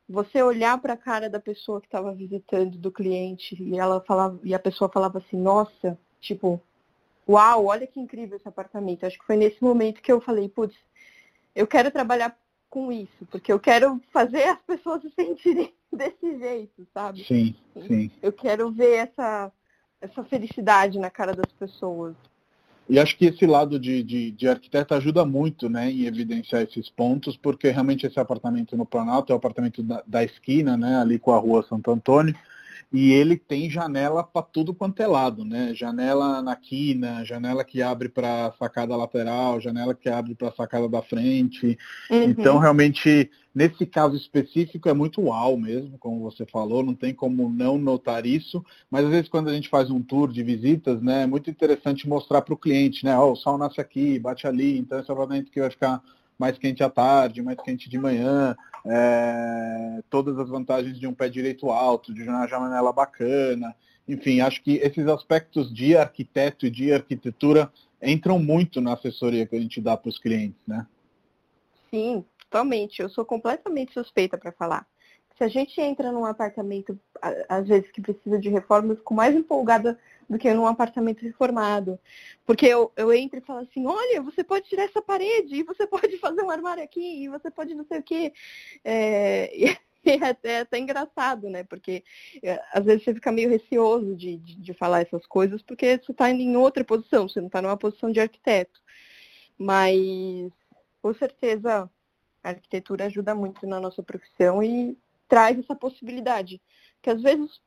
você 0.08 0.42
olhar 0.42 0.80
para 0.80 0.94
a 0.94 0.96
cara 0.96 1.30
da 1.30 1.38
pessoa 1.38 1.80
que 1.80 1.86
estava 1.86 2.12
visitando, 2.12 2.76
do 2.76 2.90
cliente, 2.90 3.60
e 3.62 3.78
ela 3.78 4.00
falava, 4.00 4.40
e 4.42 4.54
a 4.54 4.58
pessoa 4.58 4.90
falava 4.90 5.18
assim, 5.18 5.36
nossa, 5.36 5.98
tipo, 6.20 6.60
uau, 7.28 7.66
olha 7.66 7.86
que 7.86 8.00
incrível 8.00 8.36
esse 8.36 8.48
apartamento. 8.48 9.06
Acho 9.06 9.18
que 9.18 9.26
foi 9.26 9.36
nesse 9.36 9.62
momento 9.62 10.02
que 10.02 10.10
eu 10.10 10.20
falei, 10.20 10.48
putz, 10.48 10.76
eu 11.54 11.66
quero 11.66 11.90
trabalhar 11.90 12.36
com 12.68 12.90
isso, 12.90 13.26
porque 13.30 13.52
eu 13.52 13.60
quero 13.60 14.00
fazer 14.12 14.44
as 14.44 14.60
pessoas 14.62 15.02
se 15.02 15.10
sentirem 15.10 15.72
desse 15.92 16.38
jeito, 16.38 16.86
sabe? 16.92 17.24
Sim, 17.24 17.54
sim. 17.86 18.10
Eu 18.22 18.32
quero 18.32 18.70
ver 18.70 19.08
essa, 19.08 19.52
essa 20.00 20.24
felicidade 20.24 20.98
na 20.98 21.10
cara 21.10 21.34
das 21.34 21.52
pessoas. 21.52 22.16
E 22.90 22.98
acho 22.98 23.16
que 23.16 23.26
esse 23.26 23.46
lado 23.46 23.78
de, 23.78 24.02
de, 24.02 24.32
de, 24.32 24.48
arquiteto 24.48 24.94
ajuda 24.94 25.24
muito 25.24 25.68
né, 25.70 25.88
em 25.92 26.06
evidenciar 26.06 26.62
esses 26.62 26.90
pontos, 26.90 27.36
porque 27.36 27.70
realmente 27.70 28.04
esse 28.04 28.18
apartamento 28.18 28.76
no 28.76 28.84
Planalto 28.84 29.32
é 29.32 29.34
o 29.34 29.38
apartamento 29.38 29.80
da, 29.80 30.02
da 30.04 30.24
esquina, 30.24 30.76
né, 30.76 30.96
ali 30.96 31.16
com 31.16 31.32
a 31.32 31.38
rua 31.38 31.64
Santo 31.68 31.88
Antônio, 31.92 32.34
e 32.92 33.12
ele 33.12 33.36
tem 33.36 33.70
janela 33.70 34.22
para 34.22 34.42
tudo 34.42 34.74
quanto 34.74 35.00
é 35.02 35.06
lado, 35.06 35.44
né? 35.44 35.72
Janela 35.74 36.42
na 36.42 36.56
quina, 36.56 37.24
janela 37.24 37.64
que 37.64 37.82
abre 37.82 38.08
para 38.08 38.46
a 38.46 38.52
sacada 38.52 38.96
lateral, 38.96 39.60
janela 39.60 39.94
que 39.94 40.08
abre 40.08 40.34
para 40.34 40.48
a 40.48 40.52
sacada 40.52 40.88
da 40.88 41.02
frente. 41.02 41.78
Uhum. 42.10 42.22
Então, 42.22 42.58
realmente, 42.58 43.30
nesse 43.54 43.86
caso 43.86 44.16
específico, 44.16 44.88
é 44.88 44.92
muito 44.92 45.20
uau 45.22 45.56
mesmo, 45.56 45.98
como 45.98 46.20
você 46.20 46.44
falou, 46.46 46.82
não 46.82 46.94
tem 46.94 47.14
como 47.14 47.48
não 47.48 47.78
notar 47.78 48.26
isso. 48.26 48.64
Mas 48.90 49.04
às 49.04 49.10
vezes 49.10 49.28
quando 49.28 49.48
a 49.48 49.54
gente 49.54 49.68
faz 49.68 49.90
um 49.90 50.02
tour 50.02 50.30
de 50.32 50.42
visitas, 50.42 51.00
né, 51.00 51.22
é 51.22 51.26
muito 51.26 51.50
interessante 51.50 52.08
mostrar 52.08 52.42
para 52.42 52.54
o 52.54 52.58
cliente, 52.58 53.04
né? 53.04 53.18
Oh, 53.18 53.32
o 53.32 53.36
sol 53.36 53.58
nasce 53.58 53.80
aqui, 53.80 54.18
bate 54.18 54.46
ali, 54.46 54.78
então 54.78 54.98
esse 54.98 55.10
é 55.10 55.14
o 55.14 55.44
que 55.44 55.60
vai 55.60 55.70
ficar 55.70 56.02
mais 56.40 56.56
quente 56.56 56.82
à 56.82 56.88
tarde, 56.88 57.42
mais 57.42 57.60
quente 57.60 57.90
de 57.90 57.98
manhã, 57.98 58.56
é, 58.86 60.02
todas 60.08 60.38
as 60.38 60.48
vantagens 60.48 60.98
de 60.98 61.06
um 61.06 61.12
pé 61.12 61.28
direito 61.28 61.68
alto, 61.70 62.14
de 62.14 62.22
uma 62.22 62.46
janela 62.46 62.90
bacana. 62.94 63.76
Enfim, 64.08 64.40
acho 64.40 64.62
que 64.62 64.76
esses 64.76 65.06
aspectos 65.06 65.72
de 65.72 65.94
arquiteto 65.94 66.64
e 66.64 66.70
de 66.70 66.94
arquitetura 66.94 67.70
entram 68.02 68.38
muito 68.38 68.80
na 68.80 68.94
assessoria 68.94 69.46
que 69.46 69.54
a 69.54 69.60
gente 69.60 69.82
dá 69.82 69.98
para 69.98 70.08
os 70.08 70.18
clientes, 70.18 70.58
né? 70.66 70.86
Sim, 71.90 72.24
totalmente. 72.38 73.02
Eu 73.02 73.10
sou 73.10 73.22
completamente 73.22 73.92
suspeita 73.92 74.38
para 74.38 74.50
falar. 74.50 74.86
Se 75.40 75.44
a 75.44 75.48
gente 75.48 75.80
entra 75.80 76.12
num 76.12 76.26
apartamento, 76.26 77.00
às 77.48 77.66
vezes 77.66 77.90
que 77.90 78.02
precisa 78.02 78.38
de 78.38 78.50
reforma, 78.50 78.92
eu 78.92 78.96
fico 78.98 79.14
mais 79.14 79.34
empolgada 79.34 79.98
do 80.28 80.38
que 80.38 80.52
num 80.52 80.66
apartamento 80.66 81.22
reformado. 81.22 81.98
Porque 82.44 82.66
eu, 82.66 82.92
eu 82.94 83.10
entro 83.10 83.38
e 83.38 83.42
falo 83.42 83.60
assim, 83.60 83.86
olha, 83.86 84.20
você 84.20 84.44
pode 84.44 84.68
tirar 84.68 84.82
essa 84.82 85.00
parede, 85.00 85.54
e 85.54 85.62
você 85.62 85.86
pode 85.88 86.18
fazer 86.18 86.42
um 86.42 86.50
armário 86.50 86.84
aqui, 86.84 87.24
e 87.24 87.28
você 87.30 87.50
pode 87.50 87.74
não 87.74 87.86
sei 87.86 88.00
o 88.00 88.02
quê. 88.02 88.34
É, 88.84 89.78
é 90.04 90.28
até, 90.28 90.50
é 90.50 90.60
até 90.60 90.78
engraçado, 90.78 91.48
né? 91.48 91.64
Porque 91.64 92.04
é, 92.42 92.62
às 92.70 92.84
vezes 92.84 93.02
você 93.02 93.14
fica 93.14 93.32
meio 93.32 93.48
receoso 93.48 94.14
de, 94.14 94.36
de, 94.36 94.56
de 94.56 94.74
falar 94.74 95.00
essas 95.00 95.24
coisas, 95.24 95.62
porque 95.62 95.98
você 96.04 96.12
está 96.12 96.30
em 96.30 96.54
outra 96.54 96.84
posição, 96.84 97.26
você 97.26 97.40
não 97.40 97.46
está 97.46 97.62
numa 97.62 97.78
posição 97.78 98.12
de 98.12 98.20
arquiteto. 98.20 98.78
Mas, 99.56 100.52
com 101.00 101.14
certeza, 101.14 101.90
a 102.44 102.48
arquitetura 102.50 103.06
ajuda 103.06 103.34
muito 103.34 103.66
na 103.66 103.80
nossa 103.80 104.02
profissão 104.02 104.62
e 104.62 104.98
traz 105.30 105.58
essa 105.58 105.74
possibilidade. 105.74 106.60
Que 107.00 107.08
às 107.08 107.22
vezes 107.22 107.60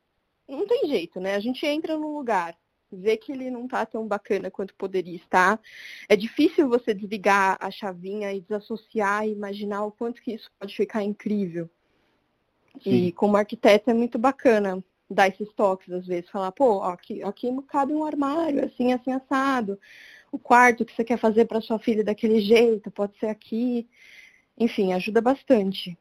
não 0.47 0.67
tem 0.67 0.87
jeito, 0.87 1.19
né? 1.19 1.33
A 1.35 1.39
gente 1.39 1.65
entra 1.65 1.97
num 1.97 2.15
lugar, 2.15 2.55
vê 2.91 3.17
que 3.17 3.31
ele 3.31 3.49
não 3.49 3.65
está 3.65 3.85
tão 3.85 4.05
bacana 4.05 4.51
quanto 4.51 4.75
poderia 4.75 5.15
estar. 5.15 5.59
É 6.07 6.15
difícil 6.15 6.67
você 6.67 6.93
desligar 6.93 7.57
a 7.59 7.71
chavinha 7.71 8.33
e 8.33 8.41
desassociar 8.41 9.25
e 9.25 9.31
imaginar 9.31 9.85
o 9.85 9.91
quanto 9.91 10.21
que 10.21 10.33
isso 10.33 10.51
pode 10.59 10.75
ficar 10.75 11.01
incrível. 11.01 11.69
Sim. 12.83 13.07
E 13.07 13.11
como 13.13 13.37
arquiteto 13.37 13.89
é 13.89 13.93
muito 13.93 14.19
bacana 14.19 14.83
dar 15.09 15.27
esses 15.27 15.51
toques, 15.53 15.91
às 15.91 16.05
vezes, 16.05 16.29
falar, 16.29 16.51
pô, 16.51 16.81
aqui, 16.81 17.23
aqui 17.23 17.49
cabe 17.67 17.93
um 17.93 18.03
armário, 18.03 18.65
assim, 18.65 18.91
assim, 18.93 19.11
assado. 19.11 19.79
O 20.31 20.39
quarto 20.39 20.83
que 20.83 20.93
você 20.93 21.03
quer 21.03 21.17
fazer 21.17 21.45
para 21.45 21.61
sua 21.61 21.79
filha 21.79 22.03
daquele 22.03 22.41
jeito, 22.41 22.89
pode 22.91 23.17
ser 23.19 23.27
aqui. 23.27 23.87
Enfim, 24.57 24.91
ajuda 24.91 25.21
bastante. 25.21 25.97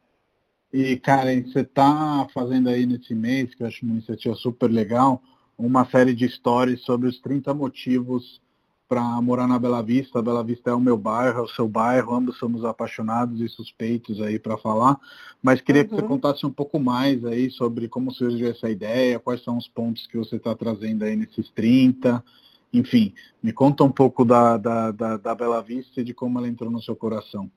E, 0.73 0.97
Karen, 0.97 1.43
você 1.43 1.61
está 1.61 2.27
fazendo 2.33 2.71
aí 2.71 2.87
nesse 2.87 3.15
mês, 3.15 3.55
que 3.55 3.63
eu 3.63 3.67
acho 3.67 3.85
uma 3.85 3.93
iniciativa 3.93 4.35
super 4.35 4.71
legal, 4.71 5.23
uma 5.59 5.85
série 5.85 6.15
de 6.15 6.27
stories 6.29 6.81
sobre 6.83 7.09
os 7.09 7.21
30 7.21 7.53
motivos 7.53 8.41
para 8.89 9.03
morar 9.21 9.47
na 9.47 9.59
Bela 9.59 9.83
Vista. 9.83 10.19
A 10.19 10.23
Bela 10.23 10.43
Vista 10.43 10.71
é 10.71 10.75
o 10.75 10.81
meu 10.81 10.97
bairro, 10.97 11.41
é 11.41 11.43
o 11.43 11.49
seu 11.49 11.69
bairro, 11.69 12.15
ambos 12.15 12.39
somos 12.39 12.65
apaixonados 12.65 13.41
e 13.41 13.49
suspeitos 13.49 14.21
aí 14.23 14.39
para 14.39 14.57
falar, 14.57 14.99
mas 15.43 15.61
queria 15.61 15.83
uhum. 15.83 15.89
que 15.89 15.95
você 15.95 16.03
uhum. 16.03 16.09
contasse 16.09 16.47
um 16.47 16.51
pouco 16.51 16.81
mais 16.81 17.23
aí 17.25 17.51
sobre 17.51 17.87
como 17.87 18.11
surgiu 18.11 18.51
essa 18.51 18.71
ideia, 18.71 19.19
quais 19.19 19.43
são 19.45 19.59
os 19.59 19.69
pontos 19.69 20.07
que 20.07 20.17
você 20.17 20.37
está 20.37 20.55
trazendo 20.55 21.05
aí 21.05 21.17
nesses 21.17 21.51
30, 21.51 22.25
enfim, 22.73 23.13
me 23.43 23.53
conta 23.53 23.85
um 23.85 23.93
pouco 23.93 24.25
da, 24.25 24.57
da, 24.57 24.91
da, 24.91 25.17
da 25.19 25.35
Bela 25.35 25.63
Vista 25.63 26.01
e 26.01 26.05
de 26.05 26.15
como 26.15 26.39
ela 26.39 26.49
entrou 26.49 26.71
no 26.71 26.83
seu 26.83 26.97
coração. 26.97 27.51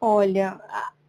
Olha, 0.00 0.60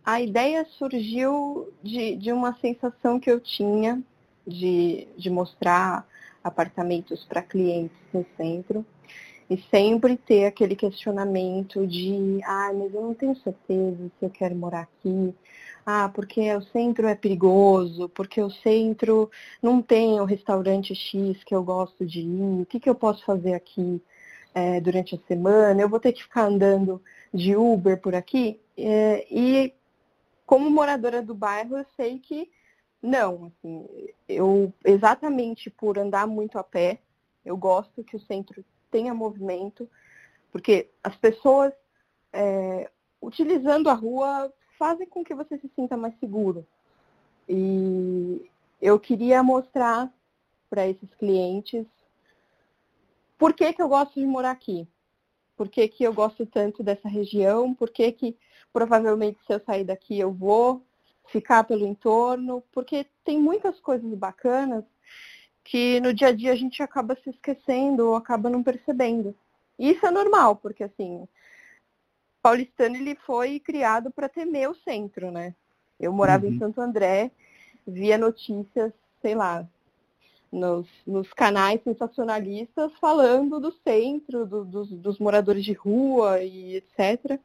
a 0.06 0.21
ideia 0.21 0.65
surgiu 0.78 1.73
de, 1.84 2.15
de 2.15 2.32
uma 2.32 2.58
sensação 2.60 3.19
que 3.19 3.30
eu 3.30 3.39
tinha 3.39 4.02
de, 4.45 5.08
de 5.17 5.30
mostrar 5.30 6.08
apartamentos 6.41 7.26
para 7.26 7.41
clientes 7.41 7.97
no 8.13 8.26
centro 8.38 8.86
e 9.50 9.58
sempre 9.69 10.17
ter 10.17 10.45
aquele 10.45 10.76
questionamento 10.76 11.86
de, 11.86 12.39
ah, 12.45 12.71
mas 12.73 12.93
eu 12.93 13.02
não 13.02 13.13
tenho 13.13 13.36
certeza 13.38 14.12
se 14.17 14.26
eu 14.26 14.30
quero 14.30 14.56
morar 14.56 14.82
aqui, 14.82 15.34
ah, 15.86 16.10
porque 16.13 16.54
o 16.54 16.62
centro 16.62 17.08
é 17.08 17.15
perigoso, 17.15 18.10
porque 18.10 18.41
o 18.41 18.50
centro 18.50 19.30
não 19.62 19.82
tem 19.82 20.19
o 20.19 20.26
restaurante 20.26 20.93
X 20.93 21.43
que 21.43 21.56
eu 21.56 21.63
gosto 21.63 22.06
de 22.06 22.21
ir, 22.21 22.62
o 22.62 22.65
que, 22.65 22.80
que 22.80 22.89
eu 22.89 22.95
posso 22.95 23.23
fazer 23.26 23.54
aqui 23.54 24.02
é, 24.54 24.82
durante 24.82 25.15
a 25.15 25.19
semana? 25.28 25.82
Eu 25.82 25.89
vou 25.89 26.00
ter 26.00 26.12
que 26.13 26.23
ficar 26.23 26.45
andando 26.45 27.02
de 27.34 27.56
Uber 27.56 28.00
por 28.02 28.15
aqui? 28.15 28.60
É, 28.78 29.26
e 29.32 29.74
como 30.46 30.70
moradora 30.70 31.22
do 31.22 31.34
bairro, 31.34 31.78
eu 31.78 31.86
sei 31.96 32.20
que 32.20 32.50
não, 33.02 33.46
assim, 33.46 33.88
eu 34.28 34.74
exatamente 34.86 35.70
por 35.70 35.98
andar 35.98 36.28
muito 36.28 36.58
a 36.58 36.63
pé, 36.63 37.00
eu 37.46 37.56
gosto 37.56 38.04
que 38.04 38.16
o 38.16 38.22
centro 38.22 38.63
tenha 38.92 39.13
movimento, 39.13 39.90
porque 40.52 40.90
as 41.04 41.16
pessoas 41.16 41.74
é, 42.34 42.90
utilizando 43.22 43.90
a 43.90 43.94
rua 43.94 44.52
fazem 44.78 45.08
com 45.08 45.24
que 45.24 45.34
você 45.34 45.58
se 45.58 45.70
sinta 45.76 45.98
mais 45.98 46.18
seguro. 46.20 46.66
E 47.48 48.50
eu 48.82 49.00
queria 49.00 49.42
mostrar 49.42 50.12
para 50.70 50.88
esses 50.88 51.13
clientes 51.16 51.86
por 53.38 53.54
que, 53.54 53.72
que 53.74 53.82
eu 53.82 53.88
gosto 53.88 54.20
de 54.20 54.26
morar 54.26 54.52
aqui, 54.52 54.88
por 55.56 55.70
que, 55.70 55.88
que 55.88 56.04
eu 56.04 56.13
gosto 56.13 56.46
tanto 56.46 56.84
dessa 56.84 57.08
região, 57.08 57.74
por 57.74 57.90
que, 57.90 58.12
que 58.12 58.38
provavelmente 58.74 59.40
se 59.46 59.54
eu 59.54 59.60
sair 59.66 59.84
daqui 59.84 60.20
eu 60.20 60.32
vou 60.32 60.84
ficar 61.28 61.64
pelo 61.64 61.86
entorno, 61.86 62.64
porque 62.72 63.06
tem 63.24 63.40
muitas 63.40 63.80
coisas 63.80 64.12
bacanas 64.14 64.84
que 65.64 66.00
no 66.00 66.14
dia 66.14 66.30
a 66.30 66.32
dia 66.32 66.54
a 66.54 66.56
gente 66.56 66.82
acaba 66.82 67.16
se 67.24 67.30
esquecendo 67.30 68.08
ou 68.08 68.16
acaba 68.16 68.50
não 68.50 68.64
percebendo. 68.64 69.36
E 69.78 69.92
isso 69.92 70.06
é 70.06 70.12
normal, 70.12 70.56
porque 70.56 70.84
assim, 70.84 71.28
Paulistano 72.42 72.96
ele 72.96 73.16
foi 73.16 73.60
criado 73.60 74.10
para 74.10 74.30
temer 74.30 74.70
o 74.70 74.76
centro, 74.76 75.30
né? 75.30 75.54
Eu 76.00 76.14
morava 76.14 76.46
uhum. 76.46 76.54
em 76.54 76.60
Santo 76.60 76.80
André, 76.80 77.32
via 77.86 78.18
notícias, 78.18 78.94
sei 79.22 79.36
lá, 79.36 79.68
nos, 80.52 80.88
nos 81.06 81.32
canais 81.34 81.82
sensacionalistas 81.84 82.92
falando 83.00 83.60
do 83.60 83.72
centro, 83.84 84.46
do, 84.46 84.64
dos, 84.64 84.90
dos 84.90 85.20
moradores 85.20 85.66
de 85.66 85.74
rua 85.74 86.42
e 86.42 86.78
etc. 86.78 87.40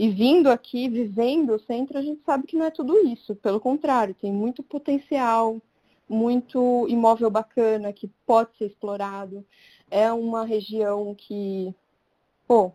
E 0.00 0.08
vindo 0.08 0.50
aqui, 0.50 0.88
vivendo 0.88 1.50
o 1.50 1.58
centro, 1.58 1.98
a 1.98 2.00
gente 2.00 2.22
sabe 2.24 2.46
que 2.46 2.56
não 2.56 2.64
é 2.64 2.70
tudo 2.70 3.06
isso. 3.06 3.36
Pelo 3.36 3.60
contrário, 3.60 4.14
tem 4.14 4.32
muito 4.32 4.62
potencial, 4.62 5.60
muito 6.08 6.86
imóvel 6.88 7.28
bacana 7.28 7.92
que 7.92 8.08
pode 8.24 8.48
ser 8.56 8.68
explorado. 8.68 9.44
É 9.90 10.10
uma 10.10 10.42
região 10.46 11.14
que, 11.14 11.74
pô, 12.48 12.72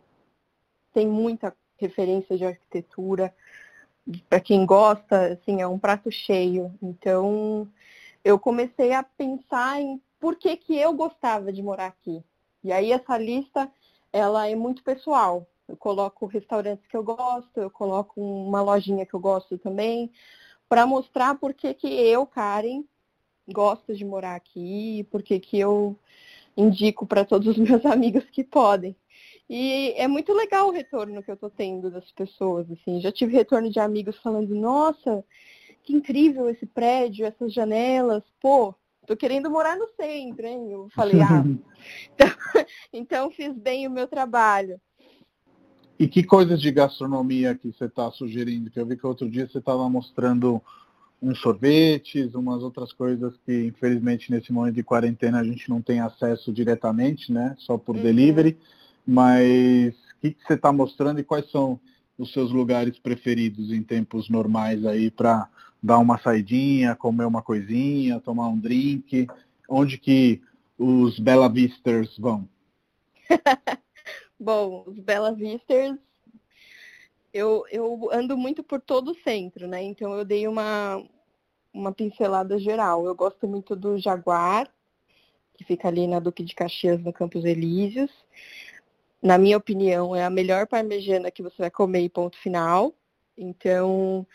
tem 0.93 1.07
muita 1.07 1.51
referência 1.77 2.37
de 2.37 2.45
arquitetura. 2.45 3.33
Para 4.29 4.39
quem 4.39 4.63
gosta, 4.63 5.33
assim, 5.33 5.59
é 5.59 5.67
um 5.67 5.79
prato 5.79 6.11
cheio. 6.11 6.71
Então, 6.79 7.67
eu 8.23 8.37
comecei 8.37 8.93
a 8.93 9.01
pensar 9.01 9.81
em 9.81 9.99
por 10.19 10.35
que, 10.35 10.55
que 10.57 10.77
eu 10.77 10.93
gostava 10.93 11.51
de 11.51 11.63
morar 11.63 11.87
aqui. 11.87 12.23
E 12.63 12.71
aí 12.71 12.91
essa 12.91 13.17
lista, 13.17 13.67
ela 14.13 14.47
é 14.47 14.53
muito 14.53 14.83
pessoal. 14.83 15.47
Eu 15.67 15.75
coloco 15.77 16.25
restaurantes 16.25 16.85
que 16.87 16.95
eu 16.95 17.03
gosto, 17.03 17.57
eu 17.57 17.69
coloco 17.69 18.21
uma 18.21 18.61
lojinha 18.61 19.05
que 19.05 19.13
eu 19.13 19.19
gosto 19.19 19.57
também, 19.57 20.11
para 20.69 20.85
mostrar 20.85 21.35
por 21.35 21.53
que, 21.53 21.73
que 21.73 21.87
eu, 21.87 22.25
Karen, 22.25 22.83
gosto 23.47 23.95
de 23.95 24.05
morar 24.05 24.35
aqui, 24.35 25.07
por 25.11 25.21
que, 25.23 25.39
que 25.39 25.59
eu 25.59 25.97
indico 26.57 27.05
para 27.05 27.25
todos 27.25 27.47
os 27.47 27.57
meus 27.57 27.85
amigos 27.85 28.23
que 28.29 28.43
podem. 28.43 28.95
E 29.49 29.93
é 29.95 30.07
muito 30.07 30.33
legal 30.33 30.67
o 30.67 30.71
retorno 30.71 31.21
que 31.21 31.29
eu 31.29 31.35
estou 31.35 31.49
tendo 31.49 31.91
das 31.91 32.11
pessoas, 32.11 32.69
assim. 32.71 32.99
Já 32.99 33.11
tive 33.11 33.33
retorno 33.33 33.69
de 33.69 33.79
amigos 33.79 34.17
falando, 34.19 34.55
nossa, 34.55 35.23
que 35.83 35.93
incrível 35.93 36.49
esse 36.49 36.65
prédio, 36.65 37.25
essas 37.25 37.53
janelas, 37.53 38.23
pô, 38.41 38.73
tô 39.05 39.15
querendo 39.15 39.51
morar 39.51 39.77
no 39.77 39.87
centro, 39.95 40.47
hein? 40.47 40.71
Eu 40.71 40.89
falei, 40.89 41.21
ah, 41.21 41.43
então, 42.13 42.27
então 42.91 43.31
fiz 43.31 43.53
bem 43.53 43.87
o 43.87 43.91
meu 43.91 44.07
trabalho. 44.07 44.81
E 45.97 46.07
que 46.07 46.23
coisas 46.23 46.61
de 46.61 46.71
gastronomia 46.71 47.55
que 47.55 47.71
você 47.71 47.85
está 47.85 48.11
sugerindo? 48.11 48.69
Que 48.69 48.79
eu 48.79 48.85
vi 48.85 48.97
que 48.97 49.07
outro 49.07 49.29
dia 49.29 49.47
você 49.47 49.59
estava 49.59 49.89
mostrando 49.89 50.61
uns 51.21 51.39
sorvetes, 51.39 52.35
umas 52.35 52.61
outras 52.61 52.91
coisas 52.91 53.33
que 53.45 53.65
infelizmente 53.65 54.29
nesse 54.29 54.51
momento 54.51 54.75
de 54.75 54.83
quarentena 54.83 55.39
a 55.39 55.43
gente 55.43 55.69
não 55.69 55.81
tem 55.81 56.01
acesso 56.01 56.51
diretamente, 56.51 57.31
né? 57.31 57.55
Só 57.59 57.77
por 57.77 57.95
uhum. 57.95 58.03
delivery. 58.03 58.57
Mas 59.07 59.95
o 59.95 60.21
que, 60.21 60.31
que 60.31 60.45
você 60.45 60.53
está 60.53 60.71
mostrando 60.71 61.19
e 61.19 61.23
quais 61.23 61.49
são 61.49 61.79
os 62.17 62.31
seus 62.33 62.51
lugares 62.51 62.99
preferidos 62.99 63.71
em 63.71 63.81
tempos 63.81 64.29
normais 64.29 64.85
aí 64.85 65.09
para 65.09 65.47
dar 65.81 65.99
uma 65.99 66.17
saidinha, 66.17 66.95
comer 66.95 67.25
uma 67.25 67.41
coisinha, 67.41 68.19
tomar 68.19 68.49
um 68.49 68.59
drink? 68.59 69.27
Onde 69.69 69.97
que 69.97 70.41
os 70.77 71.17
Bella 71.19 71.47
Visters 71.47 72.17
vão? 72.17 72.47
Bom, 74.39 74.83
os 74.85 74.99
Bela 74.99 75.33
Vistas, 75.33 75.97
eu, 77.33 77.65
eu 77.71 78.09
ando 78.11 78.37
muito 78.37 78.63
por 78.63 78.81
todo 78.81 79.11
o 79.11 79.21
centro, 79.23 79.67
né? 79.67 79.81
Então 79.83 80.13
eu 80.13 80.25
dei 80.25 80.47
uma, 80.47 81.03
uma 81.73 81.91
pincelada 81.91 82.57
geral. 82.57 83.05
Eu 83.05 83.15
gosto 83.15 83.47
muito 83.47 83.75
do 83.75 83.97
Jaguar, 83.97 84.69
que 85.53 85.63
fica 85.63 85.87
ali 85.87 86.07
na 86.07 86.19
Duque 86.19 86.43
de 86.43 86.55
Caxias, 86.55 87.01
no 87.01 87.13
Campos 87.13 87.43
Elíseos. 87.45 88.11
Na 89.21 89.37
minha 89.37 89.57
opinião, 89.57 90.15
é 90.15 90.23
a 90.23 90.29
melhor 90.29 90.67
parmegiana 90.67 91.31
que 91.31 91.41
você 91.41 91.55
vai 91.57 91.71
comer 91.71 92.07
ponto 92.09 92.37
final. 92.37 92.93
Então, 93.37 94.25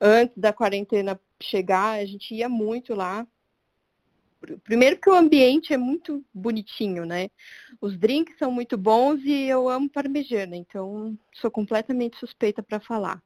antes 0.00 0.36
da 0.36 0.52
quarentena 0.52 1.20
chegar, 1.40 2.00
a 2.00 2.04
gente 2.04 2.34
ia 2.34 2.48
muito 2.48 2.94
lá. 2.94 3.26
Primeiro 4.64 4.98
que 4.98 5.10
o 5.10 5.14
ambiente 5.14 5.72
é 5.72 5.76
muito 5.76 6.24
bonitinho, 6.32 7.04
né? 7.04 7.28
Os 7.80 7.98
drinks 7.98 8.38
são 8.38 8.50
muito 8.50 8.78
bons 8.78 9.20
e 9.22 9.44
eu 9.48 9.68
amo 9.68 9.88
parmegiana, 9.88 10.56
então 10.56 11.18
sou 11.34 11.50
completamente 11.50 12.16
suspeita 12.18 12.62
para 12.62 12.80
falar. 12.80 13.22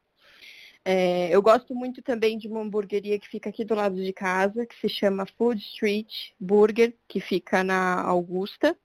É, 0.85 1.35
eu 1.35 1.41
gosto 1.41 1.75
muito 1.75 2.03
também 2.03 2.37
de 2.37 2.47
uma 2.47 2.61
hamburgueria 2.61 3.19
que 3.19 3.29
fica 3.29 3.49
aqui 3.49 3.65
do 3.65 3.75
lado 3.75 3.97
de 3.97 4.13
casa, 4.13 4.67
que 4.67 4.79
se 4.79 4.89
chama 4.89 5.25
Food 5.39 5.59
Street 5.63 6.33
Burger, 6.39 6.95
que 7.09 7.21
fica 7.21 7.65
na 7.65 8.03
Augusta. 8.03 8.77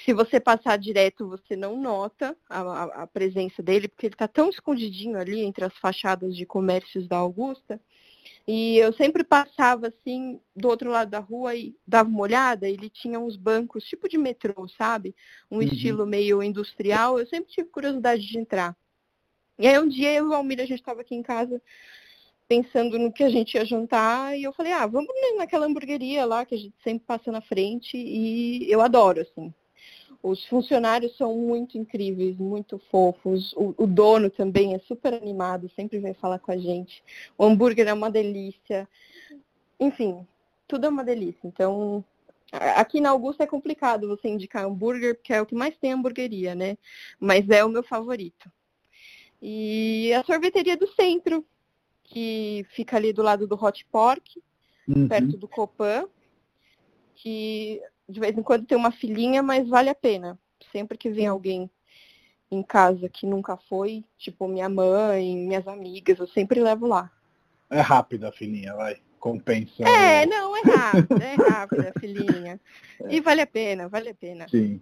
se 0.00 0.12
você 0.14 0.40
passar 0.40 0.78
direto, 0.78 1.28
você 1.28 1.56
não 1.56 1.80
nota 1.80 2.36
a, 2.48 3.02
a, 3.02 3.06
presença 3.06 3.62
dele, 3.62 3.86
porque 3.88 4.06
ele 4.06 4.14
está 4.14 4.26
tão 4.26 4.48
escondidinho 4.50 5.18
ali 5.18 5.40
entre 5.42 5.64
as 5.64 5.76
fachadas 5.78 6.34
de 6.34 6.46
comércios 6.46 7.06
da 7.06 7.18
Augusta. 7.18 7.80
E 8.46 8.78
eu 8.78 8.92
sempre 8.92 9.22
passava 9.22 9.88
assim 9.88 10.40
do 10.56 10.68
outro 10.68 10.90
lado 10.90 11.10
da 11.10 11.18
rua 11.18 11.54
e 11.54 11.76
dava 11.86 12.08
uma 12.08 12.22
olhada, 12.22 12.68
ele 12.68 12.90
tinha 12.90 13.18
uns 13.18 13.36
bancos 13.36 13.84
tipo 13.84 14.08
de 14.08 14.18
metrô, 14.18 14.66
sabe? 14.68 15.14
Um 15.50 15.56
uhum. 15.56 15.62
estilo 15.62 16.06
meio 16.06 16.42
industrial. 16.42 17.18
Eu 17.18 17.26
sempre 17.26 17.50
tive 17.50 17.68
curiosidade 17.68 18.26
de 18.26 18.38
entrar. 18.38 18.76
E 19.58 19.68
aí 19.68 19.78
um 19.78 19.88
dia 19.88 20.12
eu 20.12 20.26
e 20.26 20.28
o 20.28 20.34
Almir, 20.34 20.60
a 20.60 20.64
gente 20.64 20.80
estava 20.80 21.02
aqui 21.02 21.14
em 21.14 21.22
casa 21.22 21.62
pensando 22.48 22.98
no 22.98 23.12
que 23.12 23.22
a 23.22 23.30
gente 23.30 23.54
ia 23.54 23.64
jantar 23.64 24.36
e 24.36 24.42
eu 24.42 24.52
falei, 24.52 24.72
ah, 24.72 24.84
vamos 24.84 25.08
naquela 25.36 25.66
hamburgueria 25.66 26.24
lá 26.24 26.44
que 26.44 26.56
a 26.56 26.58
gente 26.58 26.74
sempre 26.82 27.06
passa 27.06 27.30
na 27.30 27.40
frente 27.40 27.96
e 27.96 28.68
eu 28.68 28.80
adoro, 28.80 29.20
assim. 29.20 29.54
Os 30.22 30.44
funcionários 30.46 31.16
são 31.16 31.34
muito 31.36 31.78
incríveis, 31.78 32.36
muito 32.36 32.78
fofos. 32.90 33.54
O, 33.54 33.74
o, 33.78 33.86
dono 33.86 34.28
também 34.28 34.74
é 34.74 34.78
super 34.80 35.14
animado, 35.14 35.70
sempre 35.74 35.98
vem 35.98 36.12
falar 36.12 36.38
com 36.38 36.52
a 36.52 36.58
gente. 36.58 37.02
O 37.38 37.44
hambúrguer 37.44 37.88
é 37.88 37.92
uma 37.92 38.10
delícia. 38.10 38.86
Enfim, 39.78 40.26
tudo 40.68 40.84
é 40.84 40.88
uma 40.90 41.02
delícia. 41.02 41.40
Então, 41.44 42.04
aqui 42.52 43.00
na 43.00 43.10
Augusta 43.10 43.44
é 43.44 43.46
complicado 43.46 44.08
você 44.08 44.28
indicar 44.28 44.66
hambúrguer, 44.66 45.14
porque 45.14 45.32
é 45.32 45.40
o 45.40 45.46
que 45.46 45.54
mais 45.54 45.76
tem 45.78 45.92
hamburgueria, 45.92 46.54
né? 46.54 46.76
Mas 47.18 47.48
é 47.48 47.64
o 47.64 47.70
meu 47.70 47.82
favorito. 47.82 48.50
E 49.40 50.12
a 50.12 50.22
sorveteria 50.22 50.76
do 50.76 50.86
centro, 50.88 51.42
que 52.04 52.66
fica 52.70 52.96
ali 52.96 53.10
do 53.10 53.22
lado 53.22 53.46
do 53.46 53.54
Hot 53.54 53.86
Pork, 53.90 54.42
uhum. 54.86 55.08
perto 55.08 55.38
do 55.38 55.48
Copan, 55.48 56.06
que 57.14 57.80
de 58.10 58.20
vez 58.20 58.36
em 58.36 58.42
quando 58.42 58.66
tem 58.66 58.76
uma 58.76 58.90
filhinha, 58.90 59.42
mas 59.42 59.68
vale 59.68 59.88
a 59.88 59.94
pena. 59.94 60.38
Sempre 60.72 60.98
que 60.98 61.10
vem 61.10 61.26
alguém 61.26 61.70
em 62.50 62.62
casa 62.62 63.08
que 63.08 63.26
nunca 63.26 63.56
foi, 63.56 64.04
tipo 64.18 64.48
minha 64.48 64.68
mãe, 64.68 65.36
minhas 65.36 65.66
amigas, 65.68 66.18
eu 66.18 66.26
sempre 66.26 66.60
levo 66.60 66.86
lá. 66.86 67.10
É 67.70 67.80
rápida 67.80 68.28
a 68.28 68.32
filhinha, 68.32 68.74
vai. 68.74 68.96
Compensa. 69.20 69.84
É, 69.84 70.24
não, 70.26 70.56
é 70.56 70.62
rápida, 70.62 71.24
é 71.24 71.34
rápida 71.34 71.92
a 71.94 72.00
filhinha. 72.00 72.60
É. 73.02 73.14
E 73.14 73.20
vale 73.20 73.42
a 73.42 73.46
pena, 73.46 73.88
vale 73.88 74.08
a 74.08 74.14
pena. 74.14 74.48
Sim. 74.48 74.80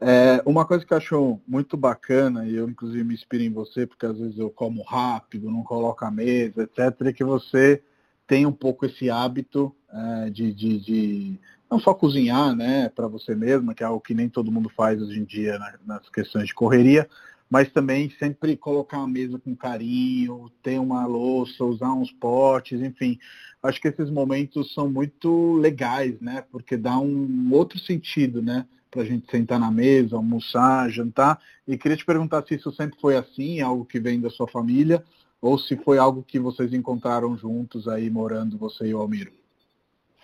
É, 0.00 0.42
uma 0.44 0.64
coisa 0.64 0.84
que 0.84 0.92
eu 0.92 0.96
acho 0.96 1.40
muito 1.46 1.76
bacana, 1.76 2.46
e 2.46 2.56
eu 2.56 2.68
inclusive 2.68 3.04
me 3.04 3.14
inspiro 3.14 3.44
em 3.44 3.52
você, 3.52 3.86
porque 3.86 4.06
às 4.06 4.18
vezes 4.18 4.38
eu 4.38 4.50
como 4.50 4.82
rápido, 4.82 5.50
não 5.50 5.62
coloco 5.62 6.04
a 6.04 6.10
mesa, 6.10 6.62
etc., 6.62 7.06
é 7.06 7.12
que 7.12 7.22
você 7.22 7.82
tem 8.26 8.46
um 8.46 8.52
pouco 8.52 8.86
esse 8.86 9.10
hábito 9.10 9.74
é, 9.92 10.30
de, 10.30 10.52
de, 10.52 10.80
de 10.80 11.40
não 11.74 11.80
só 11.80 11.92
cozinhar, 11.92 12.54
né, 12.54 12.88
para 12.88 13.08
você 13.08 13.34
mesma, 13.34 13.74
que 13.74 13.82
é 13.82 13.86
algo 13.86 14.00
que 14.00 14.14
nem 14.14 14.28
todo 14.28 14.52
mundo 14.52 14.68
faz 14.68 15.02
hoje 15.02 15.18
em 15.18 15.24
dia 15.24 15.58
né, 15.58 15.74
nas 15.84 16.08
questões 16.08 16.46
de 16.46 16.54
correria, 16.54 17.08
mas 17.50 17.68
também 17.72 18.08
sempre 18.16 18.56
colocar 18.56 18.98
a 18.98 19.08
mesa 19.08 19.40
com 19.40 19.56
carinho, 19.56 20.48
ter 20.62 20.78
uma 20.78 21.04
louça, 21.04 21.64
usar 21.64 21.92
uns 21.92 22.12
potes, 22.12 22.80
enfim. 22.80 23.18
Acho 23.60 23.80
que 23.80 23.88
esses 23.88 24.08
momentos 24.08 24.72
são 24.72 24.88
muito 24.88 25.54
legais, 25.54 26.20
né, 26.20 26.44
porque 26.52 26.76
dá 26.76 26.96
um 26.96 27.48
outro 27.52 27.76
sentido, 27.80 28.40
né, 28.40 28.64
para 28.88 29.02
a 29.02 29.04
gente 29.04 29.28
sentar 29.28 29.58
na 29.58 29.72
mesa, 29.72 30.14
almoçar, 30.14 30.88
jantar. 30.90 31.40
E 31.66 31.76
queria 31.76 31.96
te 31.96 32.04
perguntar 32.04 32.44
se 32.46 32.54
isso 32.54 32.70
sempre 32.70 33.00
foi 33.00 33.16
assim, 33.16 33.60
algo 33.60 33.84
que 33.84 33.98
vem 33.98 34.20
da 34.20 34.30
sua 34.30 34.46
família, 34.46 35.02
ou 35.42 35.58
se 35.58 35.76
foi 35.78 35.98
algo 35.98 36.22
que 36.22 36.38
vocês 36.38 36.72
encontraram 36.72 37.36
juntos 37.36 37.88
aí 37.88 38.08
morando, 38.08 38.56
você 38.56 38.86
e 38.86 38.94
o 38.94 38.98
Almiro. 38.98 39.32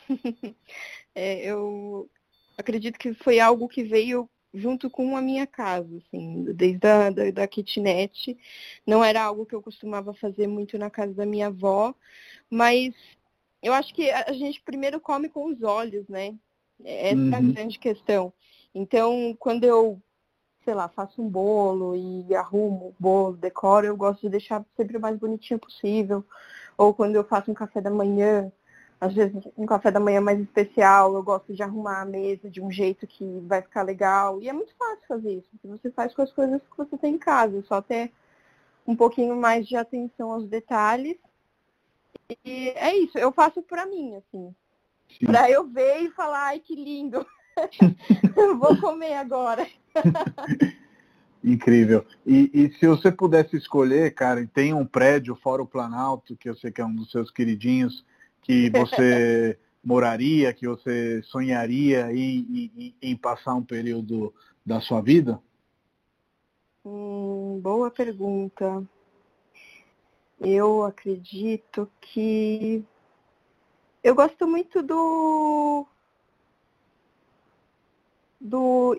é, 1.20 1.44
eu 1.44 2.08
acredito 2.56 2.98
que 2.98 3.12
foi 3.12 3.38
algo 3.38 3.68
que 3.68 3.82
veio 3.82 4.26
junto 4.54 4.88
com 4.88 5.16
a 5.16 5.20
minha 5.20 5.46
casa, 5.46 5.98
assim, 5.98 6.44
desde 6.54 6.86
a 6.86 7.10
da, 7.10 7.30
da 7.30 7.46
kitnet. 7.46 8.38
Não 8.86 9.04
era 9.04 9.22
algo 9.22 9.44
que 9.44 9.54
eu 9.54 9.60
costumava 9.60 10.14
fazer 10.14 10.46
muito 10.46 10.78
na 10.78 10.88
casa 10.88 11.12
da 11.12 11.26
minha 11.26 11.48
avó, 11.48 11.94
mas 12.48 12.94
eu 13.62 13.74
acho 13.74 13.92
que 13.94 14.10
a 14.10 14.32
gente 14.32 14.62
primeiro 14.62 14.98
come 14.98 15.28
com 15.28 15.44
os 15.44 15.62
olhos, 15.62 16.08
né? 16.08 16.34
Essa 16.82 17.16
uhum. 17.16 17.32
é 17.32 17.36
a 17.36 17.40
uhum. 17.40 17.52
grande 17.52 17.78
questão. 17.78 18.32
Então, 18.74 19.36
quando 19.38 19.64
eu, 19.64 20.00
sei 20.64 20.72
lá, 20.72 20.88
faço 20.88 21.20
um 21.20 21.28
bolo 21.28 21.94
e 21.94 22.34
arrumo 22.34 22.88
o 22.88 22.94
bolo, 22.98 23.36
decoro, 23.36 23.86
eu 23.86 23.96
gosto 23.96 24.22
de 24.22 24.30
deixar 24.30 24.64
sempre 24.74 24.96
o 24.96 25.00
mais 25.00 25.18
bonitinho 25.18 25.60
possível. 25.60 26.24
Ou 26.78 26.94
quando 26.94 27.14
eu 27.14 27.24
faço 27.24 27.50
um 27.50 27.54
café 27.54 27.78
da 27.82 27.90
manhã, 27.90 28.50
às 29.00 29.14
vezes 29.14 29.42
um 29.56 29.64
café 29.64 29.90
da 29.90 29.98
manhã 29.98 30.20
mais 30.20 30.38
especial, 30.38 31.14
eu 31.14 31.22
gosto 31.22 31.54
de 31.54 31.62
arrumar 31.62 32.02
a 32.02 32.04
mesa 32.04 32.50
de 32.50 32.60
um 32.60 32.70
jeito 32.70 33.06
que 33.06 33.24
vai 33.46 33.62
ficar 33.62 33.82
legal. 33.82 34.42
E 34.42 34.48
é 34.48 34.52
muito 34.52 34.74
fácil 34.76 35.06
fazer 35.08 35.32
isso. 35.38 35.48
Você 35.64 35.90
faz 35.90 36.14
com 36.14 36.20
as 36.20 36.32
coisas 36.32 36.60
que 36.60 36.76
você 36.76 36.98
tem 36.98 37.14
em 37.14 37.18
casa, 37.18 37.62
só 37.62 37.80
ter 37.80 38.12
um 38.86 38.94
pouquinho 38.94 39.34
mais 39.34 39.66
de 39.66 39.74
atenção 39.74 40.30
aos 40.32 40.46
detalhes. 40.46 41.16
E 42.44 42.68
é 42.76 42.94
isso, 42.94 43.16
eu 43.16 43.32
faço 43.32 43.62
para 43.62 43.86
mim, 43.86 44.16
assim. 44.16 44.54
Para 45.24 45.50
eu 45.50 45.66
ver 45.66 46.02
e 46.02 46.10
falar, 46.10 46.48
ai 46.48 46.60
que 46.60 46.76
lindo. 46.76 47.26
Vou 48.58 48.78
comer 48.80 49.14
agora. 49.14 49.66
Incrível. 51.42 52.04
E, 52.26 52.50
e, 52.52 52.70
se 52.78 52.86
você 52.86 53.10
pudesse 53.10 53.56
escolher, 53.56 54.14
cara, 54.14 54.46
tem 54.52 54.74
um 54.74 54.84
prédio 54.84 55.34
fora 55.34 55.62
o 55.62 55.66
Planalto, 55.66 56.36
que 56.36 56.50
eu 56.50 56.54
sei 56.54 56.70
que 56.70 56.82
é 56.82 56.84
um 56.84 56.94
dos 56.94 57.10
seus 57.10 57.30
queridinhos, 57.30 58.04
que 58.42 58.70
você 58.70 59.58
moraria, 59.82 60.52
que 60.52 60.66
você 60.66 61.22
sonharia 61.22 62.12
em, 62.12 62.70
em, 62.76 62.94
em, 63.00 63.16
passar 63.16 63.54
um 63.54 63.64
período 63.64 64.34
da 64.64 64.80
sua 64.80 65.00
vida? 65.00 65.40
Hum, 66.84 67.60
boa 67.62 67.90
pergunta. 67.90 68.82
Eu 70.40 70.84
acredito 70.84 71.90
que 72.00 72.84
eu 74.02 74.14
gosto 74.14 74.46
muito 74.46 74.82
do 74.82 75.86
do 78.40 78.98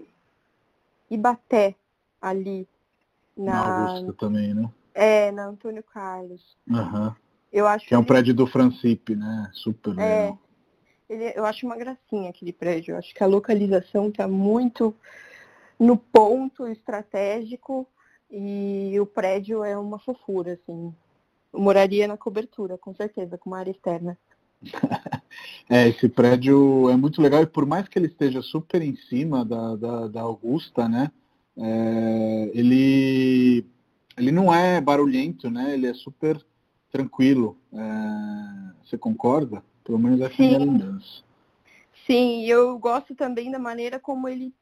Ibaté 1.10 1.76
ali 2.22 2.68
na, 3.36 3.54
na 3.54 3.90
Augusta 3.96 4.14
também, 4.14 4.54
né? 4.54 4.72
É, 4.94 5.32
na 5.32 5.48
Antônio 5.48 5.84
Carlos. 5.84 6.56
Uhum. 6.68 7.16
Eu 7.52 7.68
acho 7.68 7.86
que 7.86 7.94
é 7.94 7.98
um 7.98 8.04
prédio 8.04 8.34
do 8.34 8.48
Francipe, 8.48 9.16
né? 9.16 9.50
Super 9.54 9.92
é, 9.92 9.94
legal. 9.94 10.40
Ele, 11.10 11.34
eu 11.36 11.46
acho 11.46 11.66
uma 11.66 11.76
gracinha 11.76 12.30
aquele 12.30 12.54
prédio. 12.54 12.94
Eu 12.94 12.98
acho 12.98 13.14
que 13.14 13.24
a 13.24 13.28
localização 13.28 14.08
está 14.08 14.28
muito 14.28 14.96
no 15.78 15.98
ponto 15.98 16.68
estratégico 16.68 17.86
e 18.30 18.98
o 19.00 19.06
prédio 19.06 19.64
é 19.64 19.78
uma 19.78 20.00
fofura, 20.00 20.54
assim. 20.54 20.94
Eu 21.52 21.60
moraria 21.60 22.08
na 22.08 22.16
cobertura, 22.16 22.78
com 22.78 22.96
certeza, 22.96 23.38
com 23.38 23.50
uma 23.50 23.60
área 23.60 23.72
externa. 23.72 24.18
é, 25.70 25.90
esse 25.90 26.08
prédio 26.08 26.90
é 26.90 26.96
muito 26.96 27.22
legal 27.22 27.42
e 27.42 27.48
por 27.48 27.66
mais 27.66 27.88
que 27.88 28.00
ele 28.00 28.08
esteja 28.08 28.42
super 28.42 28.82
em 28.82 28.96
cima 28.96 29.44
da, 29.44 29.76
da, 29.76 30.08
da 30.08 30.22
Augusta, 30.22 30.88
né? 30.88 31.12
É, 31.58 32.52
ele, 32.54 33.66
ele 34.18 34.32
não 34.32 34.54
é 34.54 34.80
barulhento, 34.80 35.50
né? 35.50 35.74
Ele 35.74 35.88
é 35.88 35.94
super 35.94 36.40
tranquilo. 36.92 37.58
É, 37.74 38.74
você 38.84 38.98
concorda? 38.98 39.64
Pelo 39.84 39.98
menos 39.98 40.22
essa 40.22 40.36
Sim. 40.36 40.44
é 40.44 40.56
a 40.56 40.60
minha 40.60 40.72
lembrança. 40.72 41.24
Sim, 42.06 42.46
eu 42.46 42.78
gosto 42.78 43.16
também 43.16 43.52
da 43.52 43.60
maneira 43.60 44.00
como 44.00 44.28
ele 44.28 44.54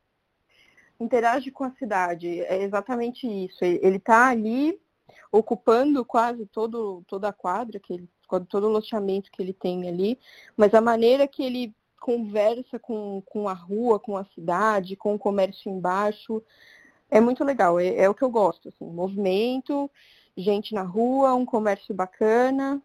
interage 1.00 1.52
com 1.52 1.64
a 1.64 1.72
cidade. 1.72 2.42
É 2.42 2.62
exatamente 2.62 3.28
isso. 3.28 3.64
Ele 3.64 3.98
está 3.98 4.28
ali 4.28 4.80
ocupando 5.32 6.04
quase 6.04 6.46
todo, 6.48 7.04
toda 7.08 7.30
a 7.30 7.34
quadra, 7.34 7.80
que 7.80 7.94
ele, 7.94 8.10
todo 8.50 8.68
o 8.68 8.72
loteamento 8.72 9.32
que 9.32 9.42
ele 9.42 9.54
tem 9.54 9.88
ali, 9.88 10.20
mas 10.58 10.74
a 10.74 10.82
maneira 10.82 11.28
que 11.28 11.44
ele 11.44 11.74
conversa 12.00 12.80
com, 12.80 13.22
com 13.26 13.48
a 13.48 13.54
rua, 13.54 14.00
com 14.00 14.18
a 14.18 14.26
cidade, 14.26 14.96
com 14.96 15.14
o 15.14 15.20
comércio 15.20 15.72
embaixo, 15.72 16.44
é 17.10 17.20
muito 17.20 17.44
legal. 17.44 17.80
É, 17.80 17.96
é 17.96 18.10
o 18.10 18.14
que 18.14 18.24
eu 18.24 18.30
gosto. 18.30 18.70
Assim, 18.70 18.86
movimento, 18.86 19.90
gente 20.42 20.74
na 20.74 20.84
rua, 20.84 21.36
um 21.36 21.46
comércio 21.46 21.94
bacana. 21.94 22.82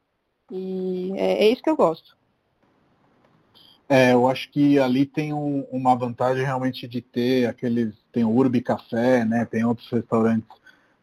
E 0.50 1.12
é, 1.16 1.44
é 1.44 1.48
isso 1.50 1.62
que 1.62 1.70
eu 1.70 1.76
gosto. 1.76 2.16
É, 3.88 4.12
eu 4.12 4.28
acho 4.28 4.50
que 4.50 4.78
ali 4.78 5.04
tem 5.04 5.32
um, 5.32 5.60
uma 5.70 5.94
vantagem 5.94 6.44
realmente 6.44 6.88
de 6.88 7.00
ter 7.00 7.46
aqueles. 7.46 7.94
Tem 8.10 8.24
o 8.24 8.30
Urbi 8.30 8.60
Café, 8.60 9.24
né? 9.24 9.44
Tem 9.44 9.64
outros 9.64 9.88
restaurantes 9.90 10.48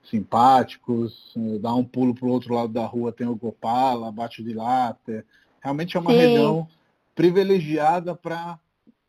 simpáticos. 0.10 1.34
Eh, 1.38 1.60
dá 1.60 1.74
um 1.74 1.84
pulo 1.84 2.14
para 2.14 2.26
o 2.26 2.32
outro 2.32 2.54
lado 2.54 2.74
da 2.74 2.86
rua, 2.86 3.12
tem 3.12 3.28
o 3.28 3.36
Gopala, 3.36 4.12
Bate 4.12 4.43
de 4.43 4.54
Latte. 4.54 5.24
Realmente 5.62 5.95
é 5.95 5.99
uma 5.99 6.12
Sim. 6.12 6.18
região 6.18 6.68
privilegiada 7.14 8.16
para 8.16 8.60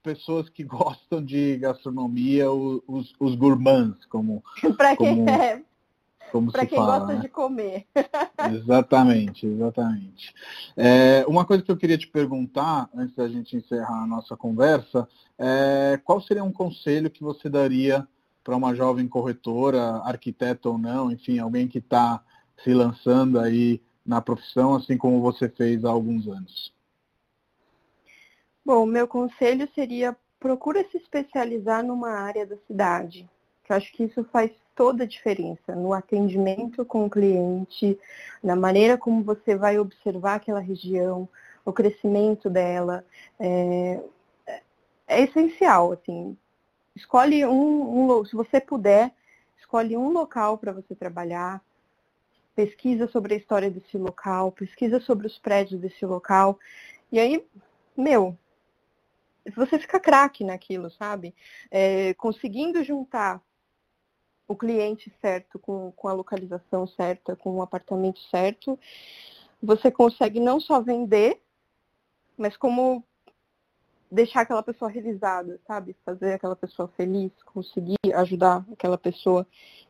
pessoas 0.02 0.48
que 0.48 0.62
gostam 0.64 1.24
de 1.24 1.56
gastronomia, 1.56 2.50
os, 2.52 3.14
os 3.18 3.34
gourmands, 3.34 4.04
como. 4.06 4.44
Para 4.76 4.96
quem 4.96 5.16
como... 5.16 5.30
é 5.30 5.62
Para 6.52 6.66
quem 6.66 6.78
fala, 6.78 6.98
gosta 6.98 7.14
né? 7.14 7.20
de 7.20 7.28
comer. 7.28 7.86
exatamente, 8.52 9.46
exatamente. 9.46 10.34
É, 10.76 11.24
uma 11.28 11.44
coisa 11.44 11.62
que 11.62 11.70
eu 11.70 11.76
queria 11.76 11.98
te 11.98 12.06
perguntar, 12.06 12.88
antes 12.94 13.14
da 13.14 13.28
gente 13.28 13.56
encerrar 13.56 14.02
a 14.02 14.06
nossa 14.06 14.36
conversa, 14.36 15.08
é, 15.38 16.00
qual 16.04 16.20
seria 16.20 16.44
um 16.44 16.52
conselho 16.52 17.10
que 17.10 17.22
você 17.22 17.48
daria 17.48 18.06
para 18.42 18.56
uma 18.56 18.74
jovem 18.74 19.06
corretora, 19.06 19.98
arquiteta 20.04 20.68
ou 20.68 20.78
não, 20.78 21.10
enfim, 21.10 21.38
alguém 21.38 21.68
que 21.68 21.78
está 21.78 22.22
se 22.64 22.72
lançando 22.72 23.38
aí 23.38 23.80
na 24.04 24.20
profissão, 24.20 24.74
assim 24.74 24.96
como 24.96 25.20
você 25.20 25.48
fez 25.48 25.84
há 25.84 25.90
alguns 25.90 26.26
anos? 26.26 26.72
Bom, 28.64 28.86
meu 28.86 29.06
conselho 29.06 29.68
seria 29.74 30.16
procura 30.42 30.84
se 30.90 30.96
especializar 30.96 31.84
numa 31.84 32.10
área 32.10 32.44
da 32.44 32.56
cidade. 32.66 33.30
Que 33.62 33.72
eu 33.72 33.76
acho 33.76 33.92
que 33.92 34.02
isso 34.02 34.24
faz 34.24 34.50
toda 34.74 35.04
a 35.04 35.06
diferença 35.06 35.74
no 35.74 35.92
atendimento 35.92 36.84
com 36.84 37.04
o 37.06 37.10
cliente, 37.10 37.98
na 38.42 38.56
maneira 38.56 38.96
como 38.96 39.22
você 39.22 39.54
vai 39.56 39.78
observar 39.78 40.36
aquela 40.36 40.60
região, 40.60 41.28
o 41.64 41.72
crescimento 41.72 42.48
dela. 42.50 43.04
É, 43.38 44.00
é 45.06 45.22
essencial, 45.22 45.92
assim. 45.92 46.36
Escolhe 46.94 47.44
um, 47.46 48.10
um, 48.10 48.24
se 48.24 48.34
você 48.34 48.60
puder, 48.60 49.12
escolhe 49.58 49.96
um 49.96 50.10
local 50.10 50.58
para 50.58 50.72
você 50.72 50.94
trabalhar, 50.94 51.62
pesquisa 52.54 53.08
sobre 53.08 53.34
a 53.34 53.36
história 53.38 53.70
desse 53.70 53.96
local, 53.96 54.52
pesquisa 54.52 55.00
sobre 55.00 55.26
os 55.26 55.38
prédios 55.38 55.80
desse 55.80 56.04
local. 56.04 56.58
E 57.10 57.18
aí, 57.18 57.44
meu, 57.96 58.36
você 59.56 59.78
fica 59.78 59.98
craque 59.98 60.44
naquilo, 60.44 60.90
sabe? 60.90 61.34
É, 61.70 62.14
conseguindo 62.14 62.84
juntar 62.84 63.40
o 64.52 64.56
cliente 64.56 65.12
certo 65.20 65.58
com, 65.58 65.92
com 65.92 66.08
a 66.08 66.12
localização 66.12 66.86
certa, 66.86 67.34
com 67.34 67.56
o 67.56 67.62
apartamento 67.62 68.20
certo, 68.30 68.78
você 69.62 69.90
consegue 69.90 70.40
não 70.40 70.60
só 70.60 70.80
vender, 70.80 71.40
mas 72.36 72.56
como 72.56 73.04
deixar 74.10 74.42
aquela 74.42 74.62
pessoa 74.62 74.90
realizada, 74.90 75.58
sabe? 75.66 75.96
Fazer 76.04 76.34
aquela 76.34 76.54
pessoa 76.54 76.88
feliz, 76.96 77.32
conseguir 77.46 77.96
ajudar 78.14 78.64
aquela 78.70 78.98
pessoa 78.98 79.46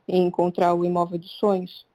em 0.07 0.27
encontrar 0.27 0.75
o 0.75 0.85
imóvel 0.85 1.19
dos 1.19 1.33
sonhos. 1.39 1.87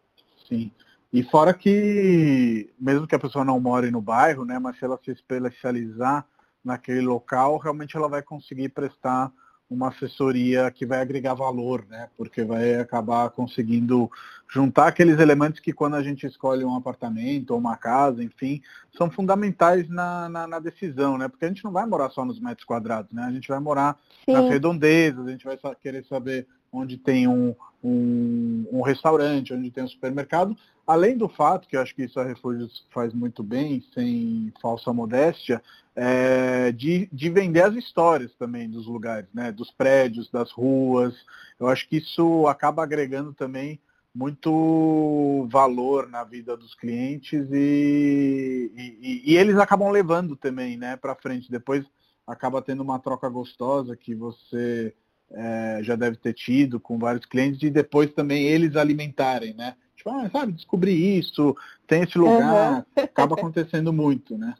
Sim. 0.48 0.72
E 1.12 1.24
fora 1.24 1.54
que, 1.54 2.74
mesmo 2.78 3.08
que 3.08 3.16
a 3.16 3.20
pessoa 3.20 3.46
não 3.46 3.60
more 3.60 3.90
no 3.90 4.02
bairro, 4.02 4.44
né, 4.44 4.60
mas 4.60 4.78
se 4.78 4.84
ela 4.84 5.00
se 5.04 5.12
especializar 5.12 6.28
naquele 6.64 7.02
local, 7.02 7.58
realmente 7.58 7.96
ela 7.96 8.10
vai 8.10 8.22
conseguir 8.22 8.70
prestar 8.70 9.32
uma 9.70 9.90
assessoria 9.90 10.72
que 10.72 10.86
vai 10.86 11.02
agregar 11.02 11.34
valor, 11.34 11.86
né? 11.90 12.10
Porque 12.16 12.44
vai 12.44 12.76
acabar 12.76 13.30
conseguindo 13.30 14.10
juntar 14.50 14.88
aqueles 14.88 15.20
elementos 15.20 15.60
que 15.60 15.74
quando 15.74 15.96
a 15.96 16.04
gente 16.04 16.26
escolhe 16.26 16.64
um 16.64 16.76
apartamento 16.76 17.52
ou 17.52 17.58
uma 17.58 17.76
casa, 17.76 18.24
enfim, 18.24 18.62
são 18.98 19.12
fundamentais 19.12 19.90
na, 19.90 20.30
na, 20.30 20.48
na 20.48 20.60
decisão, 20.60 21.18
né? 21.18 21.28
Porque 21.28 21.44
a 21.44 21.50
gente 21.50 21.66
não 21.66 21.72
vai 21.72 21.86
morar 21.86 22.10
só 22.10 22.24
nos 22.24 22.40
metros 22.40 22.66
quadrados, 22.66 23.12
né? 23.12 23.24
A 23.24 23.32
gente 23.32 23.48
vai 23.48 23.60
morar 23.60 24.00
Sim. 24.26 24.34
nas 24.34 24.50
redondezas, 24.50 25.28
a 25.28 25.32
gente 25.32 25.46
vai 25.46 25.60
querer 25.82 26.06
saber 26.06 26.48
onde 26.72 26.98
tem 26.98 27.28
um, 27.28 27.56
um, 27.84 28.66
um, 28.72 28.82
restaurante, 28.82 29.54
onde 29.54 29.72
tem 29.72 29.84
um 29.84 29.88
supermercado, 29.88 30.56
além 30.86 31.18
do 31.18 31.28
fato, 31.28 31.68
que 31.68 31.76
eu 31.76 31.82
acho 31.82 31.96
que 31.96 32.04
isso 32.04 32.20
a 32.20 32.24
Refúgios 32.24 32.86
faz 32.92 33.14
muito 33.14 33.44
bem, 33.44 33.84
sem 33.94 34.54
falsa 34.62 34.94
modéstia, 34.94 35.62
é, 35.96 36.72
de, 36.72 37.10
de 37.12 37.30
vender 37.30 37.62
as 37.62 37.76
histórias 37.76 38.34
também 38.36 38.70
dos 38.70 38.88
lugares, 38.88 39.28
né? 39.34 39.52
dos 39.52 39.72
prédios, 39.72 40.30
das 40.30 40.52
ruas. 40.52 41.16
Eu 41.60 41.68
acho 41.68 41.88
que 41.90 41.98
isso 41.98 42.48
acaba 42.48 42.84
agregando 42.84 43.34
também 43.34 43.80
muito 44.14 45.48
valor 45.52 46.10
na 46.10 46.24
vida 46.24 46.58
dos 46.58 46.74
clientes 46.74 47.48
e, 47.52 48.72
e, 48.76 49.24
e 49.32 49.38
eles 49.38 49.58
acabam 49.58 49.92
levando 49.92 50.36
também 50.36 50.76
né, 50.76 50.98
para 50.98 51.14
frente. 51.14 51.52
Depois 51.52 51.86
acaba 52.26 52.62
tendo 52.62 52.82
uma 52.82 52.98
troca 53.00 53.30
gostosa 53.30 53.96
que 53.96 54.16
você 54.16 54.94
é, 55.32 55.80
já 55.82 55.96
deve 55.96 56.18
ter 56.18 56.34
tido 56.34 56.80
com 56.80 56.98
vários 56.98 57.26
clientes 57.26 57.62
e 57.62 57.70
depois 57.70 58.12
também 58.14 58.46
eles 58.46 58.76
alimentarem, 58.76 59.54
né? 59.54 59.76
Tipo, 59.96 60.10
ah, 60.12 60.30
sabe, 60.32 60.54
descobri 60.54 61.18
isso, 61.18 61.56
tem 61.88 62.04
esse 62.04 62.18
lugar, 62.18 62.86
uhum. 62.96 63.04
acaba 63.04 63.36
acontecendo 63.40 63.92
muito, 63.92 64.38
né? 64.38 64.56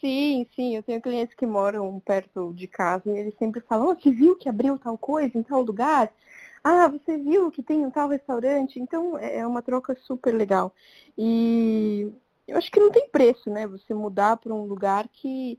Sim, 0.00 0.46
sim, 0.54 0.76
eu 0.76 0.82
tenho 0.82 1.00
clientes 1.00 1.34
que 1.34 1.46
moram 1.46 2.00
perto 2.00 2.52
de 2.54 2.66
casa 2.66 3.02
e 3.06 3.18
eles 3.18 3.34
sempre 3.38 3.60
falam, 3.62 3.88
oh, 3.88 3.94
você 3.94 4.10
viu 4.10 4.36
que 4.36 4.48
abriu 4.48 4.78
tal 4.78 4.96
coisa 4.96 5.36
em 5.36 5.42
tal 5.42 5.62
lugar? 5.62 6.12
Ah, 6.62 6.88
você 6.88 7.16
viu 7.16 7.50
que 7.50 7.62
tem 7.62 7.84
um 7.84 7.90
tal 7.90 8.08
restaurante? 8.08 8.78
Então 8.78 9.16
é, 9.18 9.38
é 9.38 9.46
uma 9.46 9.62
troca 9.62 9.96
super 10.02 10.34
legal. 10.34 10.74
E 11.16 12.12
eu 12.46 12.58
acho 12.58 12.70
que 12.70 12.80
não 12.80 12.90
tem 12.90 13.08
preço, 13.08 13.50
né? 13.50 13.66
Você 13.66 13.94
mudar 13.94 14.36
para 14.36 14.54
um 14.54 14.64
lugar 14.64 15.08
que 15.12 15.58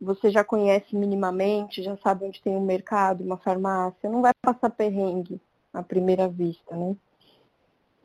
você 0.00 0.30
já 0.30 0.44
conhece 0.44 0.94
minimamente, 0.94 1.82
já 1.82 1.96
sabe 1.98 2.24
onde 2.24 2.40
tem 2.40 2.56
um 2.56 2.64
mercado, 2.64 3.24
uma 3.24 3.36
farmácia, 3.36 4.08
não 4.08 4.22
vai 4.22 4.32
passar 4.42 4.70
perrengue 4.70 5.40
à 5.72 5.82
primeira 5.82 6.28
vista, 6.28 6.76
né? 6.76 6.96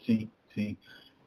Sim, 0.05 0.29
sim. 0.53 0.75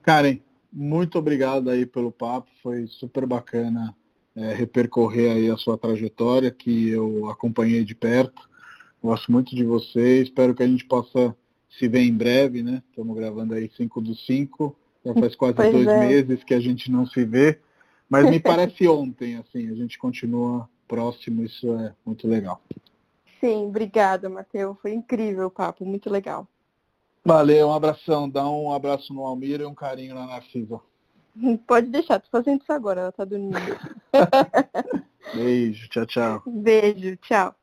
Karen, 0.02 0.40
muito 0.72 1.18
obrigado 1.18 1.70
aí 1.70 1.86
pelo 1.86 2.12
papo, 2.12 2.48
foi 2.62 2.86
super 2.86 3.26
bacana 3.26 3.94
é, 4.34 4.52
repercorrer 4.52 5.32
aí 5.32 5.50
a 5.50 5.56
sua 5.56 5.78
trajetória, 5.78 6.50
que 6.50 6.90
eu 6.90 7.28
acompanhei 7.30 7.84
de 7.84 7.94
perto. 7.94 8.48
Gosto 9.02 9.32
muito 9.32 9.54
de 9.54 9.64
você, 9.64 10.22
espero 10.22 10.54
que 10.54 10.62
a 10.62 10.68
gente 10.68 10.84
possa 10.84 11.34
se 11.70 11.88
ver 11.88 12.00
em 12.00 12.12
breve, 12.12 12.62
né? 12.62 12.82
Estamos 12.90 13.16
gravando 13.16 13.54
aí 13.54 13.70
5 13.76 14.00
dos 14.00 14.24
5, 14.26 14.76
já 15.04 15.14
faz 15.14 15.34
quase 15.34 15.54
pois 15.54 15.72
dois 15.72 15.86
é. 15.86 16.08
meses 16.08 16.44
que 16.44 16.54
a 16.54 16.60
gente 16.60 16.90
não 16.90 17.06
se 17.06 17.24
vê. 17.24 17.58
Mas 18.08 18.28
me 18.28 18.38
parece 18.40 18.86
ontem, 18.86 19.36
assim, 19.36 19.70
a 19.70 19.74
gente 19.74 19.98
continua 19.98 20.68
próximo, 20.86 21.42
isso 21.42 21.72
é 21.74 21.94
muito 22.04 22.28
legal. 22.28 22.60
Sim, 23.40 23.66
obrigada, 23.66 24.28
Matheus. 24.28 24.76
Foi 24.80 24.92
incrível 24.92 25.46
o 25.46 25.50
papo, 25.50 25.84
muito 25.84 26.08
legal. 26.08 26.48
Valeu, 27.24 27.68
um 27.68 27.72
abração. 27.72 28.30
Dá 28.30 28.48
um 28.48 28.72
abraço 28.72 29.12
no 29.12 29.26
Almir 29.26 29.60
e 29.60 29.64
um 29.64 29.74
carinho 29.74 30.14
na 30.14 30.26
Narcisa. 30.26 30.80
Pode 31.66 31.88
deixar, 31.88 32.20
tô 32.20 32.28
fazendo 32.30 32.62
isso 32.62 32.72
agora, 32.72 33.00
ela 33.00 33.12
tá 33.12 33.24
dormindo. 33.24 33.56
Beijo, 35.34 35.88
tchau, 35.88 36.06
tchau. 36.06 36.42
Beijo, 36.46 37.16
tchau. 37.16 37.55